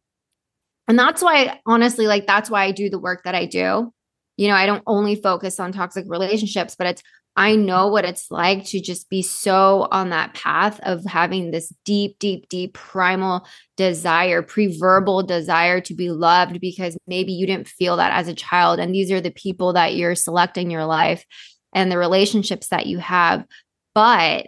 and 0.87 0.97
that's 0.97 1.21
why 1.21 1.59
honestly 1.67 2.07
like 2.07 2.25
that's 2.25 2.49
why 2.49 2.63
I 2.63 2.71
do 2.71 2.89
the 2.89 2.99
work 2.99 3.23
that 3.23 3.35
I 3.35 3.45
do. 3.45 3.93
You 4.37 4.47
know, 4.47 4.55
I 4.55 4.65
don't 4.65 4.83
only 4.87 5.15
focus 5.15 5.59
on 5.59 5.71
toxic 5.71 6.05
relationships, 6.07 6.75
but 6.75 6.87
it's 6.87 7.03
I 7.35 7.55
know 7.55 7.87
what 7.87 8.05
it's 8.05 8.31
like 8.31 8.65
to 8.65 8.81
just 8.81 9.09
be 9.09 9.21
so 9.21 9.87
on 9.91 10.09
that 10.09 10.33
path 10.33 10.79
of 10.83 11.05
having 11.05 11.51
this 11.51 11.71
deep, 11.85 12.19
deep, 12.19 12.49
deep 12.49 12.73
primal 12.73 13.45
desire, 13.77 14.41
pre 14.41 14.77
verbal 14.77 15.23
desire 15.23 15.79
to 15.81 15.93
be 15.93 16.09
loved 16.09 16.59
because 16.59 16.97
maybe 17.07 17.31
you 17.31 17.47
didn't 17.47 17.67
feel 17.67 17.95
that 17.97 18.11
as 18.11 18.27
a 18.27 18.33
child. 18.33 18.79
And 18.79 18.93
these 18.93 19.11
are 19.11 19.21
the 19.21 19.31
people 19.31 19.73
that 19.73 19.95
you're 19.95 20.15
selecting 20.15 20.69
your 20.69 20.85
life 20.85 21.25
and 21.73 21.91
the 21.91 21.97
relationships 21.97 22.67
that 22.67 22.87
you 22.87 22.97
have. 22.99 23.45
But 23.93 24.47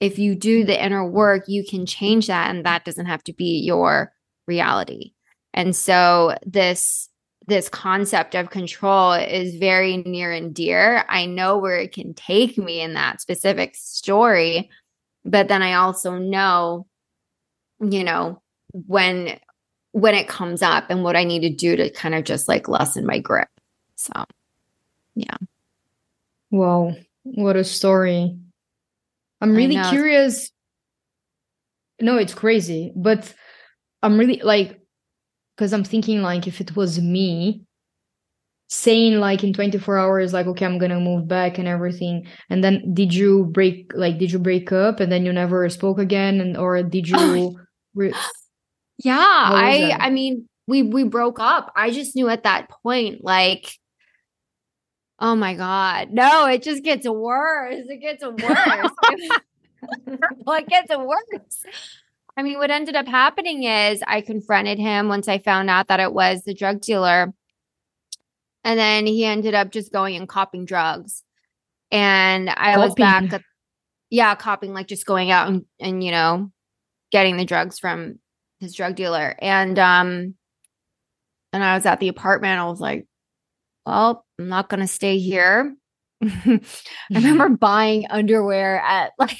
if 0.00 0.18
you 0.18 0.34
do 0.34 0.64
the 0.64 0.82
inner 0.82 1.06
work, 1.06 1.44
you 1.48 1.64
can 1.64 1.86
change 1.86 2.26
that. 2.26 2.50
And 2.50 2.64
that 2.66 2.84
doesn't 2.84 3.06
have 3.06 3.24
to 3.24 3.32
be 3.32 3.60
your 3.60 4.12
reality. 4.46 5.12
And 5.52 5.74
so 5.74 6.36
this 6.44 7.08
this 7.46 7.68
concept 7.68 8.34
of 8.34 8.50
control 8.50 9.12
is 9.12 9.56
very 9.56 9.98
near 9.98 10.32
and 10.32 10.54
dear. 10.54 11.04
I 11.08 11.26
know 11.26 11.58
where 11.58 11.76
it 11.76 11.92
can 11.92 12.14
take 12.14 12.56
me 12.56 12.80
in 12.80 12.94
that 12.94 13.20
specific 13.20 13.74
story, 13.74 14.70
but 15.26 15.48
then 15.48 15.62
I 15.62 15.74
also 15.74 16.16
know, 16.18 16.86
you 17.80 18.02
know, 18.02 18.40
when 18.72 19.38
when 19.92 20.14
it 20.14 20.26
comes 20.26 20.62
up 20.62 20.86
and 20.88 21.04
what 21.04 21.16
I 21.16 21.24
need 21.24 21.40
to 21.42 21.50
do 21.50 21.76
to 21.76 21.90
kind 21.90 22.14
of 22.14 22.24
just 22.24 22.48
like 22.48 22.66
lessen 22.66 23.06
my 23.06 23.18
grip. 23.18 23.48
So, 23.96 24.24
yeah. 25.14 25.36
Wow, 26.54 26.94
what 27.24 27.56
a 27.56 27.64
story. 27.64 28.38
I'm 29.40 29.56
really 29.56 29.82
curious. 29.90 30.52
No, 32.00 32.16
it's 32.16 32.32
crazy, 32.32 32.92
but 32.94 33.34
I'm 34.04 34.16
really 34.16 34.40
like 34.40 34.78
because 35.56 35.72
I'm 35.72 35.82
thinking 35.82 36.22
like 36.22 36.46
if 36.46 36.60
it 36.60 36.76
was 36.76 37.00
me 37.00 37.64
saying 38.68 39.18
like 39.18 39.42
in 39.42 39.52
24 39.52 39.98
hours 39.98 40.32
like 40.32 40.46
okay 40.46 40.64
I'm 40.64 40.78
gonna 40.78 41.00
move 41.00 41.26
back 41.26 41.58
and 41.58 41.66
everything 41.66 42.28
and 42.48 42.62
then 42.62 42.94
did 42.94 43.12
you 43.12 43.46
break 43.46 43.90
like 43.92 44.18
did 44.18 44.30
you 44.30 44.38
break 44.38 44.70
up 44.70 45.00
and 45.00 45.10
then 45.10 45.26
you 45.26 45.32
never 45.32 45.68
spoke 45.70 45.98
again 45.98 46.40
and 46.40 46.56
or 46.56 46.82
did 46.84 47.08
you 47.08 47.16
oh, 47.18 47.56
re- 47.96 48.14
yeah 49.04 49.16
I 49.18 49.88
that? 49.90 50.02
I 50.02 50.10
mean 50.10 50.48
we 50.68 50.82
we 50.82 51.02
broke 51.02 51.40
up 51.40 51.72
I 51.76 51.90
just 51.90 52.14
knew 52.14 52.28
at 52.28 52.44
that 52.44 52.70
point 52.70 53.22
like 53.22 53.76
oh 55.20 55.34
my 55.34 55.54
god 55.54 56.10
no 56.12 56.46
it 56.46 56.62
just 56.62 56.82
gets 56.82 57.08
worse 57.08 57.84
it 57.88 58.00
gets 58.00 58.24
worse 58.24 58.90
it 60.06 60.68
gets 60.68 60.96
worse 60.96 61.64
I 62.36 62.42
mean, 62.42 62.58
what 62.58 62.70
ended 62.70 62.96
up 62.96 63.06
happening 63.06 63.64
is 63.64 64.02
I 64.06 64.20
confronted 64.20 64.78
him 64.78 65.08
once 65.08 65.28
I 65.28 65.38
found 65.38 65.70
out 65.70 65.88
that 65.88 66.00
it 66.00 66.12
was 66.12 66.42
the 66.42 66.54
drug 66.54 66.80
dealer. 66.80 67.32
And 68.64 68.78
then 68.78 69.06
he 69.06 69.24
ended 69.24 69.54
up 69.54 69.70
just 69.70 69.92
going 69.92 70.16
and 70.16 70.28
copying 70.28 70.64
drugs. 70.64 71.22
And 71.92 72.50
I 72.50 72.74
copying. 72.74 72.80
was 72.80 72.94
back 72.94 73.32
at, 73.32 73.42
yeah, 74.10 74.34
copying, 74.34 74.74
like 74.74 74.88
just 74.88 75.06
going 75.06 75.30
out 75.30 75.48
and, 75.48 75.64
and, 75.78 76.02
you 76.02 76.10
know, 76.10 76.50
getting 77.12 77.36
the 77.36 77.44
drugs 77.44 77.78
from 77.78 78.18
his 78.58 78.74
drug 78.74 78.96
dealer. 78.96 79.36
And, 79.40 79.78
um, 79.78 80.34
and 81.52 81.62
I 81.62 81.76
was 81.76 81.86
at 81.86 82.00
the 82.00 82.08
apartment. 82.08 82.58
I 82.58 82.64
was 82.64 82.80
like, 82.80 83.06
well, 83.86 84.24
I'm 84.38 84.48
not 84.48 84.68
going 84.68 84.80
to 84.80 84.86
stay 84.86 85.18
here. 85.18 85.76
I 86.22 86.60
remember 87.10 87.50
buying 87.50 88.06
underwear 88.08 88.80
at 88.80 89.12
like 89.18 89.38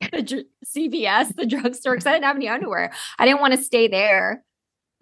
the 0.00 0.44
CVS, 0.64 1.34
the 1.34 1.46
drugstore, 1.46 1.94
because 1.94 2.06
I 2.06 2.12
didn't 2.12 2.24
have 2.24 2.36
any 2.36 2.48
underwear. 2.48 2.92
I 3.18 3.26
didn't 3.26 3.40
want 3.40 3.54
to 3.54 3.62
stay 3.62 3.88
there. 3.88 4.44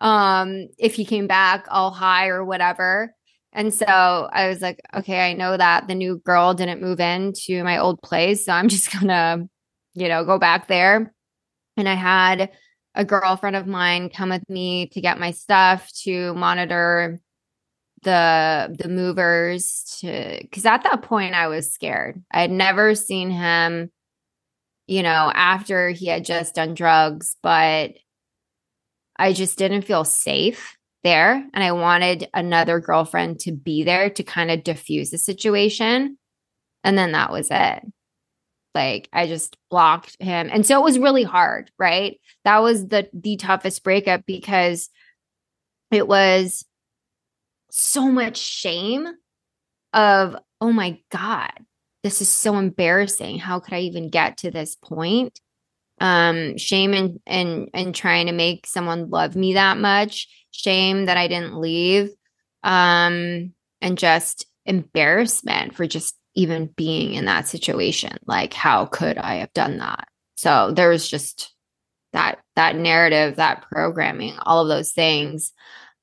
Um, 0.01 0.69
if 0.79 0.95
he 0.95 1.05
came 1.05 1.27
back 1.27 1.67
all 1.71 1.91
high 1.91 2.29
or 2.29 2.45
whatever. 2.45 3.15
And 3.53 3.75
so 3.75 3.87
I 3.87 4.49
was 4.49 4.61
like, 4.61 4.81
okay, 4.95 5.29
I 5.29 5.33
know 5.33 5.57
that 5.57 5.89
the 5.89 5.95
new 5.95 6.19
girl 6.19 6.55
didn't 6.55 6.81
move 6.81 7.01
into 7.01 7.65
my 7.65 7.79
old 7.79 8.01
place. 8.03 8.45
So 8.45 8.53
I'm 8.53 8.69
just 8.69 8.93
gonna, 8.93 9.49
you 9.95 10.09
know, 10.09 10.25
go 10.25 10.39
back 10.39 10.69
there. 10.69 11.13
And 11.77 11.89
I 11.89 11.95
had 11.95 12.51
a 12.95 13.05
girlfriend 13.05 13.57
of 13.57 13.67
mine 13.67 14.11
come 14.11 14.31
with 14.31 14.49
me 14.49 14.89
to 14.89 15.01
get 15.01 15.21
my 15.21 15.31
stuff 15.31 15.91
to 16.05 16.35
monitor 16.35 17.21
the 18.03 18.75
the 18.79 18.89
movers 18.89 19.99
to 20.01 20.39
because 20.41 20.67
at 20.67 20.85
that 20.85 21.03
point 21.03 21.35
I 21.35 21.49
was 21.49 21.73
scared. 21.73 22.23
I 22.31 22.41
had 22.41 22.51
never 22.51 22.95
seen 22.95 23.31
him 23.31 23.91
you 24.89 25.03
know, 25.03 25.31
after 25.35 25.91
he 25.91 26.07
had 26.07 26.25
just 26.25 26.55
done 26.55 26.75
drugs, 26.75 27.37
but 27.43 27.93
I 29.17 29.35
just 29.35 29.59
didn't 29.59 29.83
feel 29.83 30.03
safe 30.03 30.77
there. 31.05 31.47
And 31.53 31.63
I 31.63 31.73
wanted 31.73 32.29
another 32.33 32.81
girlfriend 32.81 33.41
to 33.41 33.53
be 33.53 33.85
there 33.85 34.09
to 34.09 34.23
kind 34.23 34.51
of 34.51 34.65
diffuse 34.65 35.11
the 35.11 35.19
situation. 35.19 36.17
And 36.83 36.97
then 36.97 37.13
that 37.13 37.31
was 37.31 37.49
it. 37.51 37.83
Like 38.75 39.11
I 39.13 39.27
just 39.27 39.59
blocked 39.71 40.17
him. 40.21 40.49
And 40.51 40.65
so 40.65 40.81
it 40.81 40.85
was 40.85 40.99
really 40.99 41.23
hard, 41.23 41.71
right? 41.79 42.19
That 42.45 42.61
was 42.61 42.89
the 42.89 43.11
the 43.13 43.37
toughest 43.37 43.85
breakup 43.85 44.25
because 44.25 44.89
it 45.91 46.09
was 46.09 46.65
so 47.71 48.11
much 48.11 48.37
shame 48.37 49.07
of, 49.93 50.37
oh 50.61 50.73
my 50.73 50.99
God, 51.11 51.53
this 52.03 52.21
is 52.23 52.29
so 52.29 52.57
embarrassing. 52.57 53.39
How 53.39 53.61
could 53.61 53.75
I 53.75 53.81
even 53.81 54.09
get 54.09 54.39
to 54.39 54.51
this 54.51 54.77
point? 54.77 55.41
Um, 56.01 56.57
shame 56.57 56.95
and 56.95 57.19
and 57.27 57.71
and 57.75 57.95
trying 57.95 58.27
to 58.27 58.33
make 58.33 58.67
someone 58.67 59.11
love 59.11 59.35
me 59.35 59.55
that 59.55 59.79
much. 59.79 60.29
Shame 60.53 61.07
that 61.07 61.17
I 61.17 61.27
didn't 61.27 61.59
leave. 61.59 62.11
Um, 62.63 63.53
and 63.81 63.99
just 63.99 64.47
embarrassment 64.65 65.75
for 65.75 65.87
just 65.87 66.17
even 66.35 66.67
being 66.77 67.15
in 67.15 67.25
that 67.25 67.49
situation. 67.49 68.17
Like, 68.27 68.55
how 68.55 68.87
could 68.87 69.19
I 69.19 69.37
have 69.37 69.53
done 69.55 69.79
that? 69.79 70.07
So 70.37 70.71
there 70.73 70.89
was 70.89 71.09
just 71.09 71.53
that 72.13 72.39
that 72.55 72.77
narrative, 72.77 73.37
that 73.37 73.63
programming, 73.63 74.35
all 74.43 74.63
of 74.63 74.69
those 74.69 74.93
things. 74.93 75.53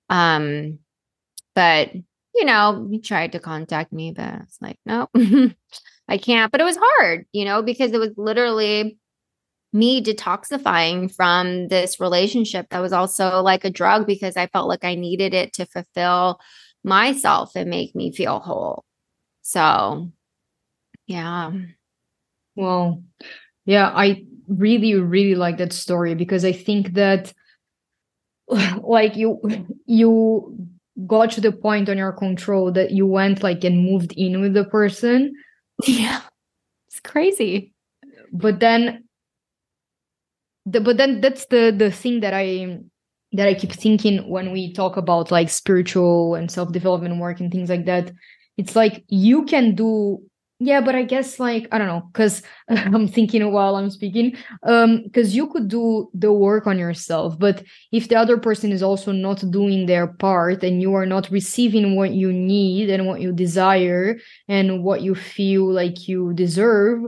Um, 0.10 0.80
but 1.56 1.92
you 2.36 2.44
know, 2.44 2.88
he 2.92 3.00
tried 3.00 3.32
to 3.32 3.40
contact 3.40 3.94
me, 3.94 4.12
but 4.12 4.26
I 4.26 4.38
was 4.40 4.58
like, 4.62 4.78
no, 4.86 5.08
I 6.10 6.18
can't. 6.18 6.52
But 6.52 6.62
it 6.62 6.66
was 6.66 6.78
hard, 6.80 7.26
you 7.32 7.46
know, 7.46 7.62
because 7.62 7.94
it 7.94 8.00
was 8.00 8.12
literally 8.18 8.98
me 9.72 10.04
detoxifying 10.04 11.14
from 11.14 11.68
this 11.70 12.00
relationship 12.00 12.68
that 12.70 12.80
was 12.80 12.94
also 12.94 13.42
like 13.42 13.66
a 13.66 13.70
drug 13.70 14.06
because 14.06 14.38
I 14.38 14.48
felt 14.48 14.70
like 14.70 14.84
I 14.84 14.96
needed 14.96 15.34
it 15.34 15.54
to 15.54 15.66
fulfill 15.66 16.40
myself 16.84 17.52
and 17.56 17.70
make 17.70 17.96
me 17.96 18.12
feel 18.12 18.40
whole. 18.40 18.86
So, 19.42 20.12
yeah. 21.08 21.52
Well, 22.56 23.04
yeah, 23.66 23.92
I 23.94 24.26
really, 24.48 24.96
really 24.96 25.36
like 25.36 25.58
that 25.58 25.74
story 25.74 26.16
because 26.16 26.46
I 26.46 26.52
think 26.52 26.94
that 26.94 27.34
like 28.82 29.16
you 29.16 29.40
you 29.86 30.68
got 31.08 31.32
to 31.32 31.42
the 31.42 31.52
point 31.52 31.90
on 31.90 31.98
your 31.98 32.14
control 32.14 32.72
that 32.72 32.92
you 32.92 33.06
went 33.06 33.44
like 33.44 33.64
and 33.64 33.84
moved 33.84 34.14
in 34.16 34.40
with 34.42 34.54
the 34.54 34.64
person. 34.66 35.34
Yeah. 35.84 36.22
It's 36.88 37.00
crazy. 37.02 37.74
But 38.32 38.60
then 38.60 39.04
the, 40.66 40.80
but 40.82 40.98
then 40.98 41.22
that's 41.22 41.46
the 41.48 41.74
the 41.76 41.92
thing 41.92 42.22
that 42.22 42.34
I 42.34 42.80
that 43.34 43.48
I 43.48 43.54
keep 43.54 43.74
thinking 43.74 44.30
when 44.30 44.52
we 44.52 44.72
talk 44.74 44.96
about 44.96 45.32
like 45.32 45.50
spiritual 45.50 46.36
and 46.36 46.50
self-development 46.50 47.20
work 47.20 47.40
and 47.42 47.52
things 47.52 47.70
like 47.70 47.86
that. 47.86 48.12
It's 48.58 48.76
like 48.76 49.04
you 49.10 49.44
can 49.44 49.76
do 49.76 50.22
yeah, 50.60 50.80
but 50.80 50.96
I 50.96 51.04
guess 51.04 51.40
like 51.40 51.68
I 51.72 51.78
don't 51.78 51.88
know 51.88 52.10
because 52.14 52.42
I'm 52.70 53.08
thinking 53.08 53.52
while 53.52 53.76
I'm 53.76 53.90
speaking. 53.90 54.38
Um, 54.64 55.04
because 55.04 55.36
you 55.36 55.48
could 55.48 55.68
do 55.68 56.10
the 56.14 56.32
work 56.32 56.66
on 56.66 56.80
yourself, 56.80 57.38
but 57.38 57.64
if 57.92 58.08
the 58.08 58.16
other 58.16 58.38
person 58.38 58.72
is 58.72 58.82
also 58.82 59.12
not 59.12 59.44
doing 59.52 59.86
their 59.86 60.08
part 60.08 60.64
and 60.64 60.82
you 60.82 60.94
are 60.94 61.06
not 61.06 61.30
receiving 61.30 61.96
what 61.96 62.12
you 62.12 62.32
need 62.32 62.90
and 62.90 63.06
what 63.06 63.20
you 63.20 63.34
desire 63.34 64.18
and 64.48 64.84
what 64.84 65.02
you 65.02 65.14
feel 65.14 65.72
like 65.72 66.08
you 66.08 66.34
deserve, 66.34 67.02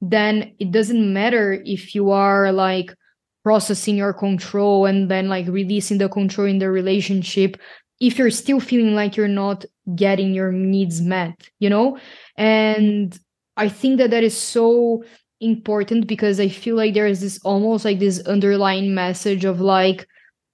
then 0.00 0.54
it 0.60 0.70
doesn't 0.70 1.12
matter 1.12 1.60
if 1.64 1.94
you 1.94 2.10
are 2.10 2.52
like 2.52 2.94
processing 3.42 3.96
your 3.96 4.12
control 4.12 4.86
and 4.86 5.10
then 5.10 5.28
like 5.28 5.46
releasing 5.48 5.98
the 5.98 6.08
control 6.08 6.46
in 6.46 6.58
the 6.58 6.70
relationship 6.70 7.56
if 8.02 8.18
you're 8.18 8.30
still 8.30 8.58
feeling 8.58 8.94
like 8.96 9.16
you're 9.16 9.28
not 9.28 9.64
getting 9.94 10.34
your 10.34 10.52
needs 10.52 11.00
met 11.00 11.48
you 11.58 11.70
know? 11.70 11.98
And 12.36 13.18
i 13.56 13.68
think 13.68 13.98
that 13.98 14.10
that 14.10 14.24
is 14.24 14.36
so 14.36 15.04
important 15.40 16.06
because 16.06 16.40
i 16.40 16.48
feel 16.48 16.76
like 16.76 16.94
there 16.94 17.06
is 17.06 17.20
this 17.20 17.38
almost 17.44 17.84
like 17.84 17.98
this 17.98 18.20
underlying 18.26 18.94
message 18.94 19.44
of 19.44 19.60
like 19.60 20.06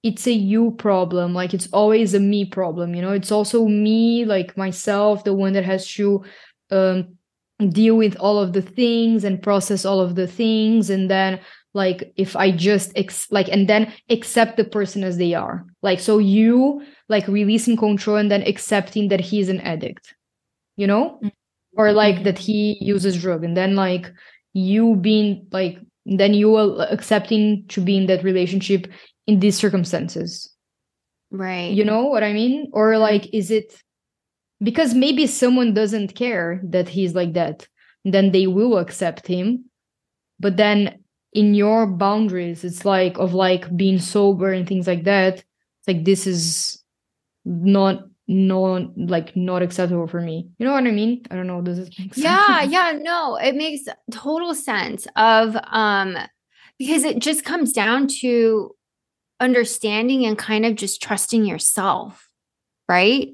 it's 0.03 0.27
a 0.27 0.33
you 0.33 0.73
problem 0.73 1.35
like 1.35 1.55
it's 1.55 1.69
always 1.73 2.15
a 2.15 2.21
me 2.21 2.45
problem 2.45 2.95
you 2.95 3.03
know? 3.03 3.13
It's 3.13 3.33
also 3.33 3.67
me 3.67 4.25
like 4.25 4.57
myself 4.57 5.25
the 5.25 5.35
one 5.35 5.53
that 5.55 5.65
has 5.65 5.87
to 5.95 6.25
um 6.71 7.17
deal 7.71 7.97
with 7.97 8.17
all 8.17 8.39
of 8.39 8.53
the 8.53 8.63
things 8.63 9.25
and 9.25 9.43
process 9.43 9.85
all 9.85 10.01
of 10.01 10.15
the 10.15 10.27
things 10.27 10.91
and 10.91 11.11
then 11.11 11.41
like 11.79 12.13
if 12.17 12.35
i 12.37 12.51
just 12.51 12.93
ex- 12.97 13.31
like 13.31 13.49
and 13.49 13.69
then 13.69 13.93
accept 14.11 14.57
the 14.57 14.65
person 14.65 15.05
as 15.05 15.17
they 15.17 15.33
are. 15.35 15.65
Like 15.81 16.01
so 16.01 16.19
you 16.19 16.83
like 17.09 17.27
releasing 17.29 17.77
control 17.77 18.19
and 18.19 18.31
then 18.31 18.43
accepting 18.43 19.09
that 19.09 19.21
he's 19.21 19.49
an 19.49 19.61
addict 19.63 20.15
you 20.79 20.87
know? 20.87 21.19
Mm-hmm. 21.19 21.29
or 21.77 21.93
like 21.93 22.17
mm-hmm. 22.17 22.25
that 22.25 22.39
he 22.39 22.79
uses 22.81 23.21
drug 23.21 23.45
and 23.45 23.57
then 23.57 23.77
like 23.77 24.11
you 24.55 24.97
being 24.97 25.47
like 25.53 25.79
then 26.07 26.33
you 26.33 26.57
are 26.57 26.87
accepting 26.91 27.65
to 27.69 27.81
be 27.81 27.97
in 27.97 28.07
that 28.07 28.25
relationship 28.25 28.87
in 29.27 29.41
these 29.41 29.59
circumstances. 29.59 30.51
Right. 31.31 31.71
You 31.79 31.85
know 31.85 32.05
what 32.05 32.25
i 32.25 32.33
mean? 32.33 32.71
Or 32.73 32.97
like 32.99 33.29
is 33.35 33.51
it 33.51 33.69
because 34.63 34.95
maybe 34.95 35.27
someone 35.27 35.75
doesn't 35.75 36.15
care 36.15 36.61
that 36.65 36.89
he's 36.89 37.15
like 37.15 37.35
that 37.35 37.69
then 38.05 38.33
they 38.33 38.47
will 38.47 38.79
accept 38.79 39.27
him 39.27 39.65
but 40.41 40.57
then 40.57 40.99
in 41.39 41.55
your 41.55 41.87
boundaries. 41.87 42.65
It's 42.65 42.85
like 42.85 43.17
of 43.19 43.33
like 43.33 43.75
being 43.77 44.01
sober 44.01 44.51
and 44.51 44.67
things 44.67 44.87
like 44.89 45.05
that. 45.05 45.35
It's 45.37 45.87
like 45.87 46.05
this 46.05 46.27
is 46.27 46.83
not 47.45 48.05
not 48.27 48.99
like 48.99 49.37
not 49.37 49.63
acceptable 49.63 50.09
for 50.09 50.21
me. 50.21 50.51
You 50.59 50.67
know 50.67 50.73
what 50.73 50.87
i 50.87 50.91
mean? 50.91 51.23
I 51.31 51.37
don't 51.37 51.47
know. 51.47 51.63
Does 51.63 51.79
this 51.79 51.99
make 51.99 52.15
sense? 52.15 52.25
yeah 52.25 52.63
yeah 52.93 52.99
no 53.01 53.37
it 53.37 53.55
makes 53.55 53.89
total 54.11 54.55
sense 54.55 55.07
of 55.17 55.57
um 55.69 56.17
because 56.79 57.05
it 57.05 57.21
just 57.21 57.45
comes 57.45 57.73
down 57.73 58.09
to 58.21 58.75
understanding 59.41 60.27
and 60.27 60.37
kind 60.37 60.67
of 60.67 60.75
just 60.75 61.01
trusting 61.01 61.45
yourself 61.45 62.29
right? 62.89 63.29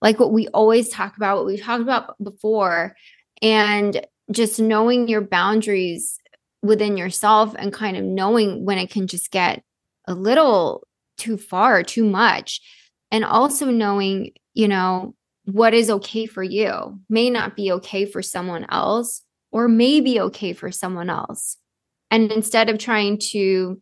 Like 0.00 0.18
what 0.18 0.32
we 0.32 0.48
always 0.48 0.88
talk 0.88 1.16
about 1.16 1.36
what 1.38 1.46
we 1.46 1.58
talked 1.58 1.82
about 1.82 2.14
before 2.22 2.94
and 3.40 4.06
just 4.30 4.60
knowing 4.60 5.08
your 5.08 5.20
boundaries 5.20 6.18
within 6.62 6.96
yourself 6.96 7.54
and 7.58 7.72
kind 7.72 7.96
of 7.96 8.04
knowing 8.04 8.64
when 8.64 8.78
it 8.78 8.90
can 8.90 9.06
just 9.06 9.30
get 9.30 9.62
a 10.06 10.14
little 10.14 10.86
too 11.18 11.36
far, 11.36 11.82
too 11.82 12.04
much. 12.04 12.60
And 13.10 13.24
also 13.24 13.66
knowing, 13.66 14.32
you 14.54 14.68
know, 14.68 15.14
what 15.44 15.74
is 15.74 15.90
okay 15.90 16.26
for 16.26 16.42
you 16.42 17.00
may 17.08 17.28
not 17.28 17.56
be 17.56 17.72
okay 17.72 18.06
for 18.06 18.22
someone 18.22 18.66
else 18.70 19.22
or 19.50 19.68
may 19.68 20.00
be 20.00 20.20
okay 20.20 20.52
for 20.52 20.70
someone 20.70 21.10
else. 21.10 21.56
And 22.10 22.30
instead 22.30 22.70
of 22.70 22.78
trying 22.78 23.18
to 23.30 23.80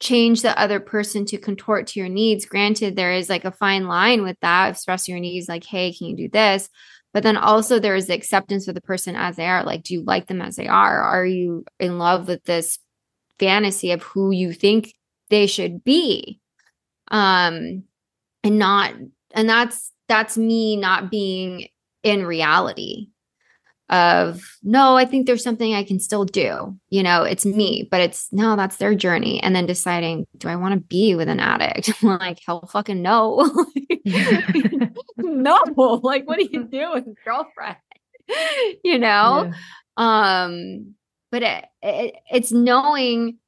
change 0.00 0.42
the 0.42 0.58
other 0.58 0.80
person 0.80 1.24
to 1.26 1.38
contort 1.38 1.86
to 1.88 2.00
your 2.00 2.08
needs, 2.08 2.44
granted, 2.44 2.96
there 2.96 3.12
is 3.12 3.28
like 3.28 3.44
a 3.44 3.52
fine 3.52 3.86
line 3.86 4.22
with 4.22 4.36
that, 4.42 4.70
express 4.70 5.08
your 5.08 5.20
needs, 5.20 5.48
like, 5.48 5.64
hey, 5.64 5.92
can 5.92 6.08
you 6.08 6.16
do 6.16 6.28
this? 6.28 6.68
But 7.12 7.22
then 7.22 7.36
also 7.36 7.78
there 7.78 7.96
is 7.96 8.06
the 8.06 8.14
acceptance 8.14 8.68
of 8.68 8.74
the 8.74 8.80
person 8.80 9.16
as 9.16 9.36
they 9.36 9.46
are 9.46 9.64
like 9.64 9.82
do 9.82 9.94
you 9.94 10.02
like 10.02 10.26
them 10.26 10.42
as 10.42 10.56
they 10.56 10.66
are? 10.66 11.02
Are 11.02 11.26
you 11.26 11.64
in 11.78 11.98
love 11.98 12.28
with 12.28 12.44
this 12.44 12.78
fantasy 13.38 13.92
of 13.92 14.02
who 14.02 14.30
you 14.30 14.52
think 14.52 14.94
they 15.30 15.46
should 15.46 15.84
be? 15.84 16.40
Um 17.10 17.84
and 18.44 18.58
not 18.58 18.94
and 19.32 19.48
that's 19.48 19.92
that's 20.08 20.36
me 20.36 20.76
not 20.76 21.10
being 21.10 21.68
in 22.02 22.26
reality 22.26 23.08
of 23.92 24.42
no 24.62 24.96
i 24.96 25.04
think 25.04 25.26
there's 25.26 25.44
something 25.44 25.74
i 25.74 25.84
can 25.84 26.00
still 26.00 26.24
do. 26.24 26.76
You 26.90 27.02
know 27.02 27.22
it's 27.22 27.44
me 27.46 27.86
but 27.90 28.00
it's 28.00 28.32
no 28.32 28.56
that's 28.56 28.76
their 28.78 28.94
journey. 28.94 29.40
And 29.42 29.54
then 29.54 29.66
deciding 29.66 30.26
do 30.38 30.48
i 30.48 30.56
want 30.56 30.74
to 30.74 30.80
be 30.80 31.14
with 31.14 31.28
an 31.28 31.38
addict? 31.38 31.92
Like 32.02 32.40
hell 32.44 32.66
fucking 32.66 33.02
no. 33.02 33.48
No 35.16 36.00
like 36.02 36.26
what 36.26 36.38
are 36.38 36.42
you 36.42 36.64
doing 36.64 37.14
girlfriend? 37.24 37.76
You 38.82 38.98
know? 38.98 39.52
Yeah. 39.98 40.34
um 40.34 40.94
but 41.30 41.42
it, 41.42 41.64
it 41.82 42.14
it's 42.30 42.52
knowing 42.52 43.38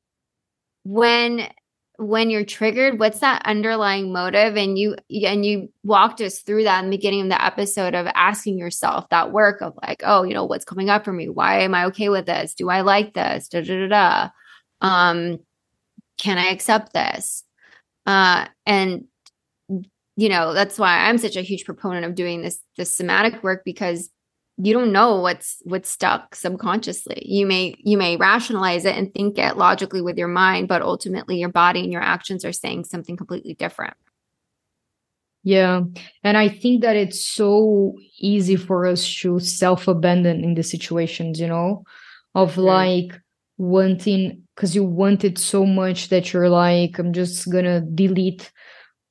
when 0.85 1.49
when 1.97 2.29
you're 2.29 2.45
triggered 2.45 2.99
what's 2.99 3.21
that 3.21 3.43
underlying 3.45 4.13
motive? 4.13 4.57
And 4.57 4.79
you 4.79 4.97
and 5.11 5.45
you 5.47 5.71
walked 5.85 6.21
us 6.21 6.41
through 6.41 6.65
that 6.65 6.83
in 6.83 6.91
the 6.91 6.97
beginning 6.97 7.23
of 7.23 7.29
the 7.29 7.45
episode 7.45 7.95
of 7.95 8.07
asking 8.15 8.59
yourself 8.59 9.09
that 9.11 9.33
work 9.33 9.63
of 9.63 9.79
like 9.83 10.03
oh 10.05 10.23
you 10.25 10.35
know 10.35 10.45
what's 10.45 10.65
coming 10.65 10.91
up 10.91 11.05
for 11.05 11.13
me? 11.13 11.29
Why 11.29 11.61
am 11.61 11.75
i 11.75 11.85
okay 11.87 12.09
with 12.09 12.27
this? 12.27 12.55
Do 12.55 12.69
i 12.69 12.81
like 12.81 13.15
this? 13.15 13.49
Da 13.49 13.61
da 13.61 13.89
da 13.89 13.89
da. 13.89 14.29
Um 14.81 15.39
can 16.19 16.39
i 16.39 16.47
accept 16.47 16.93
this? 16.93 17.45
Uh 18.07 18.47
and 18.67 19.05
you 20.17 20.29
know 20.29 20.53
that's 20.53 20.79
why 20.79 21.09
i'm 21.09 21.19
such 21.19 21.37
a 21.37 21.43
huge 21.43 21.65
proponent 21.65 22.05
of 22.05 22.15
doing 22.15 22.43
this 22.43 22.61
this 22.77 22.93
somatic 22.95 23.43
work 23.43 23.63
because 23.65 24.11
you 24.57 24.73
don't 24.73 24.93
know 24.93 25.21
what's 25.21 25.57
what's 25.65 25.91
stuck 25.91 26.35
subconsciously. 26.35 27.23
You 27.27 27.47
may 27.47 27.75
you 27.79 27.99
may 27.99 28.17
rationalize 28.17 28.85
it 28.85 28.97
and 28.97 29.13
think 29.13 29.39
it 29.39 29.57
logically 29.57 30.01
with 30.01 30.17
your 30.17 30.29
mind 30.29 30.69
but 30.69 30.83
ultimately 30.83 31.39
your 31.39 31.49
body 31.49 31.81
and 31.81 31.93
your 31.93 32.03
actions 32.03 32.45
are 32.45 32.53
saying 32.53 32.85
something 32.85 33.17
completely 33.17 33.55
different. 33.55 33.95
Yeah. 35.43 35.83
And 36.23 36.37
i 36.37 36.49
think 36.49 36.83
that 36.83 36.97
it's 36.97 37.25
so 37.25 37.97
easy 38.19 38.57
for 38.57 38.87
us 38.87 39.13
to 39.21 39.39
self-abandon 39.41 40.43
in 40.45 40.55
the 40.55 40.63
situations 40.63 41.41
you 41.41 41.49
know 41.49 41.85
of 42.35 42.53
mm-hmm. 42.53 42.63
like 42.63 43.21
wanting 43.57 44.43
because 44.55 44.75
you 44.75 44.85
want 44.85 45.25
it 45.25 45.39
so 45.39 45.65
much 45.65 46.09
that 46.09 46.33
you're 46.33 46.49
like 46.49 46.99
i'm 46.99 47.13
just 47.13 47.51
gonna 47.51 47.81
delete 47.81 48.51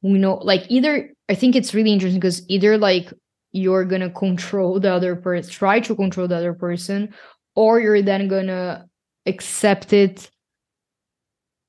you 0.02 0.18
know 0.18 0.36
like 0.36 0.66
either 0.70 1.10
i 1.30 1.36
think 1.36 1.56
it's 1.56 1.74
really 1.74 1.94
interesting 1.94 2.20
because 2.20 2.42
either 2.50 2.78
like 2.78 3.14
you're 3.54 3.86
gonna 3.86 4.10
control 4.10 4.80
the 4.80 4.92
other 4.92 5.16
person 5.16 5.52
try 5.52 5.80
to 5.80 5.96
control 5.96 6.28
the 6.28 6.36
other 6.36 6.54
person 6.54 7.14
or 7.56 7.80
you're 7.80 8.02
then 8.02 8.28
gonna 8.28 8.86
accept 9.26 9.94
it 9.94 10.30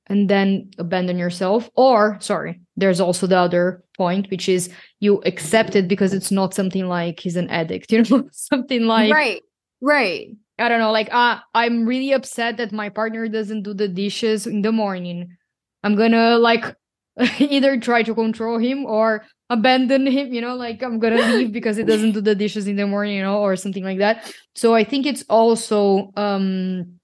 and 0.07 0.29
then 0.29 0.69
abandon 0.77 1.17
yourself 1.17 1.69
or 1.75 2.17
sorry 2.19 2.59
there's 2.75 2.99
also 2.99 3.25
the 3.27 3.37
other 3.37 3.83
point 3.95 4.29
which 4.29 4.49
is 4.49 4.69
you 4.99 5.21
accept 5.25 5.75
it 5.75 5.87
because 5.87 6.13
it's 6.13 6.31
not 6.31 6.53
something 6.53 6.87
like 6.87 7.19
he's 7.19 7.37
an 7.37 7.49
addict 7.49 7.91
you 7.91 8.03
know 8.03 8.27
something 8.31 8.83
like 8.83 9.13
right 9.13 9.41
right. 9.81 10.29
I 10.57 10.69
don't 10.69 10.79
know 10.79 10.91
like 10.91 11.13
uh, 11.13 11.39
i'm 11.53 11.85
really 11.85 12.13
upset 12.13 12.57
that 12.57 12.71
my 12.71 12.89
partner 12.89 13.27
doesn't 13.27 13.63
do 13.63 13.73
the 13.73 13.89
dishes 13.89 14.47
in 14.47 14.61
the 14.61 14.71
morning. 14.71 15.35
I'm 15.83 15.95
gonna 15.95 16.37
like 16.37 16.75
either 17.39 17.77
try 17.79 18.03
to 18.03 18.15
control 18.15 18.57
him 18.57 18.85
or 18.85 19.25
abandon 19.49 20.07
him 20.07 20.33
you 20.33 20.41
know 20.41 20.55
like 20.55 20.81
i'm 20.81 20.99
gonna 20.99 21.15
leave 21.35 21.51
because 21.51 21.77
it 21.77 21.85
doesn't 21.85 22.13
do 22.13 22.21
the 22.21 22.33
dishes 22.35 22.67
in 22.67 22.75
the 22.75 22.87
morning 22.87 23.15
you 23.15 23.21
know 23.21 23.39
or 23.39 23.55
something 23.55 23.83
like 23.83 23.99
that. 23.99 24.33
So 24.55 24.73
i 24.73 24.83
think 24.83 25.05
it's 25.05 25.23
also 25.29 26.11
um 26.15 26.99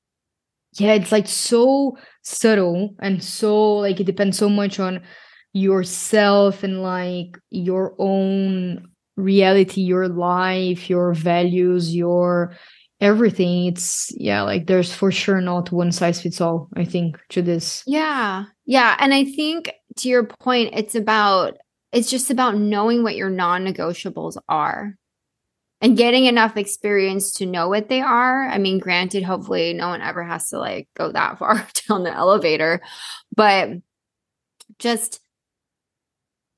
yeah 0.79 0.93
it's 0.93 1.11
like 1.11 1.27
so 1.27 1.97
subtle 2.23 2.95
and 2.99 3.23
so 3.23 3.77
like 3.77 3.99
it 3.99 4.05
depends 4.05 4.37
so 4.37 4.49
much 4.49 4.79
on 4.79 5.01
yourself 5.53 6.63
and 6.63 6.81
like 6.81 7.37
your 7.49 7.93
own 7.99 8.87
reality 9.17 9.81
your 9.81 10.07
life 10.07 10.89
your 10.89 11.13
values 11.13 11.93
your 11.93 12.55
everything. 13.01 13.65
It's 13.65 14.11
yeah 14.15 14.43
like 14.43 14.67
there's 14.67 14.93
for 14.93 15.11
sure 15.11 15.41
not 15.41 15.71
one 15.71 15.91
size 15.91 16.21
fits 16.21 16.39
all 16.39 16.69
i 16.77 16.85
think 16.85 17.17
to 17.29 17.41
this. 17.41 17.83
Yeah. 17.87 18.45
Yeah 18.65 18.95
and 18.99 19.13
i 19.13 19.25
think 19.25 19.71
to 19.97 20.07
your 20.07 20.23
point 20.23 20.73
it's 20.73 20.95
about 20.95 21.57
it's 21.91 22.09
just 22.09 22.31
about 22.31 22.55
knowing 22.57 23.03
what 23.03 23.15
your 23.15 23.29
non-negotiables 23.29 24.37
are 24.47 24.95
and 25.81 25.97
getting 25.97 26.25
enough 26.25 26.57
experience 26.57 27.33
to 27.33 27.45
know 27.45 27.67
what 27.67 27.89
they 27.89 28.01
are. 28.01 28.47
I 28.47 28.57
mean 28.57 28.79
granted 28.79 29.23
hopefully 29.23 29.73
no 29.73 29.89
one 29.89 30.01
ever 30.01 30.23
has 30.23 30.49
to 30.49 30.59
like 30.59 30.87
go 30.95 31.11
that 31.11 31.37
far 31.39 31.67
down 31.87 32.03
the 32.03 32.13
elevator 32.13 32.81
but 33.35 33.69
just 34.79 35.19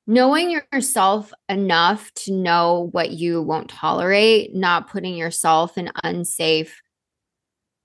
knowing 0.05 0.51
yourself 0.51 1.31
enough 1.47 2.11
to 2.13 2.33
know 2.33 2.89
what 2.91 3.11
you 3.11 3.41
won't 3.41 3.69
tolerate, 3.69 4.53
not 4.53 4.89
putting 4.89 5.15
yourself 5.15 5.77
in 5.77 5.91
unsafe 6.03 6.81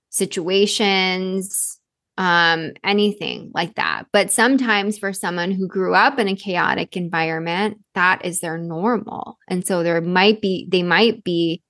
situations, 0.09 1.78
um, 2.19 2.73
anything 2.83 3.49
like 3.55 3.73
that. 3.75 4.03
But 4.13 4.31
sometimes 4.31 4.99
for 4.99 5.11
someone 5.11 5.49
who 5.49 5.67
grew 5.67 5.95
up 5.95 6.19
in 6.19 6.27
a 6.27 6.35
chaotic 6.35 6.95
environment, 6.95 7.79
that 7.95 8.23
is 8.23 8.41
their 8.41 8.59
normal. 8.59 9.39
And 9.47 9.65
so 9.65 9.81
there 9.81 9.99
might 10.01 10.41
be, 10.41 10.67
they 10.69 10.83
might 10.83 11.23
be 11.23 11.63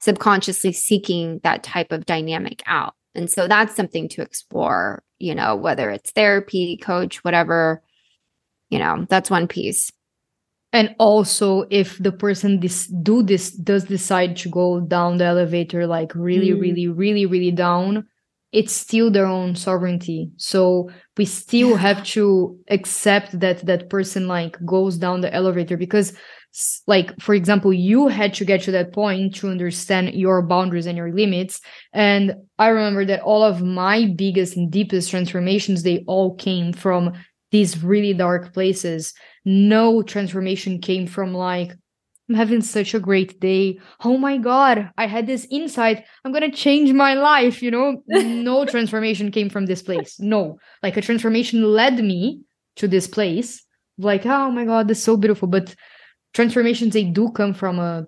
subconsciously 0.00 0.72
seeking 0.72 1.40
that 1.42 1.62
type 1.62 1.92
of 1.92 2.06
dynamic 2.06 2.62
out. 2.64 2.94
And 3.14 3.30
so 3.30 3.46
that's 3.46 3.76
something 3.76 4.08
to 4.10 4.22
explore, 4.22 5.02
you 5.18 5.34
know, 5.34 5.56
whether 5.56 5.90
it's 5.90 6.12
therapy, 6.12 6.78
coach, 6.80 7.22
whatever 7.22 7.82
you 8.70 8.78
know 8.78 9.06
that's 9.08 9.30
one 9.30 9.48
piece 9.48 9.90
and 10.72 10.94
also 10.98 11.66
if 11.70 11.98
the 11.98 12.12
person 12.12 12.60
this 12.60 12.86
do 12.86 13.22
this 13.22 13.50
does 13.52 13.84
decide 13.84 14.36
to 14.36 14.48
go 14.48 14.80
down 14.80 15.18
the 15.18 15.24
elevator 15.24 15.86
like 15.86 16.14
really 16.14 16.50
mm. 16.50 16.60
really 16.60 16.88
really 16.88 17.26
really 17.26 17.50
down 17.50 18.06
it's 18.52 18.72
still 18.72 19.10
their 19.10 19.26
own 19.26 19.54
sovereignty. 19.54 20.30
So 20.36 20.90
we 21.16 21.24
still 21.24 21.76
have 21.76 22.02
to 22.04 22.58
accept 22.70 23.38
that 23.40 23.64
that 23.66 23.90
person 23.90 24.26
like 24.26 24.56
goes 24.64 24.96
down 24.96 25.20
the 25.20 25.32
elevator 25.34 25.76
because 25.76 26.12
like 26.86 27.18
for 27.20 27.34
example 27.34 27.74
you 27.74 28.08
had 28.08 28.32
to 28.32 28.44
get 28.44 28.62
to 28.62 28.70
that 28.70 28.92
point 28.94 29.34
to 29.34 29.50
understand 29.50 30.14
your 30.14 30.40
boundaries 30.40 30.86
and 30.86 30.96
your 30.96 31.12
limits. 31.12 31.60
And 31.92 32.34
i 32.58 32.68
remember 32.68 33.04
that 33.04 33.20
all 33.20 33.42
of 33.42 33.62
my 33.62 34.06
biggest 34.16 34.56
and 34.56 34.70
deepest 34.70 35.10
transformations 35.10 35.82
they 35.82 36.04
all 36.06 36.34
came 36.36 36.72
from 36.72 37.12
these 37.50 37.82
really 37.82 38.14
dark 38.14 38.52
places. 38.52 39.14
No 39.44 40.02
transformation 40.02 40.80
came 40.80 41.06
from 41.06 41.32
like, 41.32 41.72
I'm 42.28 42.34
having 42.34 42.60
such 42.60 42.94
a 42.94 43.00
great 43.00 43.40
day. 43.40 43.80
Oh 44.04 44.18
my 44.18 44.36
God, 44.36 44.90
I 44.98 45.06
had 45.06 45.26
this 45.26 45.46
insight. 45.50 46.04
I'm 46.24 46.32
going 46.32 46.48
to 46.48 46.56
change 46.56 46.92
my 46.92 47.14
life. 47.14 47.62
You 47.62 47.70
know, 47.70 48.02
no 48.06 48.64
transformation 48.66 49.30
came 49.30 49.48
from 49.48 49.66
this 49.66 49.82
place. 49.82 50.20
No, 50.20 50.58
like 50.82 50.96
a 50.96 51.02
transformation 51.02 51.62
led 51.62 52.02
me 52.02 52.42
to 52.76 52.88
this 52.88 53.06
place. 53.06 53.64
Like, 53.96 54.26
oh 54.26 54.50
my 54.50 54.64
God, 54.64 54.88
this 54.88 54.98
is 54.98 55.04
so 55.04 55.16
beautiful. 55.16 55.48
But 55.48 55.74
transformations, 56.34 56.92
they 56.92 57.04
do 57.04 57.30
come 57.30 57.54
from 57.54 57.78
a 57.78 58.06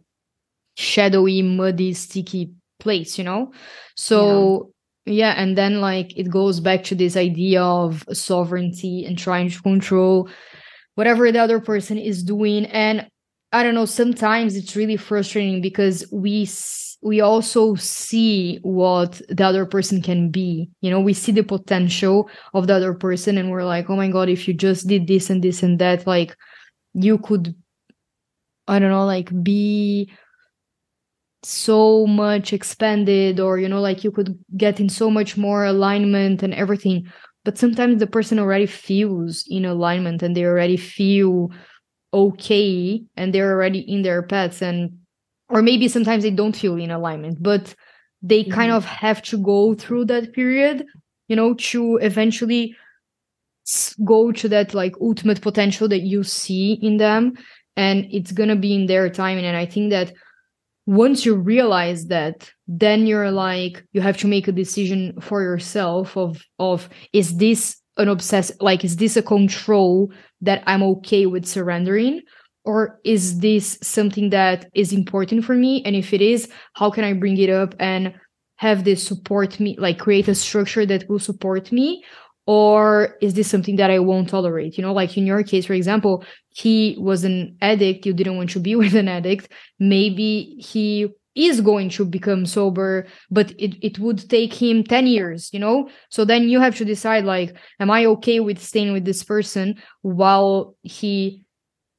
shadowy, 0.77 1.43
muddy, 1.43 1.95
sticky 1.95 2.53
place, 2.79 3.17
you 3.17 3.25
know? 3.25 3.53
So 3.97 4.73
yeah, 5.07 5.35
and 5.37 5.57
then 5.57 5.81
like 5.81 6.17
it 6.17 6.31
goes 6.31 6.61
back 6.61 6.85
to 6.85 6.95
this 6.95 7.17
idea 7.17 7.63
of 7.63 8.05
sovereignty 8.13 9.05
and 9.07 9.19
trying 9.19 9.51
to 9.51 9.63
control 9.63 10.29
whatever 10.95 11.31
the 11.33 11.39
other 11.39 11.61
person 11.61 11.99
is 11.99 12.23
doing 12.23 12.67
and 12.67 13.09
I 13.53 13.63
don't 13.63 13.75
know, 13.75 13.85
sometimes 13.85 14.55
it's 14.57 14.77
really 14.77 14.97
frustrating 14.97 15.61
because 15.61 16.07
we 16.13 16.49
we 17.03 17.21
also 17.21 17.75
see 17.77 18.59
what 18.63 19.21
the 19.29 19.43
other 19.45 19.65
person 19.65 20.03
can 20.03 20.31
be. 20.31 20.71
You 20.83 20.91
know, 20.91 21.01
we 21.01 21.15
see 21.15 21.33
the 21.33 21.43
potential 21.43 22.29
of 22.55 22.67
the 22.67 22.75
other 22.75 22.95
person 22.95 23.39
and 23.39 23.51
we're 23.51 23.65
like, 23.65 23.89
"Oh 23.91 23.97
my 23.97 24.09
god, 24.09 24.29
if 24.29 24.47
you 24.47 24.55
just 24.55 24.87
did 24.87 25.07
this 25.09 25.31
and 25.31 25.43
this 25.43 25.63
and 25.63 25.79
that, 25.81 26.07
like 26.07 26.37
you 26.95 27.19
could 27.19 27.55
I 28.69 28.79
don't 28.79 28.91
know, 28.91 29.05
like 29.07 29.31
be 29.43 30.11
so 31.43 32.07
much 32.07 32.53
expanded 32.53 33.41
or 33.41 33.59
you 33.59 33.69
know 33.69 33.81
like 33.81 34.05
you 34.05 34.11
could 34.11 34.39
get 34.59 34.79
in 34.79 34.89
so 34.91 35.11
much 35.11 35.37
more 35.39 35.65
alignment 35.65 36.43
and 36.43 36.53
everything 36.53 37.07
but 37.45 37.57
sometimes 37.57 37.99
the 37.99 38.07
person 38.07 38.39
already 38.39 38.67
feels 38.67 39.45
in 39.49 39.65
alignment 39.65 40.23
and 40.23 40.37
they 40.37 40.45
already 40.45 40.77
feel 40.77 41.49
okay 42.13 43.03
and 43.17 43.33
they're 43.33 43.53
already 43.53 43.81
in 43.81 44.03
their 44.03 44.23
paths 44.23 44.63
and 44.63 44.99
or 45.49 45.63
maybe 45.63 45.89
sometimes 45.89 46.23
they 46.23 46.31
don't 46.31 46.57
feel 46.57 46.77
in 46.77 46.91
alignment 46.91 47.43
but 47.43 47.75
they 48.23 48.43
mm-hmm. 48.43 48.53
kind 48.53 48.73
of 48.73 48.85
have 48.85 49.23
to 49.23 49.39
go 49.39 49.75
through 49.75 50.05
that 50.05 50.33
period 50.33 50.87
you 51.29 51.37
know 51.37 51.55
to 51.55 51.97
eventually 51.99 52.75
go 54.05 54.33
to 54.33 54.49
that 54.49 54.75
like 54.75 54.95
ultimate 55.01 55.41
potential 55.41 55.87
that 55.89 56.01
you 56.01 56.23
see 56.23 56.73
in 56.83 56.97
them 56.97 57.35
and 57.77 58.07
it's 58.11 58.33
gonna 58.33 58.57
be 58.57 58.75
in 58.75 58.87
their 58.87 59.09
time 59.09 59.39
and 59.39 59.57
i 59.57 59.65
think 59.65 59.91
that 59.91 60.13
once 60.87 61.25
you 61.25 61.37
realize 61.37 62.07
that 62.07 62.51
then 62.67 63.07
you're 63.07 63.31
like 63.31 63.85
you 63.93 64.01
have 64.01 64.17
to 64.17 64.27
make 64.27 64.49
a 64.49 64.53
decision 64.53 65.15
for 65.21 65.43
yourself 65.43 66.17
of 66.17 66.43
of 66.59 66.89
is 67.13 67.37
this 67.37 67.81
an 67.97 68.09
obsess 68.09 68.53
like 68.61 68.85
is 68.85 68.97
this 68.97 69.17
a 69.17 69.23
control 69.23 70.13
that 70.41 70.63
i'm 70.67 70.83
okay 70.83 71.27
with 71.27 71.47
surrendering 71.47 72.21
or 72.65 73.01
is 73.05 73.41
this 73.41 73.79
something 73.83 74.31
that 74.31 74.69
is 74.75 74.93
important 74.93 75.45
for 75.45 75.55
me 75.55 75.83
and 75.85 75.97
if 75.97 76.13
it 76.13 76.21
is 76.21 76.49
how 76.75 76.91
can 76.91 77.05
i 77.05 77.13
bring 77.13 77.37
it 77.37 77.51
up 77.51 77.75
and 77.79 78.15
have 78.57 78.85
this 78.85 79.03
support 79.03 79.59
me 79.59 79.77
like 79.79 79.99
create 79.99 80.29
a 80.29 80.35
structure 80.35 80.85
that 80.85 81.09
will 81.09 81.19
support 81.19 81.73
me 81.73 82.05
or 82.47 83.17
is 83.21 83.35
this 83.35 83.49
something 83.49 83.77
that 83.77 83.93
I 83.93 84.01
won't 84.01 84.29
tolerate? 84.29 84.77
You 84.77 84.83
know, 84.83 84.93
like 84.93 85.17
in 85.17 85.25
your 85.25 85.45
case, 85.45 85.67
for 85.67 85.75
example, 85.75 86.25
he 86.49 86.97
was 86.99 87.23
an 87.23 87.57
addict, 87.61 88.07
you 88.07 88.13
didn't 88.13 88.37
want 88.37 88.51
to 88.51 88.59
be 88.59 88.75
with 88.83 88.97
an 88.97 89.07
addict. 89.07 89.53
Maybe 89.79 90.57
he 90.59 91.09
is 91.35 91.61
going 91.61 91.89
to 91.91 92.05
become 92.05 92.45
sober, 92.47 93.07
but 93.31 93.53
it, 93.59 93.77
it 93.83 93.99
would 93.99 94.29
take 94.29 94.53
him 94.53 94.85
10 94.85 95.07
years, 95.07 95.51
you 95.53 95.59
know? 95.59 95.89
So 96.11 96.25
then 96.25 96.49
you 96.49 96.61
have 96.61 96.77
to 96.77 96.85
decide, 96.85 97.25
like, 97.25 97.57
am 97.79 97.91
I 97.91 98.07
okay 98.07 98.41
with 98.41 98.59
staying 98.59 98.93
with 98.93 99.05
this 99.05 99.23
person 99.23 99.81
while 100.03 100.75
he 100.83 101.45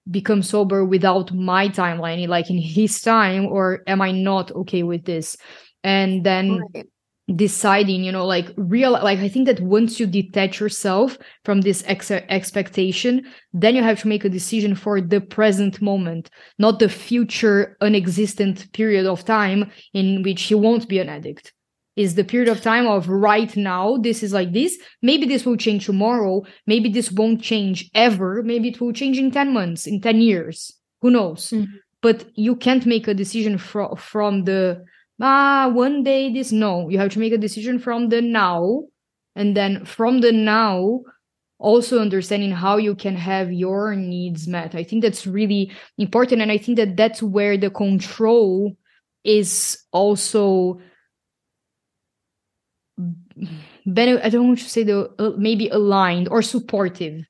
becomes 0.09 0.49
sober 0.49 0.83
without 0.83 1.31
my 1.33 1.69
timeline, 1.69 2.27
like 2.27 2.49
in 2.49 2.57
his 2.57 3.01
time, 3.01 3.45
or 3.45 3.83
am 3.87 4.01
I 4.01 4.11
not 4.11 4.51
okay 4.51 4.83
with 4.83 5.05
this? 5.05 5.37
And 5.83 6.23
then 6.23 6.63
right 6.73 6.87
deciding 7.35 8.03
you 8.03 8.11
know 8.11 8.25
like 8.25 8.51
real 8.57 8.91
like 8.91 9.19
i 9.19 9.27
think 9.29 9.45
that 9.45 9.59
once 9.61 9.99
you 9.99 10.07
detach 10.07 10.59
yourself 10.59 11.17
from 11.45 11.61
this 11.61 11.83
ex- 11.87 12.11
expectation 12.11 13.25
then 13.53 13.75
you 13.75 13.83
have 13.83 13.99
to 13.99 14.07
make 14.07 14.25
a 14.25 14.29
decision 14.29 14.75
for 14.75 14.99
the 14.99 15.21
present 15.21 15.81
moment 15.81 16.29
not 16.57 16.79
the 16.79 16.89
future 16.89 17.77
unexistent 17.81 18.71
period 18.73 19.05
of 19.05 19.23
time 19.23 19.71
in 19.93 20.23
which 20.23 20.49
you 20.49 20.57
won't 20.57 20.87
be 20.87 20.99
an 20.99 21.09
addict 21.09 21.53
is 21.95 22.15
the 22.15 22.23
period 22.23 22.49
of 22.49 22.61
time 22.61 22.87
of 22.87 23.07
right 23.09 23.55
now 23.57 23.97
this 23.97 24.23
is 24.23 24.33
like 24.33 24.51
this 24.53 24.77
maybe 25.01 25.25
this 25.25 25.45
will 25.45 25.57
change 25.57 25.85
tomorrow 25.85 26.41
maybe 26.65 26.89
this 26.89 27.11
won't 27.11 27.41
change 27.41 27.89
ever 27.93 28.41
maybe 28.43 28.69
it 28.69 28.79
will 28.79 28.93
change 28.93 29.17
in 29.17 29.31
10 29.31 29.53
months 29.53 29.87
in 29.87 29.99
10 29.99 30.21
years 30.21 30.71
who 31.01 31.11
knows 31.11 31.49
mm-hmm. 31.49 31.71
but 32.01 32.25
you 32.35 32.55
can't 32.55 32.85
make 32.85 33.07
a 33.07 33.13
decision 33.13 33.57
fro- 33.57 33.95
from 33.95 34.45
the 34.45 34.83
ah, 35.21 35.69
one 35.73 36.03
day 36.03 36.31
this. 36.31 36.51
No, 36.51 36.89
you 36.89 36.97
have 36.99 37.11
to 37.11 37.19
make 37.19 37.33
a 37.33 37.37
decision 37.37 37.79
from 37.79 38.09
the 38.09 38.21
now. 38.21 38.83
And 39.35 39.55
then 39.55 39.85
from 39.85 40.19
the 40.19 40.31
now, 40.31 41.01
also 41.57 41.99
understanding 41.99 42.51
how 42.51 42.77
you 42.77 42.95
can 42.95 43.15
have 43.15 43.53
your 43.53 43.95
needs 43.95 44.47
met. 44.47 44.75
I 44.75 44.83
think 44.83 45.01
that's 45.01 45.25
really 45.25 45.71
important. 45.97 46.41
And 46.41 46.51
I 46.51 46.57
think 46.57 46.77
that 46.77 46.97
that's 46.97 47.23
where 47.23 47.57
the 47.57 47.69
control 47.69 48.75
is 49.23 49.81
also. 49.91 50.81
I 52.99 54.29
don't 54.29 54.47
want 54.47 54.59
to 54.59 54.69
say 54.69 54.83
the 54.83 55.09
uh, 55.17 55.31
maybe 55.37 55.69
aligned 55.69 56.27
or 56.29 56.41
supportive 56.41 57.25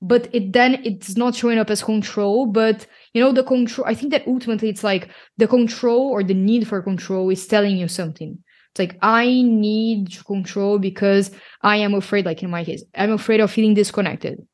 but 0.00 0.28
it 0.32 0.52
then 0.52 0.80
it's 0.84 1.16
not 1.16 1.34
showing 1.34 1.58
up 1.58 1.70
as 1.70 1.82
control 1.82 2.46
but 2.46 2.86
you 3.18 3.24
know 3.24 3.32
the 3.32 3.42
control 3.42 3.84
i 3.88 3.94
think 3.94 4.12
that 4.12 4.26
ultimately 4.28 4.68
it's 4.68 4.84
like 4.84 5.10
the 5.38 5.48
control 5.48 6.02
or 6.02 6.22
the 6.22 6.34
need 6.34 6.68
for 6.68 6.80
control 6.80 7.28
is 7.30 7.46
telling 7.48 7.76
you 7.76 7.88
something. 7.88 8.38
It's 8.70 8.78
like 8.78 8.96
i 9.02 9.26
need 9.42 10.12
to 10.12 10.22
control 10.22 10.78
because 10.78 11.32
i 11.62 11.76
am 11.78 11.94
afraid 11.94 12.24
like 12.24 12.44
in 12.44 12.50
my 12.50 12.64
case 12.64 12.84
i'm 12.94 13.10
afraid 13.10 13.40
of 13.40 13.50
feeling 13.50 13.74
disconnected. 13.74 14.46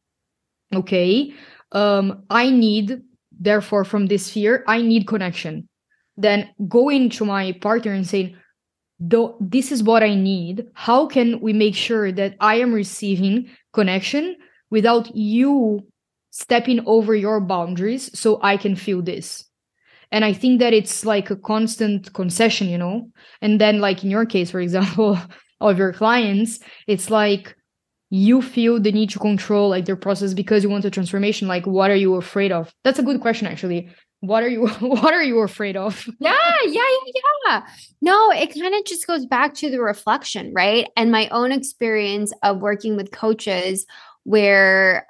Okay? 0.75 1.35
Um 1.73 2.25
i 2.31 2.49
need 2.49 3.03
therefore 3.39 3.85
from 3.85 4.07
this 4.07 4.31
fear 4.31 4.65
i 4.67 4.81
need 4.81 5.07
connection. 5.07 5.69
Then 6.17 6.49
going 6.67 7.11
to 7.11 7.27
my 7.27 7.53
partner 7.53 7.93
and 7.93 8.07
saying 8.07 8.35
though 8.99 9.37
this 9.41 9.73
is 9.73 9.83
what 9.83 10.03
i 10.03 10.15
need. 10.15 10.69
How 10.73 11.07
can 11.07 11.41
we 11.41 11.53
make 11.53 11.77
sure 11.77 12.13
that 12.13 12.37
i 12.41 12.55
am 12.65 12.73
receiving 12.73 13.51
connection 13.75 14.37
without 14.71 15.15
you 15.15 15.85
stepping 16.35 16.81
over 16.85 17.15
your 17.15 17.41
boundaries 17.41 18.11
so 18.19 18.41
i 18.43 18.57
can 18.57 18.75
feel 18.75 19.01
this. 19.01 19.45
And 20.11 20.25
i 20.25 20.33
think 20.33 20.59
that 20.59 20.73
it's 20.73 21.05
like 21.05 21.31
a 21.31 21.37
constant 21.37 22.13
concession 22.13 22.69
you 22.69 22.79
know? 22.79 23.11
And 23.41 23.61
then 23.61 23.81
like 23.81 24.03
in 24.03 24.11
your 24.11 24.27
case 24.27 24.51
for 24.51 24.61
example 24.61 25.17
of 25.61 25.79
your 25.79 25.93
clients 25.93 26.59
it's 26.87 27.09
like 27.09 27.57
you 28.11 28.43
feel 28.43 28.81
the 28.81 28.93
need 28.93 29.11
to 29.11 29.19
control 29.19 29.69
like 29.71 29.87
their 29.87 29.97
process 29.97 30.35
because 30.35 30.63
you 30.63 30.71
want 30.71 30.85
a 30.85 30.91
transformation. 30.91 31.49
Like 31.49 31.67
what 31.67 31.91
are 31.91 31.97
you 31.97 32.15
afraid 32.15 32.53
of? 32.53 32.73
That's 32.85 32.99
a 32.99 33.03
good 33.03 33.21
question 33.21 33.47
actually. 33.47 33.91
What 34.21 34.43
are 34.43 34.49
you 34.49 34.67
what 34.81 35.15
are 35.15 35.23
you 35.23 35.41
afraid 35.41 35.77
of? 35.77 36.05
Yeah 36.21 36.35
yeah 36.65 36.89
yeah 37.07 37.23
yeah. 37.47 37.67
No 38.01 38.31
it 38.33 38.55
kind 38.55 38.75
of 38.75 38.85
just 38.85 39.07
goes 39.07 39.25
back 39.27 39.55
to 39.55 39.71
the 39.71 39.81
reflection 39.81 40.53
right? 40.55 40.89
And 40.97 41.11
my 41.13 41.29
own 41.29 41.53
experience 41.53 42.33
of 42.43 42.61
working 42.61 42.97
with 42.97 43.11
coaches 43.13 43.87
where 44.25 45.07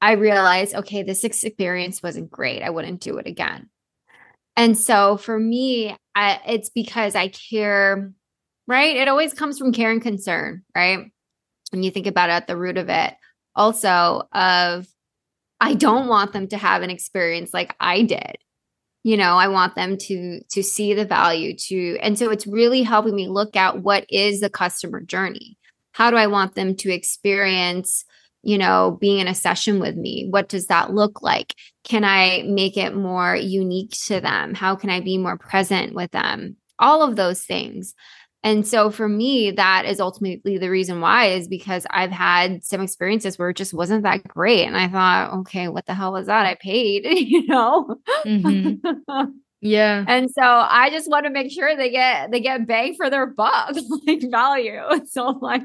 i 0.00 0.12
realized 0.12 0.74
okay 0.74 1.02
this 1.02 1.24
experience 1.24 2.02
wasn't 2.02 2.30
great 2.30 2.62
i 2.62 2.70
wouldn't 2.70 3.00
do 3.00 3.18
it 3.18 3.26
again. 3.26 3.68
And 4.58 4.76
so 4.76 5.16
for 5.16 5.38
me 5.38 5.94
I, 6.14 6.40
it's 6.46 6.70
because 6.70 7.14
i 7.14 7.28
care 7.28 8.12
right? 8.68 8.96
It 8.96 9.06
always 9.06 9.32
comes 9.32 9.58
from 9.58 9.72
care 9.72 9.90
and 9.90 10.02
concern 10.02 10.62
right? 10.74 11.10
When 11.70 11.82
you 11.82 11.90
think 11.90 12.06
about 12.06 12.30
it 12.30 12.32
at 12.32 12.46
the 12.46 12.56
root 12.56 12.78
of 12.78 12.88
it. 12.88 13.14
Also 13.54 14.28
of 14.32 14.86
i 15.60 15.74
don't 15.74 16.08
want 16.08 16.32
them 16.32 16.48
to 16.48 16.58
have 16.58 16.82
an 16.82 16.90
experience 16.90 17.54
like 17.54 17.74
i 17.80 18.02
did. 18.02 18.36
You 19.02 19.16
know 19.16 19.36
i 19.36 19.48
want 19.48 19.74
them 19.76 19.96
to 19.96 20.40
to 20.50 20.62
see 20.62 20.94
the 20.94 21.04
value 21.04 21.56
to 21.68 21.98
and 22.02 22.18
so 22.18 22.30
it's 22.30 22.46
really 22.46 22.82
helping 22.82 23.14
me 23.14 23.28
look 23.28 23.56
at 23.56 23.82
what 23.82 24.04
is 24.10 24.40
the 24.40 24.50
customer 24.50 25.00
journey? 25.00 25.58
How 25.92 26.10
do 26.10 26.16
i 26.16 26.26
want 26.26 26.54
them 26.54 26.74
to 26.76 26.92
experience 26.92 28.04
you 28.46 28.56
know 28.58 28.96
being 29.00 29.18
in 29.18 29.28
a 29.28 29.34
session 29.34 29.80
with 29.80 29.96
me 29.96 30.26
what 30.30 30.48
does 30.48 30.66
that 30.66 30.92
look 30.92 31.22
like 31.22 31.54
can 31.84 32.04
i 32.04 32.42
make 32.46 32.76
it 32.76 32.94
more 32.94 33.34
unique 33.34 33.90
to 33.90 34.20
them 34.20 34.54
how 34.54 34.74
can 34.76 34.90
i 34.90 35.00
be 35.00 35.18
more 35.18 35.36
present 35.36 35.94
with 35.94 36.10
them 36.12 36.56
all 36.78 37.02
of 37.02 37.16
those 37.16 37.44
things 37.44 37.94
and 38.46 38.64
so 38.64 38.92
for 38.92 39.08
me, 39.08 39.50
that 39.50 39.86
is 39.86 39.98
ultimately 39.98 40.56
the 40.56 40.70
reason 40.70 41.00
why 41.00 41.30
is 41.30 41.48
because 41.48 41.84
I've 41.90 42.12
had 42.12 42.64
some 42.64 42.80
experiences 42.80 43.36
where 43.40 43.50
it 43.50 43.56
just 43.56 43.74
wasn't 43.74 44.04
that 44.04 44.22
great. 44.28 44.66
And 44.66 44.76
I 44.76 44.86
thought, 44.86 45.32
okay, 45.40 45.66
what 45.66 45.84
the 45.86 45.94
hell 45.94 46.12
was 46.12 46.28
that? 46.28 46.46
I 46.46 46.54
paid, 46.54 47.06
you 47.06 47.44
know? 47.48 47.96
Mm-hmm. 48.24 49.30
Yeah. 49.60 50.04
And 50.08 50.30
so 50.30 50.42
I 50.42 50.90
just 50.90 51.10
want 51.10 51.24
to 51.26 51.32
make 51.32 51.50
sure 51.50 51.76
they 51.76 51.90
get 51.90 52.30
they 52.30 52.38
get 52.38 52.68
bang 52.68 52.94
for 52.94 53.10
their 53.10 53.26
buck, 53.26 53.74
like 54.06 54.22
value. 54.30 54.80
So 55.06 55.26
I'm 55.26 55.40
like, 55.40 55.62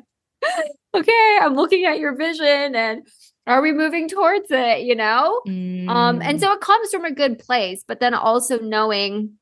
okay, 0.94 1.38
I'm 1.42 1.56
looking 1.56 1.86
at 1.86 2.00
your 2.00 2.16
vision 2.16 2.76
and 2.76 3.08
are 3.48 3.62
we 3.62 3.72
moving 3.72 4.08
towards 4.08 4.48
it, 4.50 4.82
you 4.82 4.96
know? 4.96 5.42
Mm. 5.48 5.90
Um, 5.90 6.22
and 6.22 6.40
so 6.40 6.52
it 6.54 6.62
comes 6.62 6.92
from 6.92 7.06
a 7.06 7.14
good 7.14 7.40
place, 7.40 7.84
but 7.88 8.00
then 8.00 8.14
also 8.14 8.60
knowing 8.60 9.34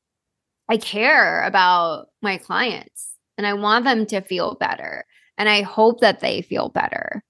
I 0.68 0.76
care 0.76 1.42
about 1.42 2.06
my 2.22 2.38
clients 2.38 3.14
and 3.36 3.46
I 3.46 3.54
want 3.54 3.84
them 3.84 4.06
to 4.06 4.20
feel 4.20 4.54
better. 4.54 5.04
And 5.36 5.48
I 5.48 5.62
hope 5.62 6.00
that 6.00 6.20
they 6.20 6.42
feel 6.42 6.68
better. 6.68 7.22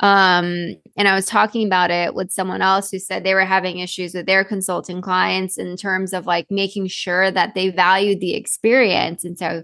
Um, 0.00 0.74
and 0.96 1.06
I 1.06 1.14
was 1.14 1.26
talking 1.26 1.64
about 1.64 1.92
it 1.92 2.14
with 2.14 2.32
someone 2.32 2.60
else 2.60 2.90
who 2.90 2.98
said 2.98 3.22
they 3.22 3.34
were 3.34 3.44
having 3.44 3.78
issues 3.78 4.14
with 4.14 4.26
their 4.26 4.44
consulting 4.44 5.00
clients 5.00 5.56
in 5.58 5.76
terms 5.76 6.12
of 6.12 6.26
like 6.26 6.46
making 6.50 6.88
sure 6.88 7.30
that 7.30 7.54
they 7.54 7.70
valued 7.70 8.20
the 8.20 8.34
experience. 8.34 9.24
And 9.24 9.38
so 9.38 9.62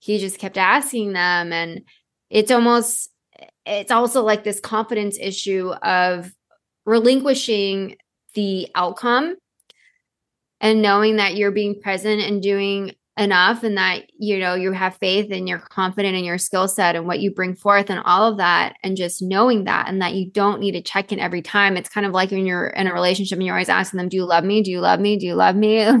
he 0.00 0.18
just 0.18 0.38
kept 0.38 0.58
asking 0.58 1.12
them. 1.12 1.52
And 1.52 1.82
it's 2.30 2.50
almost, 2.50 3.10
it's 3.66 3.90
also 3.90 4.22
like 4.22 4.44
this 4.44 4.60
confidence 4.60 5.18
issue 5.20 5.72
of 5.82 6.32
relinquishing 6.84 7.96
the 8.34 8.68
outcome 8.74 9.36
and 10.60 10.82
knowing 10.82 11.16
that 11.16 11.36
you're 11.36 11.50
being 11.50 11.80
present 11.80 12.22
and 12.22 12.42
doing 12.42 12.92
enough 13.18 13.62
and 13.62 13.78
that 13.78 14.02
you 14.18 14.38
know 14.38 14.54
you 14.54 14.72
have 14.72 14.96
faith 14.98 15.28
and 15.30 15.48
you're 15.48 15.58
confident 15.58 16.14
in 16.14 16.24
your 16.24 16.36
skill 16.36 16.68
set 16.68 16.94
and 16.94 17.06
what 17.06 17.18
you 17.18 17.32
bring 17.32 17.54
forth 17.54 17.88
and 17.88 18.02
all 18.04 18.30
of 18.30 18.36
that 18.36 18.74
and 18.82 18.96
just 18.96 19.22
knowing 19.22 19.64
that 19.64 19.88
and 19.88 20.02
that 20.02 20.12
you 20.14 20.30
don't 20.30 20.60
need 20.60 20.72
to 20.72 20.82
check 20.82 21.12
in 21.12 21.18
every 21.18 21.40
time. 21.40 21.76
It's 21.76 21.88
kind 21.88 22.06
of 22.06 22.12
like 22.12 22.30
when 22.30 22.46
you're 22.46 22.68
in 22.68 22.86
a 22.86 22.92
relationship 22.92 23.36
and 23.36 23.46
you're 23.46 23.54
always 23.54 23.70
asking 23.70 23.98
them 23.98 24.08
do 24.08 24.16
you 24.16 24.24
love 24.24 24.44
me? 24.44 24.62
Do 24.62 24.70
you 24.70 24.80
love 24.80 25.00
me? 25.00 25.16
Do 25.16 25.26
you 25.26 25.34
love 25.34 25.56
me? 25.56 25.86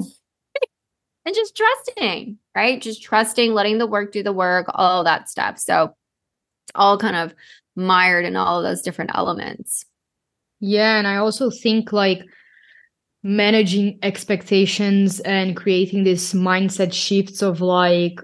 And 1.24 1.34
just 1.34 1.56
trusting 1.56 2.38
right? 2.54 2.80
Just 2.80 3.02
trusting 3.02 3.52
letting 3.52 3.78
the 3.78 3.86
work 3.86 4.12
do 4.12 4.22
the 4.22 4.32
work 4.32 4.66
all 4.70 5.02
that 5.02 5.28
stuff. 5.28 5.58
So 5.58 5.92
all 6.74 6.98
kind 6.98 7.16
of 7.16 7.34
mired 7.74 8.24
in 8.24 8.36
all 8.36 8.58
of 8.58 8.64
those 8.64 8.82
different 8.82 9.10
elements. 9.14 9.84
Yeah 10.60 10.96
and 10.96 11.06
i 11.06 11.16
also 11.16 11.50
think 11.50 11.92
like 11.92 12.22
managing 13.22 13.98
expectations 14.02 15.20
and 15.20 15.56
creating 15.56 16.04
this 16.04 16.32
mindset 16.32 16.94
shifts 16.94 17.42
of 17.42 17.60
like 17.60 18.20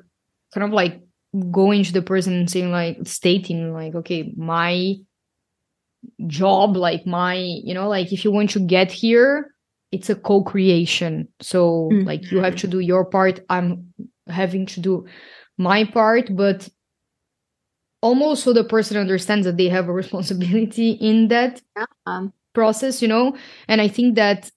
kind 0.54 0.64
of 0.64 0.72
like 0.72 1.02
going 1.50 1.84
to 1.84 1.92
the 1.92 2.00
person 2.00 2.32
and 2.32 2.50
saying 2.50 2.70
like 2.70 2.96
stating 3.04 3.72
like 3.72 3.94
okay 3.94 4.32
my 4.36 4.94
job 6.26 6.76
like 6.76 7.04
my 7.06 7.34
you 7.34 7.74
know 7.74 7.88
like 7.88 8.12
if 8.12 8.24
you 8.24 8.30
want 8.30 8.48
to 8.50 8.60
get 8.60 8.90
here 8.90 9.52
it's 9.92 10.08
a 10.08 10.14
co-creation. 10.14 11.28
So 11.40 11.90
mm-hmm. 11.92 12.06
like 12.06 12.30
you 12.32 12.38
have 12.38 12.56
to 12.56 12.66
do 12.66 12.80
your 12.80 13.04
part. 13.04 13.40
I'm 13.50 13.92
having 14.26 14.64
to 14.64 14.80
do 14.80 15.06
my 15.58 15.84
part 15.84 16.34
but 16.34 16.66
almost 18.02 18.44
so 18.44 18.52
the 18.52 18.64
person 18.64 18.96
understands 18.96 19.46
that 19.46 19.56
they 19.56 19.68
have 19.68 19.88
a 19.88 19.92
responsibility 19.92 20.90
in 20.90 21.28
that 21.28 21.62
yeah. 21.76 22.26
process 22.52 23.00
you 23.00 23.08
know 23.08 23.36
and 23.68 23.80
i 23.80 23.88
think 23.88 24.16
that 24.16 24.50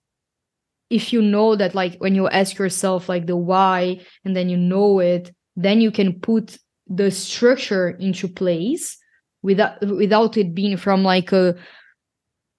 if 0.89 1.13
you 1.13 1.21
know 1.21 1.55
that 1.55 1.73
like 1.73 1.95
when 1.97 2.15
you 2.15 2.27
ask 2.27 2.57
yourself 2.57 3.07
like 3.09 3.25
the 3.25 3.37
why 3.37 3.99
and 4.23 4.35
then 4.35 4.49
you 4.49 4.57
know 4.57 4.99
it 4.99 5.33
then 5.55 5.81
you 5.81 5.91
can 5.91 6.19
put 6.19 6.57
the 6.87 7.09
structure 7.09 7.89
into 7.89 8.27
place 8.27 8.97
without 9.41 9.79
without 9.87 10.37
it 10.37 10.53
being 10.53 10.77
from 10.77 11.03
like 11.03 11.31
a 11.31 11.55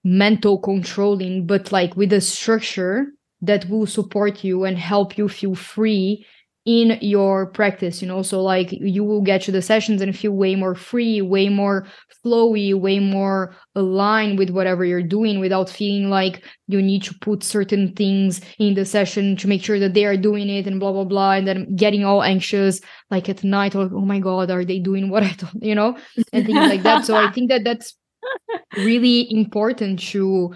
mental 0.05 0.59
controlling 0.59 1.47
but 1.47 1.73
like 1.73 1.97
with 1.97 2.13
a 2.13 2.21
structure 2.21 3.07
that 3.43 3.69
will 3.69 3.87
support 3.87 4.43
you 4.43 4.65
and 4.65 4.79
help 4.79 5.19
you 5.19 5.29
feel 5.29 5.55
free 5.55 6.25
in 6.67 6.99
your 7.01 7.47
practice 7.47 8.03
you 8.03 8.09
know? 8.09 8.23
So 8.23 8.43
like 8.43 8.73
you 8.73 9.05
will 9.05 9.23
get 9.23 9.43
to 9.43 9.53
the 9.53 9.63
sessions 9.63 10.03
and 10.03 10.17
feel 10.17 10.33
way 10.33 10.55
more 10.55 10.75
free 10.75 11.23
way 11.23 11.49
more 11.49 11.87
flowy 12.25 12.75
way 12.75 12.99
more 12.99 13.55
aligned 13.75 14.39
with 14.39 14.51
whatever 14.51 14.85
you're 14.85 15.03
doing 15.03 15.41
without 15.41 15.71
feeling 15.71 16.11
like 16.11 16.45
you 16.67 16.83
need 16.83 17.03
to 17.05 17.15
put 17.21 17.43
certain 17.43 17.95
things 17.95 18.41
in 18.59 18.75
the 18.75 18.85
session 18.85 19.37
to 19.37 19.49
make 19.49 19.63
sure 19.63 19.79
that 19.79 19.95
they 19.95 20.05
are 20.05 20.17
doing 20.17 20.49
it 20.49 20.67
and 20.67 20.81
blah 20.81 20.93
blah 20.93 21.05
blah 21.05 21.33
and 21.33 21.47
then 21.47 21.75
getting 21.77 22.05
all 22.05 22.23
anxious 22.23 22.81
like 23.11 23.29
at 23.29 23.45
night 23.45 23.75
like 23.75 23.93
oh 23.93 24.01
my 24.01 24.19
god 24.19 24.51
are 24.51 24.65
they 24.65 24.79
doing 24.79 25.09
what 25.09 25.23
i 25.23 25.29
thought? 25.29 25.55
You 25.63 25.75
know? 25.75 25.97
And 26.33 26.45
things 26.45 26.69
like 26.69 26.83
that. 26.83 27.05
So 27.05 27.17
i 27.17 27.31
think 27.31 27.49
that 27.51 27.65
that's 27.65 27.95
really 28.77 29.33
important 29.33 30.01
to 30.01 30.55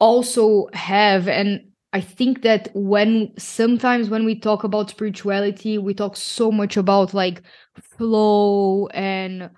also 0.00 0.66
have. 0.72 1.28
And 1.28 1.69
I 1.92 2.00
think 2.00 2.42
that 2.42 2.68
when 2.74 3.32
sometimes 3.36 4.08
when 4.08 4.24
we 4.24 4.38
talk 4.38 4.62
about 4.62 4.90
spirituality, 4.90 5.76
we 5.78 5.92
talk 5.92 6.16
so 6.16 6.52
much 6.52 6.76
about 6.76 7.14
like 7.14 7.42
flow 7.98 8.86
and 8.88 9.50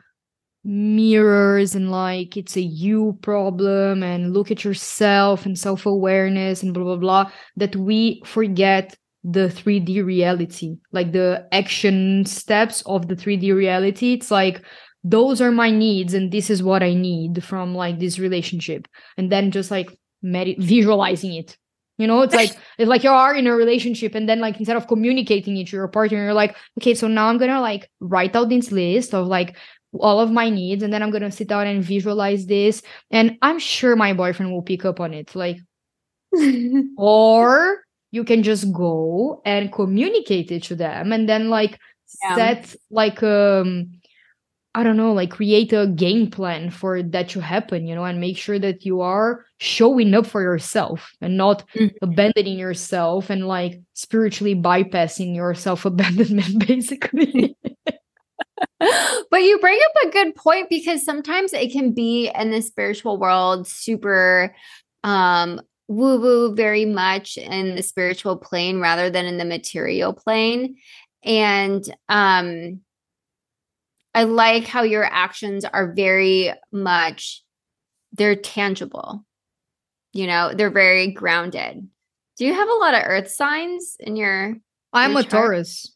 mirrors 0.65 1.75
and 1.75 1.91
like 1.91 2.37
it's 2.37 2.57
a 2.57 2.61
you 2.63 3.19
problem 3.23 4.03
and 4.03 4.33
look 4.33 4.51
at 4.51 4.65
yourself 4.65 5.45
and 5.45 5.59
self 5.59 5.87
awareness 5.87 6.63
and 6.63 6.73
blah 6.73 6.85
blah 6.85 6.97
blah 6.97 7.33
that 7.57 7.75
we 7.75 8.23
forget 8.25 8.97
the 9.25 9.49
3D 9.51 10.03
reality, 10.03 10.77
like 10.93 11.13
the 11.13 11.47
action 11.53 12.25
steps 12.27 12.83
of 12.87 13.09
the 13.09 13.17
3D 13.17 13.53
reality. 13.53 14.15
It's 14.15 14.31
like 14.31 14.63
those 15.05 15.41
are 15.41 15.53
my 15.53 15.71
needs 15.71 16.15
and 16.15 16.33
this 16.33 16.49
is 16.49 16.63
what 16.63 16.83
I 16.83 16.95
need 16.95 17.45
from 17.45 17.75
like 17.75 17.99
this 17.99 18.19
relationship, 18.19 18.89
and 19.19 19.31
then 19.31 19.51
just 19.51 19.71
like 19.71 19.97
med- 20.23 20.57
visualizing 20.59 21.35
it 21.35 21.57
you 21.99 22.07
know, 22.07 22.23
it's 22.23 22.35
like 22.43 22.57
it's 22.79 22.89
like 22.89 23.05
you 23.05 23.11
are 23.11 23.35
in 23.35 23.47
a 23.47 23.55
relationship, 23.55 24.15
and 24.15 24.29
then 24.29 24.41
like 24.41 24.59
instead 24.59 24.77
of 24.77 24.89
communicating 24.89 25.57
it 25.57 25.69
to 25.69 25.77
your 25.77 25.89
partner, 25.89 26.19
you're 26.19 26.35
like, 26.35 26.57
okay, 26.81 26.95
so 26.95 27.09
now 27.09 27.29
I'm 27.29 27.39
gonna 27.39 27.61
like 27.61 27.91
write 28.01 28.37
out 28.37 28.49
this 28.49 28.73
list 28.73 29.15
of 29.15 29.27
like 29.27 29.57
all 29.99 30.21
of 30.21 30.31
my 30.31 30.49
needs, 30.49 30.83
and 30.83 30.93
then 30.93 31.03
I'm 31.03 31.11
gonna 31.11 31.31
sit 31.31 31.49
down 31.49 31.67
and 31.67 31.83
visualize 31.83 32.47
this, 32.47 32.83
and 33.11 33.39
I'm 33.43 33.59
sure 33.59 33.97
my 33.97 34.13
boyfriend 34.13 34.53
will 34.53 34.63
pick 34.63 34.85
up 34.85 35.01
on 35.01 35.15
it. 35.15 35.35
Like, 35.35 35.59
or 36.97 37.83
you 38.11 38.25
can 38.25 38.43
just 38.43 38.73
go 38.73 39.41
and 39.45 39.73
communicate 39.73 40.51
it 40.51 40.63
to 40.65 40.75
them, 40.75 41.13
and 41.13 41.29
then 41.29 41.51
like 41.51 41.79
yeah. 42.23 42.37
set 42.37 42.75
like 42.91 43.23
um 43.23 43.93
I 44.75 44.83
don't 44.83 44.97
know, 44.97 45.13
like 45.13 45.31
create 45.31 45.73
a 45.75 45.87
game 45.87 46.31
plan 46.31 46.71
for 46.71 47.03
that 47.03 47.29
to 47.31 47.41
happen, 47.41 47.87
you 47.87 47.95
know, 47.95 48.05
and 48.05 48.21
make 48.21 48.39
sure 48.39 48.59
that 48.59 48.87
you 48.87 49.03
are 49.03 49.45
showing 49.59 50.15
up 50.15 50.27
for 50.27 50.41
yourself 50.41 51.13
and 51.21 51.37
not 51.37 51.69
mm-hmm. 51.75 51.95
abandoning 52.01 52.59
yourself 52.59 53.29
and 53.29 53.47
like 53.47 53.81
spiritually 53.93 54.55
bypassing 54.55 55.35
your 55.35 55.55
self 55.55 55.85
abandonment, 55.85 56.67
basically. 56.67 57.55
but 59.31 59.43
you 59.43 59.59
bring 59.61 59.79
up 59.79 60.09
a 60.09 60.11
good 60.11 60.35
point 60.35 60.71
because 60.71 61.05
sometimes 61.05 61.53
it 61.53 61.71
can 61.71 61.93
be 61.93 62.31
in 62.35 62.51
the 62.51 62.63
spiritual 62.63 63.19
world 63.19 63.67
super 63.67 64.55
um 65.05 65.61
woo 65.89 66.21
woo 66.21 66.55
very 66.55 66.85
much 66.85 67.37
in 67.37 67.75
the 67.75 67.83
spiritual 67.83 68.37
plane 68.37 68.81
rather 68.81 69.11
than 69.11 69.27
in 69.27 69.37
the 69.37 69.45
material 69.45 70.13
plane 70.13 70.77
and 71.25 71.85
um 72.09 72.81
I 74.15 74.25
like 74.25 74.67
how 74.67 74.83
your 74.83 75.05
actions 75.05 75.65
are 75.65 75.93
very 75.95 76.53
much 76.71 77.43
they're 78.13 78.37
tangible. 78.37 79.25
You 80.13 80.27
know, 80.27 80.53
they're 80.55 80.71
very 80.71 81.11
grounded. 81.13 81.89
Do 82.37 82.47
you 82.47 82.53
have 82.53 82.69
a 82.69 82.75
lot 82.75 82.95
of 82.95 83.03
earth 83.05 83.31
signs 83.31 83.97
in 83.99 84.17
your 84.17 84.57
I'm 84.93 85.17
a? 85.17 85.23
Taurus. 85.23 85.95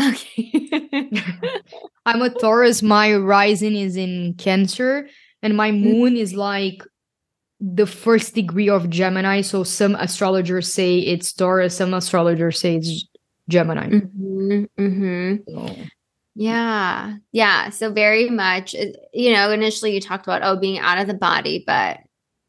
Okay. 0.00 0.70
I'm 2.06 2.22
a 2.22 2.30
Taurus. 2.30 2.82
My 2.82 3.14
rising 3.14 3.74
is 3.74 3.96
in 3.96 4.34
Cancer 4.34 5.08
and 5.42 5.56
my 5.56 5.70
mm-hmm. 5.70 5.90
moon 5.90 6.16
is 6.16 6.34
like 6.34 6.82
the 7.60 7.86
first 7.86 8.34
degree 8.34 8.68
of 8.68 8.88
Gemini. 8.88 9.42
So 9.42 9.64
some 9.64 9.94
astrologers 9.96 10.72
say 10.72 10.98
it's 10.98 11.32
Taurus, 11.32 11.76
some 11.76 11.92
astrologers 11.94 12.60
say 12.60 12.76
it's 12.76 13.06
Gemini. 13.48 13.88
Mm-hmm, 13.88 14.64
mm-hmm. 14.78 15.36
So. 15.48 15.76
Yeah. 16.40 17.16
Yeah. 17.32 17.68
So 17.68 17.92
very 17.92 18.30
much, 18.30 18.74
you 19.12 19.30
know, 19.30 19.50
initially 19.50 19.92
you 19.92 20.00
talked 20.00 20.26
about, 20.26 20.40
oh, 20.42 20.56
being 20.56 20.78
out 20.78 20.96
of 20.96 21.06
the 21.06 21.12
body, 21.12 21.62
but 21.66 21.98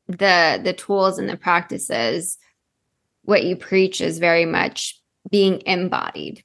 the 0.08 0.62
the 0.64 0.72
tools 0.72 1.20
and 1.20 1.28
the 1.28 1.36
practices, 1.36 2.38
what 3.24 3.44
you 3.44 3.58
preach 3.58 4.00
is 4.00 4.18
very 4.18 4.46
much 4.46 4.98
being 5.30 5.62
embodied, 5.66 6.42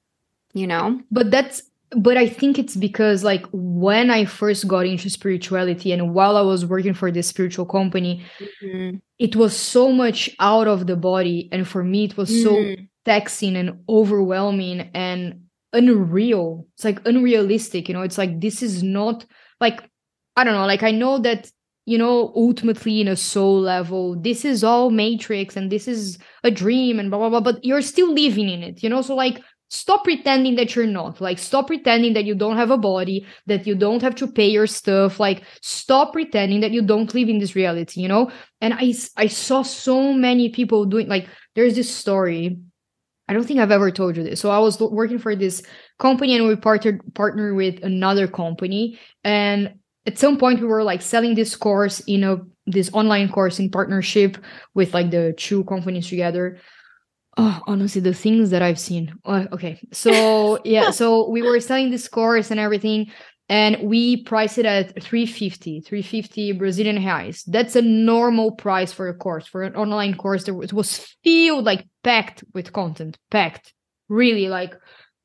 you 0.55 0.66
know? 0.66 1.01
But 1.12 1.30
that's 1.30 1.62
but 1.97 2.16
I 2.16 2.28
think 2.28 2.59
it's 2.59 2.74
because 2.74 3.22
like 3.22 3.47
when 3.53 4.11
I 4.11 4.24
first 4.24 4.66
got 4.66 4.86
into 4.86 5.09
spirituality 5.09 5.92
and 5.92 6.14
while 6.14 6.36
I 6.36 6.42
was 6.42 6.66
working 6.66 6.94
for 6.94 7.12
this 7.12 7.28
spiritual 7.28 7.66
company, 7.66 8.24
mm-hmm. 8.61 8.97
it 9.20 9.36
was 9.36 9.57
so 9.57 9.92
much 9.92 10.28
out 10.40 10.66
of 10.66 10.88
the 10.88 10.97
body. 10.97 11.49
And 11.53 11.66
for 11.66 11.84
me, 11.84 12.07
it 12.07 12.16
was 12.16 12.28
mm-hmm. 12.28 12.80
so 12.80 12.82
taxing 13.05 13.55
and 13.55 13.84
overwhelming 13.88 14.90
and 14.94 15.45
unreal. 15.77 16.66
It's 16.74 16.85
like 16.85 17.07
unrealistic, 17.07 17.89
you 17.89 17.95
know. 17.95 18.03
It's 18.03 18.18
like 18.18 18.41
this 18.41 18.62
is 18.62 18.83
not 18.83 19.24
like 19.61 19.83
I 20.37 20.45
don't 20.45 20.55
know, 20.55 20.66
like 20.66 20.83
I 20.83 20.91
know 20.91 21.18
that 21.18 21.51
you 21.87 21.99
know, 21.99 22.33
ultimately 22.35 23.01
in 23.01 23.07
a 23.07 23.14
soul 23.14 23.61
level, 23.61 24.20
this 24.20 24.45
is 24.45 24.64
all 24.64 24.91
matrix 24.91 25.57
and 25.57 25.70
this 25.70 25.87
is 25.87 26.18
a 26.43 26.51
dream 26.51 26.99
and 26.99 27.11
blah 27.11 27.18
blah 27.18 27.31
blah, 27.31 27.41
but 27.41 27.64
you're 27.64 27.83
still 27.83 28.12
living 28.12 28.49
in 28.49 28.62
it, 28.62 28.83
you 28.83 28.89
know? 28.89 29.03
So 29.03 29.14
like 29.14 29.41
stop 29.68 30.05
pretending 30.05 30.57
that 30.57 30.74
you're 30.74 30.87
not. 30.87 31.20
Like 31.20 31.39
stop 31.39 31.68
pretending 31.68 32.14
that 32.14 32.24
you 32.24 32.35
don't 32.35 32.57
have 32.57 32.72
a 32.72 32.79
body, 32.79 33.24
that 33.47 33.66
you 33.66 33.77
don't 33.77 34.03
have 34.03 34.16
to 34.16 34.27
pay 34.27 34.49
your 34.49 34.66
stuff. 34.66 35.20
Like 35.20 35.45
stop 35.62 36.12
pretending 36.12 36.61
that 36.61 36.72
you 36.72 36.83
don't 36.83 37.14
live 37.14 37.29
in 37.29 37.39
this 37.39 37.55
reality, 37.55 38.01
you 38.01 38.09
know? 38.09 38.33
And 38.61 38.74
I 38.74 38.95
I 39.16 39.29
saw 39.29 39.62
so 39.62 40.12
many 40.12 40.49
people 40.49 40.87
doing 40.87 41.09
like 41.09 41.29
there's 41.55 41.77
this 41.77 41.95
story 41.95 42.59
I 43.29 43.33
don't 43.33 43.45
think 43.45 43.59
I've 43.59 43.72
ever 43.72 43.91
told 43.91 44.16
you 44.16 44.22
this. 44.22 44.41
So 44.41 44.51
I 44.51 44.59
was 44.59 44.79
working 44.81 45.18
for 45.18 45.35
this 45.35 45.62
company 45.99 46.37
and 46.37 46.47
we 46.47 46.57
partnered 46.57 47.01
partner 47.14 47.55
with 47.55 47.83
another 47.83 48.29
company. 48.29 48.99
And 49.24 49.74
at 50.07 50.18
some 50.18 50.39
point 50.39 50.61
we 50.61 50.66
were 50.66 50.85
like 50.85 51.03
selling 51.03 51.35
this 51.35 51.57
course 51.57 52.01
in 52.07 52.22
a 52.24 52.39
this 52.66 52.91
online 52.93 53.29
course 53.29 53.59
in 53.59 53.70
partnership 53.70 54.39
with 54.74 54.93
like 54.95 55.11
the 55.11 55.35
two 55.37 55.64
companies 55.64 56.09
together. 56.09 56.59
Oh, 57.37 57.61
honestly, 57.66 58.01
the 58.01 58.14
things 58.14 58.51
that 58.51 58.62
I've 58.62 58.81
seen. 58.81 59.14
Oh, 59.24 59.47
okay. 59.53 59.79
So 59.93 60.61
yeah, 60.64 60.91
so 60.91 61.29
we 61.29 61.43
were 61.43 61.61
selling 61.61 61.91
this 61.91 62.09
course 62.09 62.51
and 62.51 62.59
everything 62.59 63.11
and 63.49 63.88
we 63.88 64.22
price 64.24 64.59
it 64.59 64.66
at 64.66 65.01
350 65.03 65.80
350 65.80 66.53
brazilian 66.53 66.99
reais. 66.99 67.44
That's 67.47 67.76
a 67.76 67.82
normal 67.82 68.53
price 68.53 68.92
for 68.92 69.09
a 69.09 69.14
course. 69.14 69.47
For 69.47 69.62
an 69.62 69.76
online 69.76 70.14
course 70.16 70.44
that 70.44 70.59
it 70.61 70.72
was 70.72 70.99
filled 71.22 71.64
like 71.64 71.86
packed 72.03 72.44
with 72.55 72.72
content 72.72 73.18
packed. 73.30 73.72
Really 74.09 74.49
like 74.49 74.74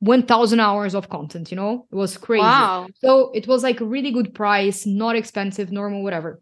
1000 0.00 0.60
hours 0.60 0.94
of 0.94 1.08
content 1.08 1.50
you 1.50 1.56
know? 1.56 1.86
It 1.90 1.96
was 1.96 2.16
crazy. 2.16 2.42
Wow. 2.42 2.88
so 3.00 3.30
it 3.34 3.46
was 3.46 3.62
like 3.62 3.80
a 3.80 3.84
really 3.84 4.12
good 4.12 4.34
price 4.34 4.86
not 4.86 5.16
expensive 5.16 5.72
normal 5.72 6.02
whatever 6.02 6.40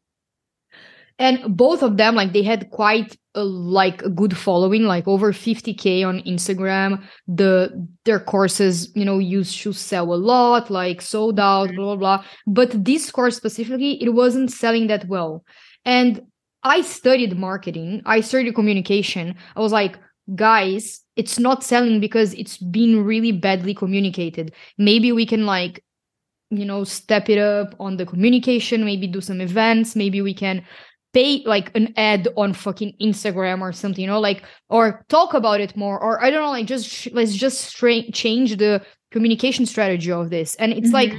and 1.21 1.55
both 1.55 1.83
of 1.83 1.99
them 1.99 2.15
like 2.15 2.33
they 2.33 2.43
had 2.43 2.71
quite 2.71 3.17
a, 3.35 3.45
like 3.45 4.03
a 4.03 4.09
good 4.09 4.35
following 4.37 4.85
like 4.85 5.07
over 5.07 5.33
50k 5.33 6.05
on 6.05 6.21
instagram. 6.23 7.05
The 7.29 7.87
their 8.05 8.19
courses 8.19 8.91
you 8.97 9.05
know 9.05 9.19
used 9.19 9.61
to 9.61 9.73
sell 9.73 10.13
a 10.13 10.17
lot 10.17 10.71
like 10.71 11.03
sold 11.03 11.39
out 11.39 11.69
mm-hmm. 11.69 11.77
blah 11.77 11.97
blah 11.97 12.17
blah. 12.17 12.25
But 12.47 12.85
this 12.85 13.11
course 13.13 13.37
specifically 13.37 14.03
it 14.03 14.15
wasn't 14.15 14.51
selling 14.51 14.89
that 14.89 15.07
well. 15.07 15.45
And 15.85 16.23
i 16.63 16.81
studied 16.81 17.39
marketing. 17.39 18.03
I 18.07 18.21
studied 18.23 18.55
communication. 18.55 19.37
I 19.55 19.61
was 19.61 19.73
like 19.73 19.99
guys 20.35 21.01
it's 21.17 21.39
not 21.39 21.63
selling 21.63 22.01
because 22.01 22.33
it's 22.35 22.57
been 22.57 23.05
really 23.05 23.33
badly 23.33 23.75
communicated. 23.75 24.55
Maybe 24.79 25.13
we 25.13 25.27
can 25.27 25.45
like 25.45 25.85
you 26.51 26.65
know 26.65 26.83
step 26.83 27.29
it 27.29 27.39
up 27.39 27.75
on 27.79 27.97
the 27.97 28.05
communication 28.05 28.85
maybe 28.85 29.07
do 29.07 29.21
some 29.21 29.41
events 29.41 29.95
maybe 29.95 30.21
we 30.21 30.35
can 30.35 30.65
pay 31.13 31.43
like 31.45 31.75
an 31.77 31.93
ad 31.97 32.29
on 32.37 32.53
fucking 32.53 32.95
Instagram 33.01 33.61
or 33.61 33.73
something, 33.73 34.03
you 34.03 34.07
know, 34.07 34.21
like 34.21 34.45
or 34.69 35.05
talk 35.09 35.35
about 35.35 35.61
it 35.61 35.77
more, 35.77 36.01
or 36.01 36.23
I 36.23 36.31
don't 36.31 36.43
know, 36.43 36.51
like 36.51 36.67
just 36.67 36.89
sh- 36.89 37.09
let's 37.13 37.35
just 37.35 37.61
stra- 37.61 38.11
change 38.13 38.57
the 38.57 38.85
communication 39.11 39.67
strategy 39.67 40.13
of 40.13 40.31
this. 40.31 40.55
And 40.57 40.73
it's 40.73 40.89
mm-hmm. 40.89 40.95
like 40.95 41.13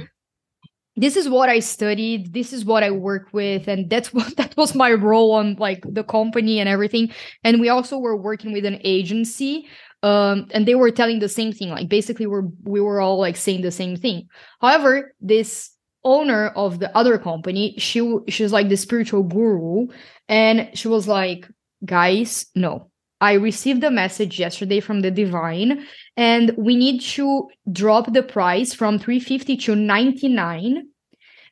this 0.96 1.16
is 1.16 1.28
what 1.28 1.48
I 1.48 1.60
studied, 1.60 2.32
this 2.32 2.52
is 2.52 2.64
what 2.64 2.82
I 2.82 2.90
work 2.90 3.28
with, 3.32 3.68
and 3.68 3.88
that's 3.88 4.12
what 4.14 4.36
that 4.36 4.56
was 4.56 4.74
my 4.74 4.92
role 4.92 5.32
on 5.32 5.56
like 5.58 5.82
the 5.86 6.04
company 6.04 6.60
and 6.60 6.68
everything. 6.68 7.12
And 7.44 7.60
we 7.60 7.68
also 7.68 7.98
were 7.98 8.16
working 8.16 8.52
with 8.52 8.64
an 8.64 8.80
agency 8.84 9.68
um 10.04 10.48
and 10.50 10.66
they 10.66 10.74
were 10.74 10.90
telling 10.90 11.20
the 11.20 11.28
same 11.28 11.52
thing 11.52 11.68
like 11.68 11.88
basically 11.88 12.26
we're 12.26 12.42
we 12.64 12.80
were 12.80 13.00
all 13.00 13.18
like 13.18 13.36
saying 13.36 13.62
the 13.62 13.70
same 13.70 13.96
thing 13.96 14.26
however 14.60 15.14
this 15.20 15.70
owner 16.04 16.48
of 16.48 16.80
the 16.80 16.94
other 16.96 17.18
company 17.18 17.74
she 17.78 18.16
she's 18.28 18.52
like 18.52 18.68
the 18.68 18.76
spiritual 18.76 19.22
guru 19.22 19.86
and 20.28 20.68
she 20.74 20.88
was 20.88 21.06
like 21.08 21.48
guys 21.84 22.46
no. 22.54 22.88
I 23.20 23.34
received 23.34 23.84
a 23.84 23.90
message 23.90 24.40
yesterday 24.40 24.80
from 24.80 25.00
the 25.00 25.10
divine 25.12 25.86
and 26.16 26.52
we 26.56 26.74
need 26.74 27.02
to 27.02 27.48
drop 27.70 28.12
the 28.12 28.22
price 28.22 28.74
from 28.74 28.98
350 28.98 29.56
to 29.58 29.76
99 29.76 30.88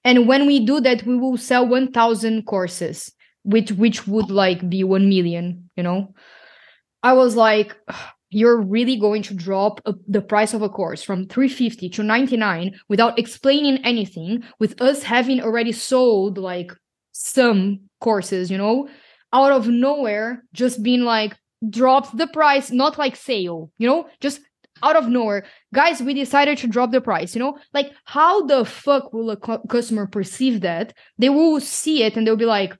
and 0.02 0.26
when 0.26 0.46
we 0.46 0.64
do 0.66 0.80
that 0.80 1.06
we 1.06 1.16
will 1.16 1.36
sell 1.36 1.68
1000 1.68 2.44
courses 2.44 3.12
which 3.44 3.70
which 3.70 4.06
would 4.08 4.30
like 4.30 4.68
be 4.68 4.82
1 4.82 5.08
million 5.08 5.70
you 5.76 5.82
know? 5.84 6.12
I 7.02 7.12
was 7.12 7.36
like 7.36 7.76
you're 8.30 8.60
really 8.60 8.96
going 8.96 9.22
to 9.22 9.34
drop 9.34 9.80
a, 9.84 9.94
the 10.06 10.22
price 10.22 10.54
of 10.54 10.62
a 10.62 10.68
course 10.68 11.02
from 11.02 11.26
350 11.26 11.88
to 11.90 12.02
99 12.02 12.78
without 12.88 13.18
explaining 13.18 13.84
anything 13.84 14.44
with 14.58 14.80
us 14.80 15.02
having 15.02 15.40
already 15.40 15.72
sold 15.72 16.38
like 16.38 16.72
some 17.12 17.80
courses 18.00 18.50
you 18.50 18.56
know? 18.56 18.88
Out 19.32 19.52
of 19.52 19.68
nowhere 19.68 20.44
just 20.52 20.82
being 20.82 21.02
like 21.02 21.36
dropped 21.68 22.16
the 22.16 22.26
price 22.28 22.70
not 22.70 22.98
like 22.98 23.16
sale 23.16 23.70
you 23.78 23.86
know? 23.86 24.08
Just 24.20 24.40
out 24.82 24.96
of 24.96 25.08
nowhere. 25.08 25.44
Guys 25.74 26.00
we 26.00 26.14
decided 26.14 26.56
to 26.58 26.68
drop 26.68 26.92
the 26.92 27.00
price 27.00 27.34
you 27.34 27.40
know? 27.40 27.58
Like 27.74 27.92
how 28.04 28.46
the 28.46 28.64
fuck 28.64 29.12
will 29.12 29.30
a 29.30 29.36
cu- 29.36 29.66
customer 29.68 30.06
perceive 30.06 30.60
that? 30.60 30.94
They 31.18 31.28
will 31.28 31.60
see 31.60 32.04
it 32.04 32.16
and 32.16 32.26
they'll 32.26 32.36
be 32.36 32.46
like 32.46 32.76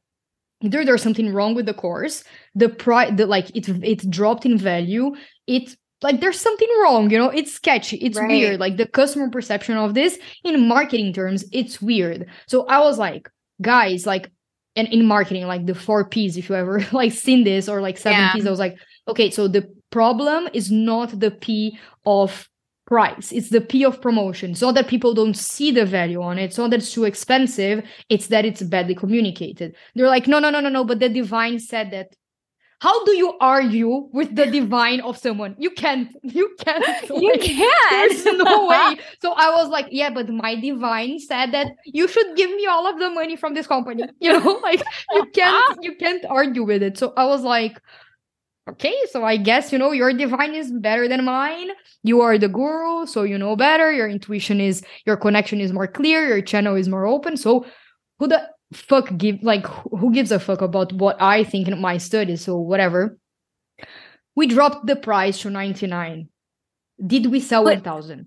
either 0.63 0.85
there's 0.85 1.03
something 1.03 1.33
wrong 1.33 1.55
with 1.55 1.67
the 1.67 1.75
course 1.75 2.23
the 2.55 2.69
price 2.69 3.13
the 3.17 3.27
like 3.27 3.55
it 3.55 3.69
it 3.85 4.11
dropped 4.11 4.45
in 4.45 4.59
value 4.59 5.15
it 5.47 5.77
like 6.03 6.21
there's 6.21 6.41
something 6.41 6.69
wrong 6.83 7.11
you 7.11 7.19
know 7.19 7.29
it's 7.29 7.53
sketchy 7.53 7.97
it's 7.99 8.19
right. 8.19 8.29
weird 8.29 8.61
like 8.61 8.77
the 8.77 8.87
customer 8.87 9.29
perception 9.31 9.77
of 9.77 9.95
this 9.95 10.19
in 10.45 10.67
marketing 10.67 11.13
terms 11.13 11.45
it's 11.53 11.81
weird 11.81 12.27
so 12.47 12.67
i 12.67 12.79
was 12.81 12.99
like 12.99 13.29
guys 13.63 14.07
like 14.07 14.31
and 14.77 14.89
in 14.89 15.05
marketing 15.05 15.47
like 15.47 15.67
the 15.67 15.75
four 15.75 16.09
p's 16.09 16.37
if 16.37 16.49
you 16.49 16.55
ever 16.55 16.85
like 16.93 17.13
seen 17.13 17.45
this 17.45 17.69
or 17.69 17.81
like 17.81 17.99
seven 17.99 18.19
yeah. 18.19 18.33
p's 18.33 18.47
i 18.47 18.51
was 18.51 18.59
like 18.59 18.77
okay 19.07 19.31
so 19.31 19.47
the 19.47 19.69
problem 19.91 20.49
is 20.53 20.71
not 20.71 21.19
the 21.19 21.31
p 21.31 21.79
of 22.07 22.49
price. 22.91 23.31
It's 23.31 23.51
the 23.51 23.61
P 23.61 23.85
of 23.85 24.03
promotion. 24.03 24.55
so 24.55 24.73
that 24.73 24.89
people 24.89 25.15
don't 25.15 25.37
see 25.37 25.71
the 25.71 25.87
value 25.87 26.21
on 26.21 26.39
it. 26.39 26.53
so 26.53 26.69
that 26.69 26.81
it's 26.81 26.93
too 26.93 27.05
expensive. 27.05 27.83
It's 28.11 28.27
that 28.27 28.45
it's 28.45 28.63
badly 28.63 28.97
communicated. 28.97 29.77
They're 29.95 30.09
like, 30.09 30.27
no, 30.27 30.41
no, 30.41 30.51
no, 30.51 30.61
no, 30.61 30.69
no. 30.69 30.85
But 30.85 30.99
the 30.99 31.09
divine 31.09 31.61
said 31.61 31.93
that. 31.93 32.09
How 32.81 33.05
do 33.05 33.13
you 33.13 33.37
argue 33.41 34.09
with 34.11 34.35
the 34.35 34.47
divine 34.47 35.01
of 35.03 35.19
someone? 35.19 35.55
You 35.59 35.71
can't. 35.71 36.17
You 36.23 36.55
can't. 36.59 36.85
Like, 37.11 37.23
you 37.23 37.33
can't. 37.39 37.91
There's 37.91 38.25
no 38.25 38.67
way. 38.69 38.99
So 39.21 39.33
I 39.33 39.51
was 39.51 39.69
like, 39.69 39.89
yeah, 39.91 40.11
but 40.11 40.29
my 40.31 40.55
divine 40.55 41.19
said 41.19 41.53
that 41.53 41.73
you 41.85 42.09
should 42.09 42.37
give 42.37 42.51
me 42.51 42.67
all 42.67 42.87
of 42.87 42.99
the 42.99 43.11
money 43.11 43.37
from 43.37 43.55
this 43.55 43.67
company. 43.67 44.05
You 44.21 44.39
know, 44.39 44.61
like 44.63 44.83
you 45.13 45.27
can't 45.35 45.65
ah. 45.71 45.75
you 45.81 45.95
can't 45.97 46.25
argue 46.27 46.63
with 46.65 46.83
it. 46.83 46.97
So 46.99 47.13
I 47.17 47.27
was 47.27 47.43
like, 47.43 47.81
okay, 48.69 48.95
so 49.11 49.25
I 49.25 49.37
guess 49.37 49.73
you 49.73 49.79
know 49.79 49.93
your 49.93 50.13
divine 50.13 50.55
is 50.55 50.71
better 50.71 51.09
than 51.09 51.25
mine. 51.25 51.69
You 52.03 52.21
are 52.23 52.39
the 52.39 52.49
guru, 52.49 53.07
so 53.07 53.25
you 53.25 53.37
know 53.37 53.57
better. 53.57 53.93
Your 53.93 54.09
intuition 54.09 54.61
is 54.61 54.83
your 55.05 55.17
connection 55.17 55.61
is 55.61 55.73
more 55.73 55.87
clear, 55.87 56.27
your 56.27 56.43
channel 56.43 56.77
is 56.77 56.89
more 56.89 57.07
open. 57.07 57.37
So 57.37 57.67
who 58.19 58.29
the 58.29 58.49
fuck 58.73 59.17
give 59.17 59.43
like 59.43 59.67
who 59.67 60.13
gives 60.13 60.33
a 60.33 60.39
fuck 60.39 60.61
about 60.61 60.93
what 60.93 61.21
I 61.21 61.45
think 61.45 61.69
in 61.69 61.81
my 61.81 61.99
studies? 61.99 62.43
So 62.43 62.57
whatever. 62.57 63.19
We 64.37 64.47
dropped 64.47 64.87
the 64.87 64.97
price 64.97 65.41
to 65.41 65.51
99. 65.51 66.29
Did 67.05 67.27
we 67.27 67.41
sell 67.41 67.65
1000? 67.65 68.27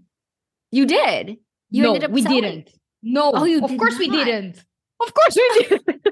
You 0.71 0.85
did. 0.85 1.37
You 1.69 1.83
no, 1.83 2.07
we 2.09 2.21
selling. 2.21 2.41
didn't. 2.41 2.69
No, 3.01 3.31
oh, 3.33 3.43
you 3.45 3.63
of 3.63 3.77
course 3.77 3.93
not. 3.93 3.99
we 3.99 4.09
didn't. 4.09 4.63
Of 4.99 5.13
course 5.13 5.35
we 5.35 5.49
didn't. 5.59 6.07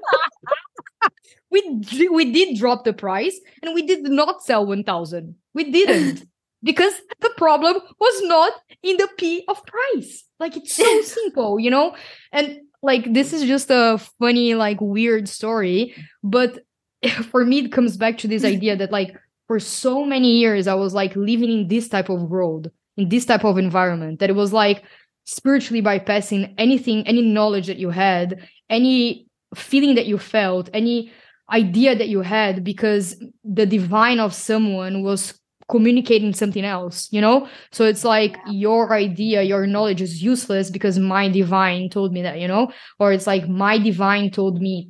we 1.51 2.07
we 2.09 2.31
did 2.31 2.57
drop 2.57 2.83
the 2.83 2.93
price 2.93 3.39
and 3.61 3.73
we 3.73 3.83
did 3.83 4.03
not 4.03 4.43
sell 4.43 4.65
1000. 4.65 5.35
We 5.53 5.71
didn't. 5.71 6.25
because 6.63 6.93
the 7.19 7.31
problem 7.37 7.77
was 7.99 8.21
not 8.23 8.53
in 8.83 8.97
the 8.97 9.09
p 9.17 9.43
of 9.47 9.61
price. 9.65 10.23
Like 10.39 10.57
it's 10.57 10.75
so 10.75 11.01
simple, 11.03 11.59
you 11.59 11.71
know? 11.71 11.95
And 12.31 12.59
like 12.81 13.13
this 13.13 13.33
is 13.33 13.43
just 13.43 13.69
a 13.69 13.99
funny 14.19 14.55
like 14.55 14.79
weird 14.81 15.27
story, 15.29 15.95
but 16.23 16.59
for 17.31 17.45
me 17.45 17.59
it 17.59 17.71
comes 17.71 17.97
back 17.97 18.17
to 18.19 18.27
this 18.27 18.43
idea 18.43 18.75
that 18.75 18.91
like 18.91 19.15
for 19.47 19.59
so 19.59 20.05
many 20.05 20.37
years 20.37 20.67
I 20.67 20.75
was 20.75 20.93
like 20.93 21.15
living 21.15 21.51
in 21.51 21.67
this 21.67 21.89
type 21.89 22.09
of 22.09 22.21
world, 22.23 22.71
in 22.97 23.09
this 23.09 23.25
type 23.25 23.43
of 23.43 23.57
environment 23.57 24.19
that 24.19 24.29
it 24.29 24.35
was 24.35 24.53
like 24.53 24.83
spiritually 25.25 25.81
bypassing 25.81 26.53
anything, 26.57 27.05
any 27.07 27.21
knowledge 27.21 27.67
that 27.67 27.77
you 27.77 27.89
had, 27.89 28.47
any 28.69 29.27
feeling 29.55 29.95
that 29.95 30.05
you 30.05 30.17
felt, 30.17 30.69
any 30.73 31.11
idea 31.51 31.95
that 31.95 32.07
you 32.07 32.21
had 32.21 32.63
because 32.63 33.21
the 33.43 33.65
divine 33.65 34.19
of 34.19 34.33
someone 34.33 35.03
was 35.03 35.39
communicating 35.71 36.33
something 36.33 36.65
else 36.65 37.07
you 37.11 37.21
know 37.21 37.47
so 37.71 37.85
it's 37.85 38.03
like 38.03 38.37
your 38.47 38.93
idea 38.93 39.41
your 39.41 39.65
knowledge 39.65 40.01
is 40.01 40.21
useless 40.21 40.69
because 40.69 40.99
my 40.99 41.27
divine 41.29 41.89
told 41.89 42.13
me 42.13 42.21
that 42.21 42.39
you 42.39 42.47
know 42.47 42.71
or 42.99 43.11
it's 43.11 43.25
like 43.25 43.47
my 43.47 43.77
divine 43.79 44.29
told 44.29 44.61
me 44.61 44.89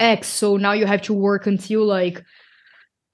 x 0.00 0.26
so 0.26 0.56
now 0.56 0.72
you 0.72 0.86
have 0.86 1.02
to 1.02 1.12
work 1.12 1.46
until 1.46 1.84
like 1.84 2.24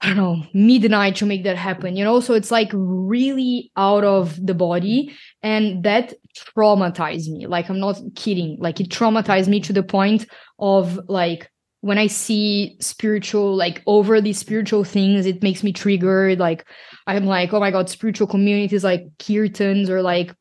I 0.01 0.09
don't 0.09 0.17
know, 0.17 0.43
midnight 0.53 1.15
to 1.17 1.25
make 1.25 1.43
that 1.45 1.57
happen, 1.57 1.95
you 1.95 2.03
know? 2.03 2.19
So 2.19 2.35
it's 2.35 2.51
like 2.51 2.69
really 2.71 3.71
out 3.75 4.03
of 4.03 4.45
the 4.45 4.53
body. 4.53 5.15
And 5.41 5.83
that 5.83 6.13
traumatized 6.37 7.29
me. 7.29 7.47
Like, 7.47 7.67
I'm 7.69 7.79
not 7.79 7.99
kidding. 8.15 8.57
Like, 8.59 8.79
it 8.79 8.89
traumatized 8.89 9.47
me 9.47 9.59
to 9.61 9.73
the 9.73 9.81
point 9.81 10.27
of 10.59 10.99
like, 11.07 11.49
when 11.81 11.97
I 11.97 12.07
see 12.07 12.77
spiritual, 12.79 13.55
like 13.55 13.83
overly 13.85 14.33
spiritual 14.33 14.83
things, 14.83 15.25
it 15.25 15.43
makes 15.43 15.63
me 15.63 15.71
triggered. 15.71 16.39
Like, 16.39 16.65
I'm 17.05 17.25
like, 17.25 17.53
oh 17.53 17.59
my 17.59 17.71
God, 17.71 17.89
spiritual 17.89 18.27
communities 18.27 18.83
like 18.83 19.07
kirtans 19.19 19.89
or 19.89 20.01
like 20.01 20.33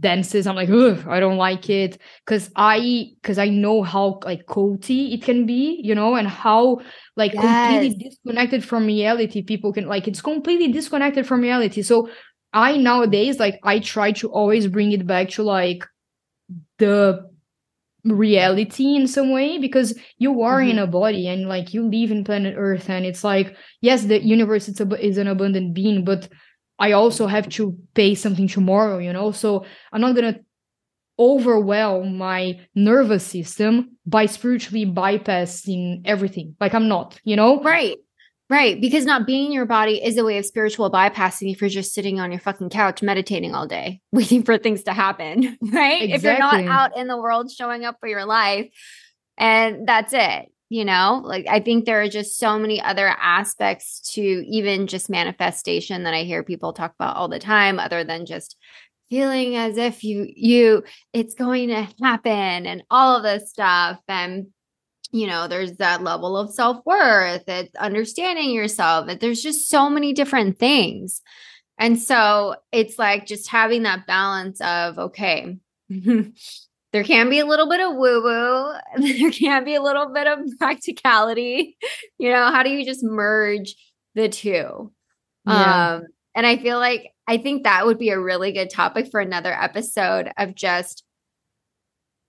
dances 0.00 0.46
i'm 0.46 0.56
like 0.56 0.70
Ugh, 0.70 1.04
i 1.08 1.20
don't 1.20 1.36
like 1.36 1.68
it 1.68 1.98
because 2.24 2.50
i 2.56 3.10
because 3.20 3.38
i 3.38 3.48
know 3.48 3.82
how 3.82 4.20
like 4.24 4.46
culty 4.46 5.12
it 5.12 5.22
can 5.22 5.44
be 5.46 5.80
you 5.82 5.94
know 5.94 6.14
and 6.14 6.28
how 6.28 6.80
like 7.16 7.34
yes. 7.34 7.42
completely 7.42 8.08
disconnected 8.08 8.64
from 8.64 8.86
reality 8.86 9.42
people 9.42 9.72
can 9.72 9.86
like 9.86 10.08
it's 10.08 10.22
completely 10.22 10.68
disconnected 10.72 11.26
from 11.26 11.40
reality 11.40 11.82
so 11.82 12.08
i 12.52 12.76
nowadays 12.76 13.38
like 13.38 13.58
i 13.64 13.78
try 13.78 14.12
to 14.12 14.28
always 14.28 14.66
bring 14.66 14.92
it 14.92 15.06
back 15.06 15.28
to 15.28 15.42
like 15.42 15.84
the 16.78 17.30
reality 18.04 18.96
in 18.96 19.06
some 19.06 19.30
way 19.30 19.58
because 19.58 19.96
you 20.18 20.42
are 20.42 20.60
mm-hmm. 20.60 20.70
in 20.70 20.78
a 20.78 20.86
body 20.86 21.28
and 21.28 21.48
like 21.48 21.72
you 21.72 21.88
live 21.88 22.10
in 22.10 22.24
planet 22.24 22.54
earth 22.58 22.90
and 22.90 23.06
it's 23.06 23.22
like 23.22 23.56
yes 23.80 24.06
the 24.06 24.20
universe 24.20 24.66
it's 24.66 24.80
a, 24.80 25.06
is 25.06 25.18
an 25.18 25.28
abundant 25.28 25.72
being 25.72 26.04
but 26.04 26.28
I 26.82 26.92
also 26.92 27.28
have 27.28 27.48
to 27.50 27.78
pay 27.94 28.16
something 28.16 28.48
tomorrow, 28.48 28.98
you 28.98 29.12
know? 29.12 29.30
So 29.30 29.64
I'm 29.92 30.00
not 30.00 30.16
going 30.16 30.34
to 30.34 30.40
overwhelm 31.16 32.18
my 32.18 32.58
nervous 32.74 33.24
system 33.24 33.96
by 34.04 34.26
spiritually 34.26 34.84
bypassing 34.84 36.02
everything. 36.04 36.56
Like 36.60 36.74
I'm 36.74 36.88
not, 36.88 37.20
you 37.22 37.36
know? 37.36 37.62
Right. 37.62 37.98
Right. 38.52 38.78
Because 38.78 39.06
not 39.06 39.26
being 39.26 39.46
in 39.46 39.52
your 39.52 39.64
body 39.64 40.04
is 40.04 40.18
a 40.18 40.24
way 40.24 40.36
of 40.36 40.44
spiritual 40.44 40.90
bypassing 40.90 41.50
if 41.50 41.62
you're 41.62 41.70
just 41.70 41.94
sitting 41.94 42.20
on 42.20 42.30
your 42.30 42.38
fucking 42.38 42.68
couch 42.68 43.00
meditating 43.02 43.54
all 43.54 43.66
day, 43.66 44.02
waiting 44.12 44.42
for 44.42 44.58
things 44.58 44.82
to 44.82 44.92
happen. 44.92 45.56
Right. 45.72 46.02
Exactly. 46.02 46.12
If 46.12 46.22
you're 46.22 46.38
not 46.38 46.64
out 46.66 46.98
in 46.98 47.06
the 47.06 47.16
world 47.16 47.50
showing 47.50 47.86
up 47.86 47.96
for 47.98 48.06
your 48.06 48.26
life 48.26 48.68
and 49.38 49.88
that's 49.88 50.12
it 50.12 50.52
you 50.68 50.84
know 50.84 51.22
like 51.24 51.46
i 51.48 51.60
think 51.60 51.84
there 51.84 52.02
are 52.02 52.08
just 52.08 52.38
so 52.38 52.58
many 52.58 52.80
other 52.80 53.08
aspects 53.08 54.12
to 54.12 54.20
even 54.20 54.86
just 54.86 55.08
manifestation 55.08 56.02
that 56.02 56.12
i 56.12 56.22
hear 56.22 56.42
people 56.42 56.74
talk 56.74 56.92
about 56.98 57.16
all 57.16 57.28
the 57.28 57.38
time 57.38 57.78
other 57.78 58.04
than 58.04 58.26
just 58.26 58.56
feeling 59.08 59.56
as 59.56 59.78
if 59.78 60.04
you 60.04 60.26
you 60.34 60.82
it's 61.14 61.34
going 61.34 61.68
to 61.68 61.88
happen 62.02 62.66
and 62.66 62.82
all 62.90 63.16
of 63.16 63.22
this 63.22 63.48
stuff 63.48 63.98
and 64.08 64.48
you 65.12 65.26
know 65.26 65.46
there's 65.46 65.72
that 65.74 66.02
level 66.02 66.36
of 66.36 66.52
self-worth 66.52 67.48
it's 67.48 67.74
understanding 67.76 68.50
yourself 68.50 69.06
that 69.06 69.20
there's 69.20 69.42
just 69.42 69.68
so 69.68 69.88
many 69.88 70.12
different 70.12 70.58
things 70.58 71.22
and 71.78 71.98
so 71.98 72.54
it's 72.72 72.98
like 72.98 73.26
just 73.26 73.48
having 73.48 73.82
that 73.84 74.06
balance 74.06 74.60
of 74.60 74.98
okay 74.98 75.56
there 76.92 77.04
can 77.04 77.30
be 77.30 77.38
a 77.38 77.46
little 77.46 77.68
bit 77.68 77.80
of 77.80 77.96
woo 77.96 78.22
woo, 78.22 78.72
there 79.18 79.30
can 79.30 79.64
be 79.64 79.74
a 79.74 79.82
little 79.82 80.12
bit 80.12 80.26
of 80.26 80.38
practicality. 80.58 81.76
You 82.18 82.30
know, 82.30 82.52
how 82.52 82.62
do 82.62 82.70
you 82.70 82.84
just 82.84 83.02
merge 83.02 83.74
the 84.14 84.28
two? 84.28 84.92
Yeah. 85.44 85.94
Um, 85.94 86.02
and 86.36 86.46
I 86.46 86.56
feel 86.56 86.78
like 86.78 87.10
I 87.26 87.38
think 87.38 87.64
that 87.64 87.84
would 87.84 87.98
be 87.98 88.10
a 88.10 88.20
really 88.20 88.52
good 88.52 88.70
topic 88.70 89.10
for 89.10 89.18
another 89.18 89.52
episode 89.52 90.30
of 90.38 90.54
just 90.54 91.02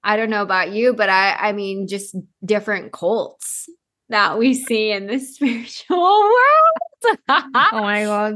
I 0.04 0.18
don't 0.18 0.30
know 0.30 0.42
about 0.42 0.72
you, 0.72 0.94
but 0.94 1.10
I 1.10 1.36
I 1.36 1.52
mean 1.54 1.88
just 1.88 2.16
different 2.44 2.92
cults 2.92 3.70
that 4.10 4.38
we 4.38 4.54
see 4.54 4.92
in 4.92 5.08
the 5.08 5.20
spiritual 5.34 6.22
world. 6.22 7.18
oh 7.30 7.50
my 7.74 8.04
god. 8.04 8.36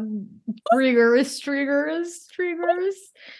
Triggers, 0.73 1.39
triggers, 1.39 2.27
triggers. 2.31 2.95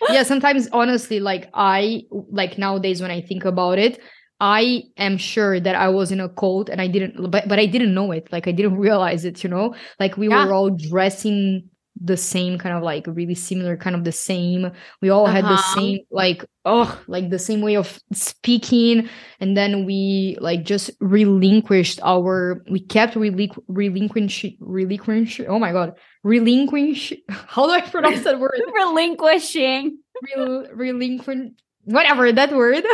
Yeah, 0.09 0.23
sometimes 0.23 0.67
honestly, 0.71 1.19
like 1.19 1.49
I 1.53 2.03
like 2.11 2.57
nowadays 2.57 3.01
when 3.01 3.11
I 3.11 3.21
think 3.21 3.45
about 3.45 3.79
it, 3.79 3.99
I 4.39 4.83
am 4.97 5.17
sure 5.17 5.59
that 5.59 5.75
I 5.75 5.89
was 5.89 6.11
in 6.11 6.19
a 6.19 6.29
cult 6.29 6.69
and 6.69 6.79
I 6.79 6.87
didn't 6.87 7.31
but 7.31 7.47
but 7.47 7.59
I 7.59 7.65
didn't 7.65 7.93
know 7.93 8.11
it. 8.11 8.31
Like 8.31 8.47
I 8.47 8.51
didn't 8.51 8.77
realize 8.77 9.25
it, 9.25 9.43
you 9.43 9.49
know? 9.49 9.75
Like 9.99 10.17
we 10.17 10.29
yeah. 10.29 10.45
were 10.45 10.53
all 10.53 10.69
dressing 10.69 11.69
the 11.99 12.17
same 12.17 12.57
kind 12.57 12.75
of 12.75 12.83
like 12.83 13.05
really 13.07 13.35
similar 13.35 13.77
kind 13.77 13.95
of 13.95 14.03
the 14.03 14.11
same. 14.11 14.71
We 15.01 15.09
all 15.09 15.25
uh-huh. 15.25 15.35
had 15.35 15.45
the 15.45 15.49
uh-huh. 15.49 15.75
same 15.75 15.99
like 16.11 16.45
oh 16.65 16.99
like 17.07 17.29
the 17.29 17.39
same 17.39 17.61
way 17.61 17.75
of 17.75 17.99
speaking. 18.13 19.09
And 19.39 19.55
then 19.55 19.85
we 19.85 20.37
like 20.39 20.63
just 20.63 20.91
relinquished 20.99 21.99
our 22.03 22.63
we 22.69 22.79
kept 22.79 23.15
relinqu- 23.15 23.63
relinquish 23.67 24.45
relinquish 24.59 25.41
oh 25.47 25.59
my 25.59 25.71
god 25.71 25.93
relinquish 26.23 27.13
how 27.29 27.65
do 27.65 27.71
i 27.71 27.81
pronounce 27.81 28.23
that 28.23 28.39
word? 28.39 28.59
Relinquishing. 28.73 29.99
Rel- 30.35 30.67
relinquish 30.73 31.51
whatever 31.87 32.31
that 32.31 32.51
word. 32.51 32.83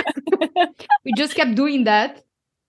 We 1.06 1.12
just 1.18 1.36
kept 1.36 1.56
doing 1.56 1.84
that 1.84 2.24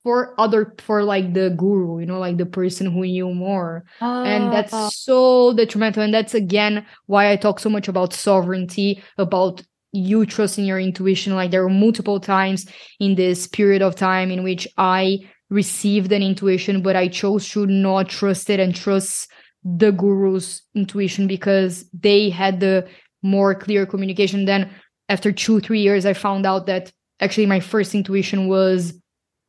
for 0.04 0.38
other 0.38 0.74
for 0.78 1.02
like 1.02 1.32
the 1.32 1.50
guru 1.56 1.98
you 1.98 2.06
know 2.06 2.18
like 2.20 2.36
the 2.36 2.46
person 2.46 2.92
who 2.92 3.02
knew 3.02 3.32
more 3.34 3.84
oh. 4.02 4.22
and 4.22 4.44
ah, 4.44 4.50
that's 4.50 4.72
oh. 4.74 4.88
so 4.92 5.52
detrimental 5.54 6.02
and 6.02 6.14
that's 6.14 6.34
again 6.34 6.86
why 7.06 7.32
i 7.32 7.36
talk 7.36 7.58
so 7.58 7.70
much 7.70 7.88
about 7.88 8.12
sovereignty 8.12 9.02
about 9.18 9.62
you 9.92 10.26
trusting 10.26 10.64
your 10.64 10.78
intuition 10.78 11.34
like 11.34 11.50
there 11.50 11.62
were 11.62 11.70
multiple 11.70 12.20
times 12.20 12.66
in 13.00 13.14
this 13.14 13.46
period 13.46 13.80
of 13.80 13.96
time 13.96 14.30
in 14.30 14.44
which 14.44 14.68
i 14.76 15.18
received 15.50 16.12
an 16.12 16.22
intuition 16.22 16.82
but 16.82 16.96
i 16.96 17.08
chose 17.08 17.48
to 17.48 17.66
not 17.66 18.08
trust 18.08 18.50
it 18.50 18.60
and 18.60 18.74
trust 18.74 19.30
the 19.64 19.90
guru's 19.90 20.62
intuition 20.74 21.26
because 21.26 21.88
they 21.94 22.28
had 22.28 22.60
the 22.60 22.86
more 23.22 23.54
clear 23.54 23.86
communication 23.86 24.44
then 24.44 24.70
after 25.08 25.32
two 25.32 25.60
three 25.60 25.80
years 25.80 26.04
i 26.04 26.12
found 26.12 26.44
out 26.44 26.66
that 26.66 26.92
actually 27.20 27.46
my 27.46 27.60
first 27.60 27.94
intuition 27.94 28.48
was 28.48 29.00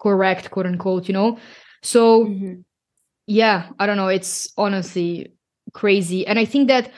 correct 0.06 0.52
quote 0.52 0.68
unquote 0.68 1.08
you 1.08 1.14
know? 1.14 1.38
So 1.82 2.26
mm-hmm. 2.26 2.62
yeah 3.28 3.70
i 3.80 3.86
don't 3.86 3.98
know 3.98 4.08
it's 4.08 4.52
honestly 4.58 5.34
crazy. 5.74 6.26
And 6.26 6.38
i 6.40 6.46
think 6.46 6.68
that 6.70 6.92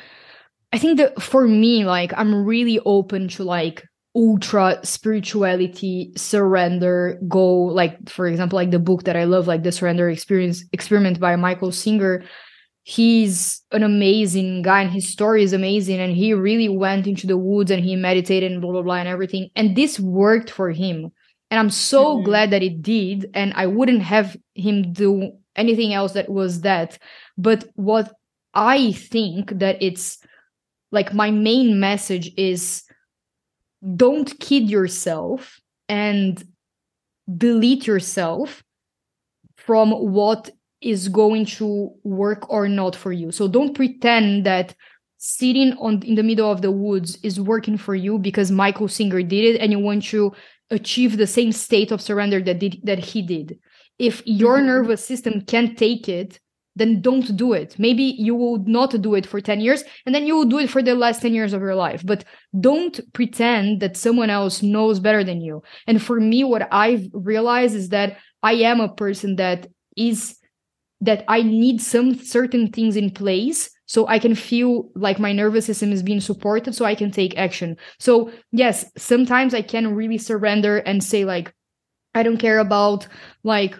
i 0.73 0.77
think 0.77 0.97
that 0.99 1.21
for 1.21 1.47
me 1.47 1.85
like 1.85 2.11
i'm 2.21 2.33
really 2.45 2.79
open 2.85 3.27
to 3.35 3.43
like 3.43 3.83
ultra 4.15 4.79
spirituality 4.83 6.11
surrender 6.17 7.19
go 7.27 7.45
like 7.79 8.09
for 8.09 8.25
example 8.27 8.57
like 8.57 8.71
the 8.71 8.87
book 8.89 9.03
that 9.03 9.15
i 9.15 9.25
love 9.25 9.47
like 9.47 9.61
the 9.63 9.71
surrender 9.71 10.09
experience 10.09 10.65
experiment 10.73 11.19
by 11.19 11.35
michael 11.35 11.71
singer. 11.71 12.23
He's 12.83 13.61
an 13.73 13.83
amazing 13.83 14.61
guy 14.61 14.81
and 14.81 14.89
his 14.89 15.11
story 15.11 15.43
is 15.43 15.51
amazing 15.51 15.99
and 15.99 16.15
he 16.15 16.33
really 16.33 16.69
went 16.69 17.05
into 17.05 17.27
the 17.27 17.37
woods 17.37 17.69
and 17.69 17.83
he 17.83 17.97
meditated 17.97 18.49
and 18.49 18.61
blah 18.61 18.71
blah 18.71 18.81
blah 18.81 18.95
and 18.95 19.09
everything. 19.09 19.49
And 19.57 19.75
this 19.75 19.99
worked 19.99 20.49
for 20.49 20.71
him 20.71 21.11
and 21.49 21.59
i'm 21.59 21.69
so 21.69 22.15
mm-hmm. 22.15 22.25
glad 22.25 22.51
that 22.51 22.63
it 22.63 22.81
did 22.81 23.29
and 23.33 23.53
i 23.55 23.65
wouldn't 23.65 24.01
have 24.01 24.35
him 24.55 24.91
do 24.93 25.31
anything 25.55 25.93
else 25.93 26.13
that 26.13 26.29
was 26.29 26.61
that 26.61 26.97
but 27.37 27.65
what 27.75 28.13
i 28.53 28.91
think 28.91 29.49
that 29.59 29.81
it's 29.81 30.19
like 30.91 31.13
my 31.13 31.31
main 31.31 31.79
message 31.79 32.31
is 32.37 32.83
don't 33.95 34.39
kid 34.39 34.69
yourself 34.69 35.59
and 35.89 36.43
delete 37.37 37.87
yourself 37.87 38.63
from 39.55 39.91
what 39.91 40.49
is 40.81 41.09
going 41.09 41.45
to 41.45 41.91
work 42.03 42.49
or 42.49 42.67
not 42.69 42.95
for 42.95 43.11
you. 43.11 43.31
So 43.31 43.47
don't 43.47 43.73
pretend 43.73 44.45
that 44.45 44.75
sitting 45.17 45.73
on 45.73 46.03
in 46.03 46.15
the 46.15 46.23
middle 46.23 46.51
of 46.51 46.61
the 46.61 46.71
woods 46.71 47.17
is 47.23 47.41
working 47.41 47.77
for 47.77 47.95
you 47.95 48.19
because 48.19 48.51
Michael 48.51 48.87
Singer 48.87 49.23
did 49.23 49.55
it 49.55 49.59
and 49.59 49.71
you 49.71 49.79
want 49.79 50.03
to 50.05 50.31
achieve 50.69 51.17
the 51.17 51.27
same 51.27 51.51
state 51.51 51.91
of 51.91 52.01
surrender 52.01 52.41
that 52.41 52.59
did 52.59 52.79
that 52.83 52.99
he 52.99 53.21
did. 53.21 53.59
If 53.99 54.21
your 54.25 54.57
mm-hmm. 54.57 54.67
nervous 54.67 55.05
system 55.05 55.41
can't 55.41 55.77
take 55.77 56.07
it, 56.07 56.39
then 56.75 57.01
don't 57.01 57.35
do 57.35 57.53
it. 57.53 57.77
Maybe 57.79 58.03
you 58.03 58.35
will 58.35 58.59
not 58.59 59.01
do 59.01 59.15
it 59.15 59.25
for 59.25 59.41
10 59.41 59.59
years 59.59 59.83
and 60.05 60.13
then 60.13 60.27
you 60.27 60.35
will 60.35 60.45
do 60.45 60.59
it 60.59 60.69
for 60.69 60.83
the 60.83 60.93
last 60.93 61.21
10 61.23 61.33
years 61.33 61.53
of 61.53 61.61
your 61.61 61.75
life. 61.75 62.05
But 62.05 62.23
don't 62.59 62.99
pretend 63.13 63.81
that 63.81 63.97
someone 63.97 64.29
else 64.29 64.61
knows 64.61 64.99
better 64.99 65.23
than 65.23 65.41
you. 65.41 65.63
And 65.87 66.01
for 66.01 66.19
me, 66.19 66.43
what 66.43 66.71
I've 66.71 67.07
realized 67.13 67.75
is 67.75 67.89
that 67.89 68.17
I 68.43 68.53
am 68.53 68.79
a 68.79 68.93
person 68.93 69.37
that 69.37 69.67
is 69.95 70.37
that 71.01 71.23
I 71.27 71.43
need 71.43 71.81
some 71.81 72.15
certain 72.15 72.71
things 72.71 72.95
in 72.95 73.11
place 73.11 73.69
so 73.85 74.07
I 74.07 74.19
can 74.19 74.35
feel 74.35 74.89
like 74.95 75.19
my 75.19 75.31
nervous 75.31 75.65
system 75.65 75.91
is 75.91 76.03
being 76.03 76.19
supported 76.19 76.75
so 76.75 76.85
I 76.85 76.95
can 76.95 77.09
take 77.09 77.37
action. 77.37 77.77
So, 77.99 78.31
yes, 78.51 78.85
sometimes 78.97 79.53
I 79.53 79.61
can 79.61 79.95
really 79.95 80.17
surrender 80.17 80.79
and 80.79 81.03
say, 81.03 81.23
like, 81.23 81.53
I 82.13 82.23
don't 82.23 82.37
care 82.37 82.59
about 82.59 83.07
like 83.43 83.75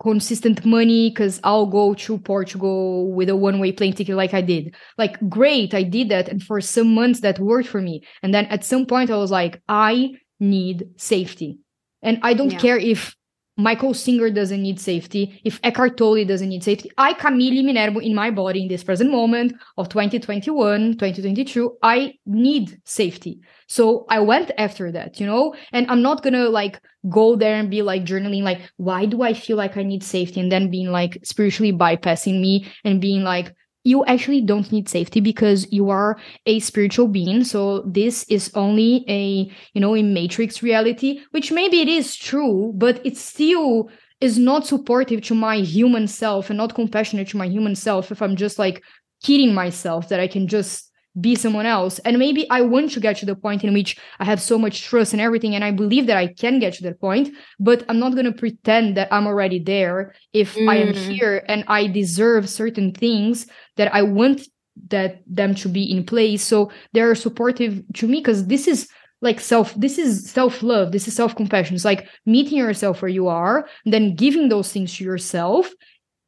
consistent 0.00 0.64
money 0.64 1.10
because 1.10 1.40
I'll 1.42 1.66
go 1.66 1.94
to 1.94 2.18
Portugal 2.18 3.12
with 3.12 3.28
a 3.28 3.36
one 3.36 3.58
way 3.58 3.72
plane 3.72 3.94
ticket 3.94 4.14
like 4.14 4.32
I 4.32 4.42
did. 4.42 4.74
Like, 4.96 5.16
great, 5.28 5.74
I 5.74 5.82
did 5.82 6.08
that. 6.10 6.28
And 6.28 6.42
for 6.42 6.60
some 6.60 6.94
months 6.94 7.20
that 7.20 7.40
worked 7.40 7.68
for 7.68 7.80
me. 7.80 8.02
And 8.22 8.32
then 8.32 8.46
at 8.46 8.64
some 8.64 8.86
point, 8.86 9.10
I 9.10 9.16
was 9.16 9.32
like, 9.32 9.60
I 9.68 10.12
need 10.38 10.88
safety. 10.96 11.58
And 12.02 12.20
I 12.22 12.34
don't 12.34 12.52
yeah. 12.52 12.58
care 12.58 12.78
if 12.78 13.16
Michael 13.58 13.92
Singer 13.92 14.30
doesn't 14.30 14.62
need 14.62 14.80
safety, 14.80 15.40
if 15.42 15.58
Eckhart 15.64 15.96
Tolle 15.96 16.24
doesn't 16.24 16.48
need 16.48 16.62
safety, 16.62 16.92
I, 16.96 17.12
Camille 17.12 17.64
Minerbo, 17.64 18.00
in 18.00 18.14
my 18.14 18.30
body, 18.30 18.62
in 18.62 18.68
this 18.68 18.84
present 18.84 19.10
moment 19.10 19.52
of 19.76 19.88
2021, 19.88 20.92
2022, 20.92 21.76
I 21.82 22.14
need 22.24 22.80
safety. 22.84 23.40
So 23.66 24.06
I 24.08 24.20
went 24.20 24.52
after 24.58 24.92
that, 24.92 25.18
you 25.18 25.26
know? 25.26 25.56
And 25.72 25.90
I'm 25.90 26.02
not 26.02 26.22
gonna 26.22 26.48
like 26.48 26.80
go 27.10 27.34
there 27.34 27.56
and 27.56 27.68
be 27.68 27.82
like 27.82 28.04
journaling, 28.04 28.42
like, 28.42 28.60
why 28.76 29.06
do 29.06 29.22
I 29.22 29.34
feel 29.34 29.56
like 29.56 29.76
I 29.76 29.82
need 29.82 30.04
safety? 30.04 30.38
And 30.38 30.52
then 30.52 30.70
being 30.70 30.92
like 30.92 31.18
spiritually 31.24 31.72
bypassing 31.72 32.40
me 32.40 32.70
and 32.84 33.00
being 33.00 33.24
like, 33.24 33.52
you 33.84 34.04
actually 34.06 34.40
don't 34.40 34.70
need 34.70 34.88
safety 34.88 35.20
because 35.20 35.70
you 35.72 35.88
are 35.90 36.18
a 36.46 36.58
spiritual 36.60 37.08
being. 37.08 37.44
So 37.44 37.82
this 37.82 38.24
is 38.24 38.50
only 38.54 39.04
a 39.08 39.50
you 39.72 39.80
know 39.80 39.96
a 39.96 40.02
matrix 40.02 40.62
reality 40.62 41.20
which 41.30 41.52
maybe 41.52 41.80
it 41.80 41.88
is 41.88 42.16
true 42.16 42.72
but 42.76 43.04
it 43.04 43.16
still 43.16 43.88
is 44.20 44.38
not 44.38 44.66
supportive 44.66 45.22
to 45.22 45.34
my 45.34 45.58
human 45.58 46.08
self 46.08 46.50
and 46.50 46.56
not 46.56 46.74
compassionate 46.74 47.28
to 47.28 47.36
my 47.36 47.46
human 47.46 47.74
self 47.74 48.10
if 48.10 48.20
i'm 48.20 48.36
just 48.36 48.58
like 48.58 48.82
kidding 49.22 49.54
myself 49.54 50.08
that 50.08 50.20
i 50.20 50.26
can 50.26 50.48
just 50.48 50.87
be 51.20 51.34
someone 51.34 51.66
else. 51.66 51.98
And 52.00 52.18
maybe 52.18 52.48
I 52.50 52.62
want 52.62 52.92
to 52.92 53.00
get 53.00 53.16
to 53.18 53.26
the 53.26 53.36
point 53.36 53.64
in 53.64 53.72
which 53.72 53.96
I 54.18 54.24
have 54.24 54.40
so 54.40 54.58
much 54.58 54.82
trust 54.82 55.12
and 55.12 55.22
everything, 55.22 55.54
and 55.54 55.64
I 55.64 55.70
believe 55.70 56.06
that 56.06 56.16
I 56.16 56.28
can 56.28 56.58
get 56.58 56.74
to 56.74 56.82
that 56.84 57.00
point, 57.00 57.34
but 57.58 57.84
I'm 57.88 57.98
not 57.98 58.12
going 58.12 58.26
to 58.26 58.32
pretend 58.32 58.96
that 58.96 59.08
I'm 59.12 59.26
already 59.26 59.58
there 59.58 60.14
if 60.32 60.54
mm. 60.54 60.68
I 60.68 60.76
am 60.76 60.88
mm. 60.88 60.96
here 60.96 61.44
and 61.48 61.64
I 61.68 61.86
deserve 61.86 62.48
certain 62.48 62.92
things 62.92 63.46
that 63.76 63.94
I 63.94 64.02
want 64.02 64.42
that 64.88 65.22
them 65.26 65.54
to 65.56 65.68
be 65.68 65.90
in 65.90 66.04
place. 66.04 66.42
So 66.42 66.70
they're 66.92 67.14
supportive 67.14 67.82
to 67.94 68.06
me 68.06 68.18
because 68.18 68.46
this 68.46 68.68
is 68.68 68.88
like 69.20 69.40
self 69.40 69.74
this 69.74 69.98
is 69.98 70.30
self-love 70.30 70.92
this 70.92 71.08
is 71.08 71.16
self-compassion 71.16 71.74
it's 71.74 71.84
like 71.84 72.08
meeting 72.24 72.56
yourself 72.56 73.02
where 73.02 73.08
you 73.08 73.26
are 73.26 73.68
then 73.84 74.14
giving 74.14 74.48
those 74.48 74.70
things 74.72 74.96
to 74.96 75.02
yourself 75.02 75.72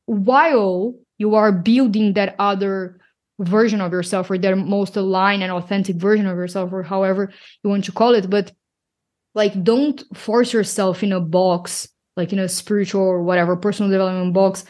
while 0.07 0.95
you 1.19 1.37
are 1.37 1.53
building 1.53 2.15
that 2.15 2.35
other 2.41 3.00
version 3.41 3.81
of 3.81 3.93
yourself 3.93 4.31
or 4.31 4.39
their 4.39 4.57
most 4.57 4.97
aligned 4.97 5.43
and 5.43 5.53
authentic 5.53 5.97
version 5.97 6.27
of 6.27 6.37
yourself 6.37 6.73
or 6.73 6.83
however 6.83 7.33
you 7.63 7.71
want 7.71 7.85
to 7.85 7.93
call 7.93 8.15
it 8.15 8.29
but 8.31 8.53
like 9.35 9.63
don't 9.63 10.05
force 10.17 10.53
yourself 10.53 11.03
in 11.03 11.13
a 11.13 11.21
box 11.21 11.89
like 12.17 12.33
in 12.33 12.39
a 12.39 12.49
spiritual 12.49 13.03
or 13.03 13.23
whatever 13.23 13.57
personal 13.57 13.91
development 13.91 14.35
box 14.35 14.65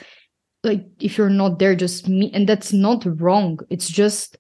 like 0.63 0.87
if 1.01 1.17
you're 1.17 1.31
not 1.31 1.59
there 1.59 1.75
just 1.75 2.09
me 2.09 2.31
and 2.35 2.49
that's 2.49 2.73
not 2.73 3.05
wrong. 3.21 3.59
It's 3.71 3.89
just 3.89 4.37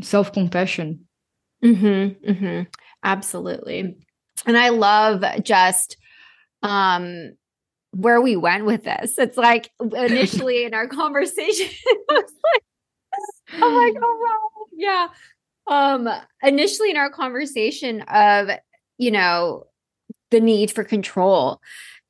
self-compassion. 0.00 1.06
Mm-hmm, 1.64 2.30
mm-hmm. 2.30 2.62
absolutely. 3.02 3.96
And 4.44 4.56
i 4.56 4.68
love 4.68 5.24
just 5.42 5.96
um 6.62 7.32
where 7.92 8.20
we 8.20 8.36
went 8.36 8.66
with 8.66 8.84
this. 8.84 9.18
It's 9.18 9.36
like 9.36 9.70
initially 9.80 10.64
in 10.64 10.74
our 10.74 10.86
conversation 10.86 11.68
it 11.84 12.04
was 12.08 12.32
like 12.54 12.62
I'm 13.62 13.74
like, 13.74 13.94
oh 14.02 14.20
wow. 14.22 14.66
Yeah. 14.76 15.08
Um, 15.68 16.08
initially 16.42 16.90
in 16.90 16.96
our 16.96 17.10
conversation 17.10 18.02
of, 18.02 18.50
you 18.98 19.10
know, 19.10 19.66
the 20.30 20.40
need 20.40 20.70
for 20.70 20.84
control. 20.84 21.60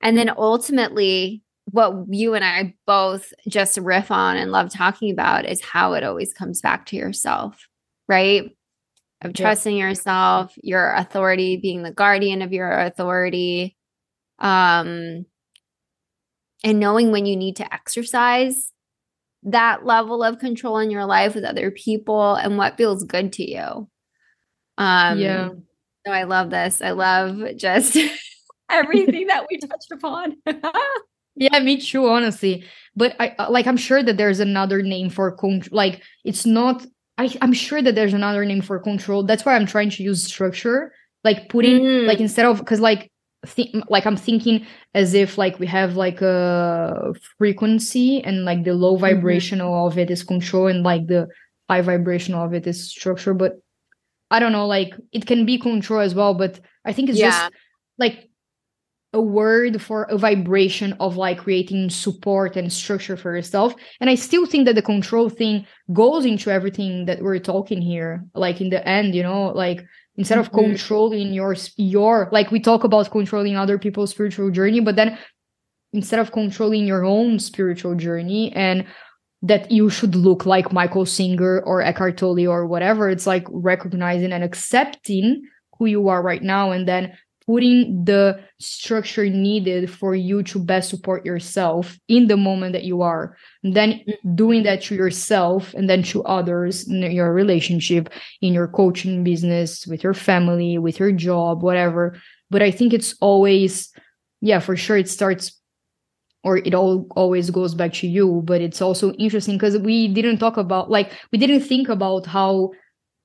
And 0.03 0.17
then 0.17 0.31
ultimately, 0.37 1.43
what 1.71 2.07
you 2.11 2.35
and 2.35 2.45
I 2.45 2.75
both 2.87 3.33
just 3.49 3.79
riff 3.79 4.11
on 4.11 4.37
and 4.37 4.53
love 4.53 4.71
talking 4.71 5.11
about 5.11 5.47
is 5.47 5.61
how 5.61 5.95
it 5.95 6.05
always 6.05 6.33
comes 6.33 6.61
back 6.61 6.87
to 6.87 6.97
yourself, 6.97 7.67
right? 8.09 8.51
Of 9.23 9.33
trusting 9.33 9.77
yeah. 9.77 9.89
yourself, 9.89 10.55
your 10.63 10.93
authority 10.93 11.57
being 11.57 11.83
the 11.83 11.91
guardian 11.91 12.43
of 12.43 12.53
your 12.53 12.71
authority, 12.71 13.77
um, 14.39 15.25
and 16.63 16.81
knowing 16.81 17.11
when 17.11 17.27
you 17.27 17.37
need 17.37 17.57
to 17.57 17.75
exercise 17.75 18.73
that 19.47 19.87
level 19.87 20.23
of 20.23 20.39
control 20.39 20.79
in 20.79 20.91
your 20.91 21.07
life 21.07 21.35
with 21.35 21.45
other 21.45 21.71
people 21.71 22.35
and 22.35 22.59
what 22.59 22.77
feels 22.77 23.05
good 23.05 23.33
to 23.35 23.49
you. 23.49 23.89
Um, 24.77 25.19
yeah. 25.19 25.51
So 26.05 26.13
I 26.13 26.25
love 26.25 26.51
this. 26.51 26.83
I 26.83 26.91
love 26.91 27.41
just 27.57 27.97
everything 28.71 29.29
that 29.29 29.47
we 29.49 29.59
touched 29.59 29.91
upon. 29.93 30.37
yeah, 31.37 31.59
me 31.61 31.81
too, 31.81 32.07
honestly. 32.09 32.65
But 32.95 33.15
I 33.21 33.35
uh, 33.39 33.51
like 33.51 33.67
I'm 33.67 33.77
sure 33.77 34.03
that 34.03 34.17
there's 34.17 34.41
another 34.41 34.83
name 34.83 35.11
for 35.11 35.33
control. 35.33 35.77
Like 35.77 36.03
it's 36.25 36.45
not. 36.45 36.85
I, 37.19 37.35
I'm 37.41 37.55
sure 37.55 37.81
that 37.81 37.95
there's 37.95 38.13
another 38.13 38.45
name 38.45 38.61
for 38.61 38.79
control. 38.79 39.23
That's 39.23 39.45
why 39.45 39.57
I'm 39.57 39.65
trying 39.67 39.91
to 39.91 40.03
use 40.03 40.25
structure. 40.25 40.93
Like 41.25 41.49
putting 41.49 41.81
mm. 41.81 42.07
like 42.07 42.21
instead 42.21 42.47
of 42.47 42.59
because 42.59 42.81
like 42.81 43.11
think 43.45 43.75
like 43.89 44.07
i'm 44.07 44.17
thinking 44.17 44.67
as 44.95 45.15
if 45.15 45.39
like 45.39 45.59
we 45.59 45.67
have 45.67 45.97
like 45.97 46.21
a 46.21 47.13
frequency 47.39 48.23
and 48.23 48.45
like 48.45 48.65
the 48.65 48.73
low 48.73 48.97
vibrational 48.97 49.73
mm-hmm. 49.73 49.87
of 49.87 49.99
it 49.99 50.11
is 50.11 50.25
control 50.25 50.67
and 50.67 50.83
like 50.83 51.07
the 51.07 51.29
high 51.69 51.81
vibrational 51.81 52.45
of 52.45 52.55
it 52.55 52.67
is 52.67 52.91
structure 52.91 53.35
but 53.35 53.61
i 54.31 54.39
don't 54.39 54.53
know 54.53 54.67
like 54.67 54.95
it 55.13 55.27
can 55.27 55.45
be 55.45 55.59
control 55.59 56.01
as 56.01 56.15
well 56.15 56.35
but 56.35 56.61
i 56.85 56.93
think 56.93 57.09
it's 57.09 57.19
yeah. 57.19 57.31
just 57.31 57.53
like 57.99 58.29
a 59.13 59.21
word 59.21 59.81
for 59.81 60.05
a 60.05 60.19
vibration 60.19 60.93
of 61.01 61.17
like 61.17 61.39
creating 61.39 61.89
support 61.89 62.57
and 62.57 62.73
structure 62.73 63.17
for 63.17 63.35
yourself 63.35 63.75
and 64.01 64.11
i 64.11 64.15
still 64.15 64.47
think 64.47 64.67
that 64.67 64.75
the 64.75 64.83
control 64.83 65.29
thing 65.29 65.67
goes 65.93 66.25
into 66.25 66.51
everything 66.51 67.07
that 67.07 67.23
we're 67.23 67.39
talking 67.39 67.81
here 67.81 68.25
like 68.35 68.61
in 68.61 68.71
the 68.71 68.87
end 68.87 69.15
you 69.15 69.23
know 69.23 69.49
like 69.49 69.85
instead 70.17 70.39
of 70.39 70.51
mm-hmm. 70.51 70.67
controlling 70.67 71.33
your 71.33 71.57
your 71.77 72.29
like 72.33 72.51
we 72.51 72.61
talk 72.61 72.85
about 72.85 73.11
controlling 73.11 73.57
other 73.57 73.79
people's 73.79 74.11
spiritual 74.11 74.51
journey 74.51 74.81
but 74.81 74.97
then 74.97 75.19
instead 75.93 76.19
of 76.19 76.33
controlling 76.33 76.87
your 76.87 77.05
own 77.05 77.39
spiritual 77.39 77.95
journey 77.95 78.53
and 78.53 78.85
that 79.43 79.71
you 79.71 79.89
should 79.91 80.15
look 80.15 80.47
like 80.47 80.73
Michael 80.73 81.07
Singer 81.07 81.61
or 81.61 81.83
Eckhart 81.83 82.17
Tolle 82.17 82.49
or 82.49 82.67
whatever 82.67 83.09
it's 83.09 83.27
like 83.27 83.47
recognizing 83.51 84.33
and 84.33 84.43
accepting 84.43 85.43
who 85.79 85.87
you 85.87 86.09
are 86.09 86.23
right 86.23 86.43
now 86.43 86.71
and 86.71 86.89
then 86.89 87.17
putting 87.47 88.05
the 88.05 88.41
structure 88.59 89.29
needed 89.29 89.91
for 89.91 90.15
you 90.15 90.43
to 90.43 90.59
best 90.59 90.91
support 90.91 91.25
yourself 91.25 91.99
in 92.09 92.27
the 92.27 92.37
moment 92.37 92.73
that 92.73 92.85
you 92.85 93.03
are 93.03 93.37
and 93.63 93.75
then 93.75 93.93
mm-hmm. 93.93 94.35
doing 94.35 94.63
that 94.65 94.83
to 94.83 94.95
yourself 94.95 95.73
and 95.75 95.89
then 95.89 96.03
to 96.03 96.23
others 96.25 96.89
in 96.89 97.03
your 97.11 97.33
relationship 97.33 98.09
in 98.41 98.53
your 98.53 98.67
coaching 98.69 99.23
business 99.23 99.87
with 99.87 100.03
your 100.03 100.15
family 100.15 100.79
with 100.79 100.99
your 100.99 101.13
job 101.13 101.63
whatever 101.63 102.19
but 102.51 102.63
i 102.63 102.71
think 102.71 102.93
it's 102.93 103.15
always 103.21 103.93
yeah 104.41 104.59
for 104.59 104.77
sure 104.77 104.97
it 104.97 105.09
starts 105.09 105.61
or 106.43 106.59
it 106.59 106.75
all 106.75 107.07
always 107.17 107.51
goes 107.51 107.75
back 107.75 107.93
to 107.93 108.07
you 108.07 108.43
but 108.45 108.61
it's 108.61 108.83
also 108.83 109.13
interesting 109.13 109.57
because 109.57 109.79
we 109.79 110.09
didn't 110.09 110.39
talk 110.39 110.57
about 110.57 110.91
like 110.91 111.13
we 111.33 111.39
didn't 111.39 111.61
think 111.61 111.89
about 111.89 112.27
how 112.27 112.71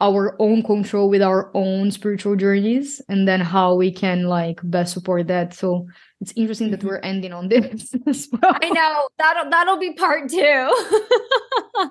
our 0.02 0.36
own 0.40 0.64
control 0.64 1.10
with 1.10 1.22
our 1.22 1.52
own 1.54 1.92
spiritual 1.92 2.36
journeys 2.36 3.02
and 3.08 3.28
then 3.28 3.40
how 3.40 3.76
we 3.76 3.92
can 3.92 4.24
like 4.24 4.60
best 4.64 4.94
support 4.94 5.28
that 5.28 5.54
so 5.54 5.88
it's 6.20 6.34
interesting 6.36 6.72
that 6.72 6.84
we're 6.84 6.98
mm-hmm. 6.98 7.06
ending 7.06 7.32
on 7.32 7.48
this 7.48 8.28
well. 8.32 8.58
i 8.62 8.70
know 8.70 9.08
that'll 9.20 9.50
that'll 9.50 9.78
be 9.78 9.94
part 9.94 10.28
two 10.28 10.40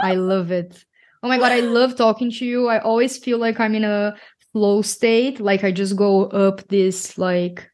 i 0.00 0.14
love 0.14 0.52
it 0.52 0.84
oh 1.24 1.28
my 1.28 1.36
god 1.36 1.50
i 1.50 1.60
love 1.60 1.96
talking 1.96 2.30
to 2.30 2.46
you 2.46 2.68
i 2.68 2.78
always 2.78 3.18
feel 3.18 3.38
like 3.38 3.58
i'm 3.58 3.74
in 3.74 3.84
a 3.84 4.14
flow 4.52 4.80
state 4.80 5.40
like 5.40 5.64
i 5.64 5.72
just 5.72 5.96
go 5.96 6.26
up 6.26 6.66
this 6.68 7.18
like 7.18 7.68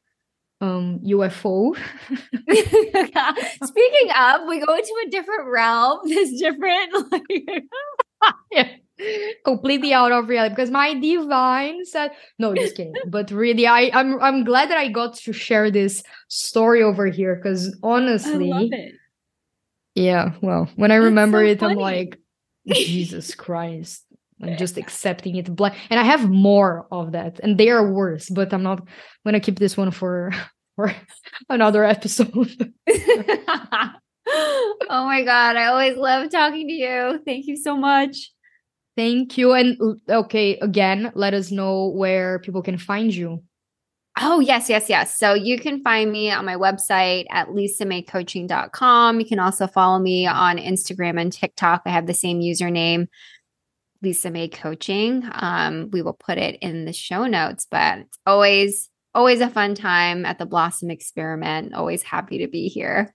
um 0.62 1.00
UFO. 1.02 1.74
Speaking 3.64 4.10
of, 4.14 4.42
we 4.46 4.60
go 4.60 4.74
into 4.74 4.94
a 5.06 5.08
different 5.08 5.48
realm. 5.48 6.00
This 6.04 6.38
different 6.38 7.10
like 7.10 7.22
yeah. 8.50 8.68
completely 9.44 9.92
out 9.92 10.12
of 10.12 10.28
reality 10.28 10.54
because 10.54 10.70
my 10.70 10.94
divine 10.94 11.84
said 11.84 12.10
no 12.38 12.54
just 12.54 12.76
kidding 12.76 12.92
but 13.08 13.30
really 13.30 13.66
i 13.66 13.90
i'm 13.94 14.20
i'm 14.22 14.44
glad 14.44 14.70
that 14.70 14.78
i 14.78 14.88
got 14.88 15.14
to 15.14 15.32
share 15.32 15.70
this 15.70 16.02
story 16.28 16.82
over 16.82 17.06
here 17.06 17.36
because 17.36 17.76
honestly 17.82 18.70
yeah 19.94 20.32
well 20.40 20.68
when 20.76 20.90
i 20.90 20.96
remember 20.96 21.44
so 21.44 21.50
it 21.50 21.60
funny. 21.60 21.74
i'm 21.74 21.78
like 21.78 22.18
jesus 22.66 23.34
christ 23.44 24.04
I'm 24.42 24.56
just 24.56 24.78
accepting 24.78 25.36
it 25.36 25.54
blind. 25.54 25.74
And 25.90 26.00
I 26.00 26.04
have 26.04 26.30
more 26.30 26.86
of 26.90 27.12
that, 27.12 27.40
and 27.42 27.58
they 27.58 27.68
are 27.68 27.92
worse. 27.92 28.30
But 28.30 28.54
I'm 28.54 28.62
not 28.62 28.86
gonna 29.24 29.40
keep 29.40 29.58
this 29.58 29.76
one 29.76 29.90
for 29.90 30.32
for 30.76 30.94
another 31.48 31.84
episode. 31.84 32.74
oh 32.88 33.92
my 34.88 35.22
god, 35.24 35.56
I 35.56 35.66
always 35.66 35.96
love 35.96 36.30
talking 36.30 36.68
to 36.68 36.72
you. 36.72 37.20
Thank 37.24 37.46
you 37.46 37.56
so 37.56 37.76
much. 37.76 38.30
Thank 39.00 39.38
you. 39.38 39.54
And 39.54 39.98
okay, 40.10 40.58
again, 40.58 41.10
let 41.14 41.32
us 41.32 41.50
know 41.50 41.86
where 41.86 42.38
people 42.38 42.60
can 42.60 42.76
find 42.76 43.14
you. 43.14 43.42
Oh, 44.20 44.40
yes, 44.40 44.68
yes, 44.68 44.90
yes. 44.90 45.18
So 45.18 45.32
you 45.32 45.58
can 45.58 45.82
find 45.82 46.12
me 46.12 46.30
on 46.30 46.44
my 46.44 46.56
website 46.56 47.24
at 47.30 47.48
lisamaycoaching.com. 47.48 49.18
You 49.18 49.24
can 49.24 49.38
also 49.38 49.66
follow 49.66 49.98
me 49.98 50.26
on 50.26 50.58
Instagram 50.58 51.18
and 51.18 51.32
TikTok. 51.32 51.80
I 51.86 51.88
have 51.88 52.06
the 52.06 52.12
same 52.12 52.40
username. 52.40 53.06
Lisa 54.02 54.30
May 54.30 54.48
Coaching. 54.48 55.26
Um, 55.32 55.88
we 55.90 56.02
will 56.02 56.12
put 56.12 56.36
it 56.36 56.58
in 56.60 56.84
the 56.84 56.92
show 56.92 57.24
notes, 57.24 57.66
but 57.70 58.00
it's 58.00 58.18
always, 58.26 58.90
always 59.14 59.40
a 59.40 59.48
fun 59.48 59.74
time 59.74 60.26
at 60.26 60.38
the 60.38 60.44
Blossom 60.44 60.90
Experiment. 60.90 61.72
Always 61.72 62.02
happy 62.02 62.36
to 62.40 62.48
be 62.48 62.68
here. 62.68 63.14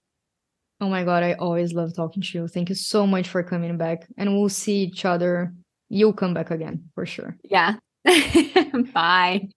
Oh 0.80 0.88
my 0.88 1.04
God, 1.04 1.22
I 1.22 1.34
always 1.34 1.74
love 1.74 1.94
talking 1.94 2.24
to 2.24 2.38
you. 2.38 2.48
Thank 2.48 2.70
you 2.70 2.74
so 2.74 3.06
much 3.06 3.28
for 3.28 3.44
coming 3.44 3.78
back. 3.78 4.08
And 4.18 4.36
we'll 4.36 4.48
see 4.48 4.78
each 4.78 5.04
other. 5.04 5.54
You'll 5.88 6.12
come 6.12 6.34
back 6.34 6.50
again 6.50 6.90
for 6.94 7.06
sure. 7.06 7.36
Yeah. 7.44 7.76
Bye. 8.94 9.48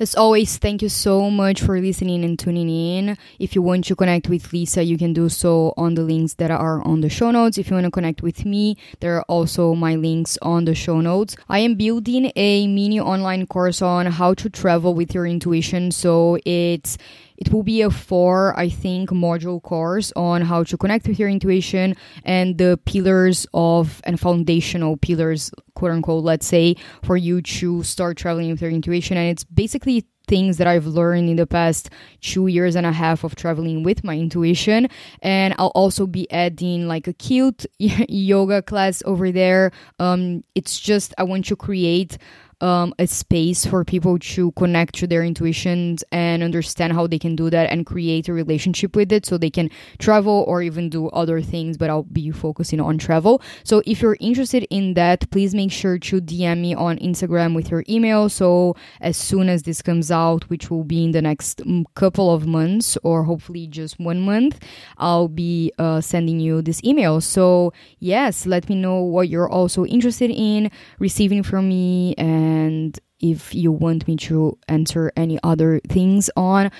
As 0.00 0.14
always, 0.14 0.56
thank 0.56 0.80
you 0.80 0.88
so 0.88 1.28
much 1.30 1.60
for 1.60 1.78
listening 1.78 2.24
and 2.24 2.38
tuning 2.38 2.70
in. 2.70 3.18
If 3.38 3.54
you 3.54 3.60
want 3.60 3.84
to 3.84 3.94
connect 3.94 4.30
with 4.30 4.50
Lisa, 4.50 4.82
you 4.82 4.96
can 4.96 5.12
do 5.12 5.28
so 5.28 5.74
on 5.76 5.94
the 5.94 6.00
links 6.00 6.32
that 6.36 6.50
are 6.50 6.80
on 6.86 7.02
the 7.02 7.10
show 7.10 7.30
notes. 7.30 7.58
If 7.58 7.68
you 7.68 7.74
want 7.74 7.84
to 7.84 7.90
connect 7.90 8.22
with 8.22 8.46
me, 8.46 8.78
there 9.00 9.18
are 9.18 9.24
also 9.28 9.74
my 9.74 9.96
links 9.96 10.38
on 10.40 10.64
the 10.64 10.74
show 10.74 11.02
notes. 11.02 11.36
I 11.50 11.58
am 11.58 11.74
building 11.74 12.32
a 12.34 12.66
mini 12.66 12.98
online 12.98 13.46
course 13.46 13.82
on 13.82 14.06
how 14.06 14.32
to 14.32 14.48
travel 14.48 14.94
with 14.94 15.14
your 15.14 15.26
intuition. 15.26 15.90
So 15.90 16.38
it's 16.46 16.96
it 17.40 17.50
will 17.50 17.62
be 17.62 17.80
a 17.80 17.90
four, 17.90 18.56
I 18.58 18.68
think, 18.68 19.10
module 19.10 19.62
course 19.62 20.12
on 20.14 20.42
how 20.42 20.62
to 20.64 20.76
connect 20.76 21.08
with 21.08 21.18
your 21.18 21.30
intuition 21.30 21.96
and 22.22 22.58
the 22.58 22.78
pillars 22.84 23.46
of 23.54 24.02
and 24.04 24.20
foundational 24.20 24.98
pillars, 24.98 25.50
quote 25.74 25.90
unquote, 25.90 26.22
let's 26.22 26.46
say, 26.46 26.76
for 27.02 27.16
you 27.16 27.40
to 27.40 27.82
start 27.82 28.18
traveling 28.18 28.50
with 28.50 28.60
your 28.60 28.70
intuition. 28.70 29.16
And 29.16 29.30
it's 29.30 29.44
basically 29.44 30.06
things 30.28 30.58
that 30.58 30.66
I've 30.66 30.86
learned 30.86 31.28
in 31.30 31.36
the 31.36 31.46
past 31.46 31.90
two 32.20 32.46
years 32.46 32.76
and 32.76 32.86
a 32.86 32.92
half 32.92 33.24
of 33.24 33.34
traveling 33.34 33.82
with 33.82 34.04
my 34.04 34.16
intuition. 34.16 34.88
And 35.22 35.54
I'll 35.58 35.72
also 35.74 36.06
be 36.06 36.30
adding 36.30 36.86
like 36.86 37.08
a 37.08 37.14
cute 37.14 37.64
yoga 37.78 38.60
class 38.62 39.02
over 39.06 39.32
there. 39.32 39.72
Um, 39.98 40.44
it's 40.54 40.78
just, 40.78 41.14
I 41.16 41.24
want 41.24 41.46
to 41.46 41.56
create 41.56 42.18
um, 42.60 42.94
a 42.98 43.06
space 43.06 43.64
for 43.64 43.84
people 43.84 44.18
to 44.18 44.52
connect 44.52 44.94
to 44.96 45.06
their 45.06 45.22
intuitions 45.22 46.04
and 46.12 46.42
understand 46.42 46.92
how 46.92 47.06
they 47.06 47.18
can 47.18 47.34
do 47.34 47.48
that 47.50 47.70
and 47.70 47.86
create 47.86 48.28
a 48.28 48.32
relationship 48.32 48.94
with 48.94 49.12
it 49.12 49.24
so 49.24 49.38
they 49.38 49.50
can 49.50 49.70
travel 49.98 50.44
or 50.46 50.62
even 50.62 50.90
do 50.90 51.08
other 51.08 51.40
things 51.40 51.76
but 51.76 51.88
i'll 51.88 52.02
be 52.02 52.30
focusing 52.30 52.80
on 52.80 52.98
travel. 52.98 53.40
So 53.64 53.82
if 53.86 54.02
you're 54.02 54.16
interested 54.20 54.66
in 54.70 54.94
that 54.94 55.30
please 55.30 55.54
make 55.54 55.72
sure 55.72 55.98
to 55.98 56.20
dm 56.20 56.60
me 56.60 56.74
on 56.74 56.98
instagram 56.98 57.54
with 57.54 57.70
your 57.70 57.84
email. 57.88 58.28
So 58.28 58.76
as 59.00 59.16
soon 59.16 59.48
as 59.48 59.62
this 59.62 59.82
comes 59.82 60.10
out 60.10 60.48
which 60.50 60.70
will 60.70 60.84
be 60.84 61.04
in 61.04 61.12
the 61.12 61.22
next 61.22 61.58
mm, 61.58 61.84
couple 61.94 62.32
of 62.32 62.46
months 62.46 62.98
or 63.02 63.24
hopefully 63.24 63.66
just 63.66 63.98
one 63.98 64.20
month 64.20 64.62
i'll 64.98 65.28
be 65.28 65.72
uh, 65.78 66.00
sending 66.00 66.40
you 66.40 66.60
this 66.62 66.82
email. 66.84 67.20
So 67.20 67.72
yes 67.98 68.46
let 68.46 68.68
me 68.68 68.74
know 68.74 69.00
what 69.00 69.28
you're 69.28 69.48
also 69.48 69.84
interested 69.86 70.30
in 70.30 70.70
receiving 70.98 71.42
from 71.42 71.68
me 71.68 72.14
and 72.18 72.49
and 72.50 72.98
if 73.20 73.54
you 73.54 73.70
want 73.70 74.08
me 74.08 74.16
to 74.16 74.58
answer 74.68 75.12
any 75.16 75.38
other 75.44 75.80
things 75.88 76.30
on 76.36 76.70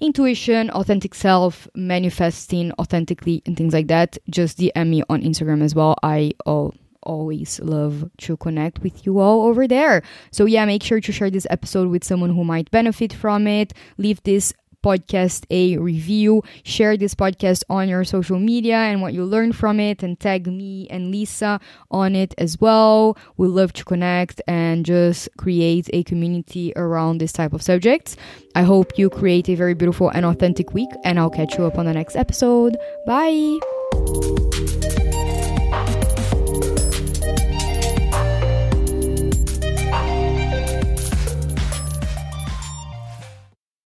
intuition, 0.00 0.70
authentic 0.70 1.14
self, 1.14 1.68
manifesting 1.74 2.72
authentically, 2.78 3.42
and 3.44 3.56
things 3.56 3.74
like 3.74 3.88
that, 3.88 4.16
just 4.30 4.58
DM 4.58 4.88
me 4.88 5.02
on 5.10 5.22
Instagram 5.22 5.62
as 5.62 5.74
well. 5.74 5.96
I 6.02 6.32
always 7.02 7.60
love 7.60 8.08
to 8.18 8.36
connect 8.36 8.80
with 8.80 9.04
you 9.04 9.18
all 9.18 9.46
over 9.46 9.66
there. 9.66 10.02
So, 10.30 10.44
yeah, 10.46 10.64
make 10.64 10.82
sure 10.82 11.00
to 11.00 11.12
share 11.12 11.30
this 11.30 11.46
episode 11.50 11.88
with 11.88 12.04
someone 12.04 12.34
who 12.34 12.44
might 12.44 12.70
benefit 12.70 13.12
from 13.12 13.46
it. 13.46 13.72
Leave 13.98 14.22
this 14.22 14.54
podcast 14.82 15.44
a 15.50 15.76
review. 15.78 16.42
Share 16.62 16.96
this 16.96 17.14
podcast 17.14 17.64
on 17.68 17.88
your 17.88 18.04
social 18.04 18.38
media 18.38 18.76
and 18.76 19.02
what 19.02 19.14
you 19.14 19.24
learned 19.24 19.56
from 19.56 19.80
it, 19.80 20.02
and 20.02 20.18
tag 20.18 20.46
me 20.46 20.86
and 20.90 21.10
Lisa 21.10 21.60
on 21.90 22.14
it 22.14 22.34
as 22.38 22.60
well. 22.60 23.16
We 23.36 23.48
love 23.48 23.72
to 23.74 23.84
connect 23.84 24.40
and 24.46 24.84
just 24.84 25.28
create 25.36 25.88
a 25.92 26.02
community 26.02 26.72
around 26.76 27.18
this 27.18 27.32
type 27.32 27.52
of 27.52 27.62
subjects. 27.62 28.16
I 28.54 28.62
hope 28.62 28.98
you 28.98 29.10
create 29.10 29.48
a 29.48 29.54
very 29.54 29.74
beautiful 29.74 30.08
and 30.10 30.24
authentic 30.24 30.74
week, 30.74 30.90
and 31.04 31.18
I'll 31.18 31.30
catch 31.30 31.58
you 31.58 31.64
up 31.64 31.78
on 31.78 31.86
the 31.86 31.94
next 31.94 32.16
episode. 32.16 32.76
Bye. 33.06 33.58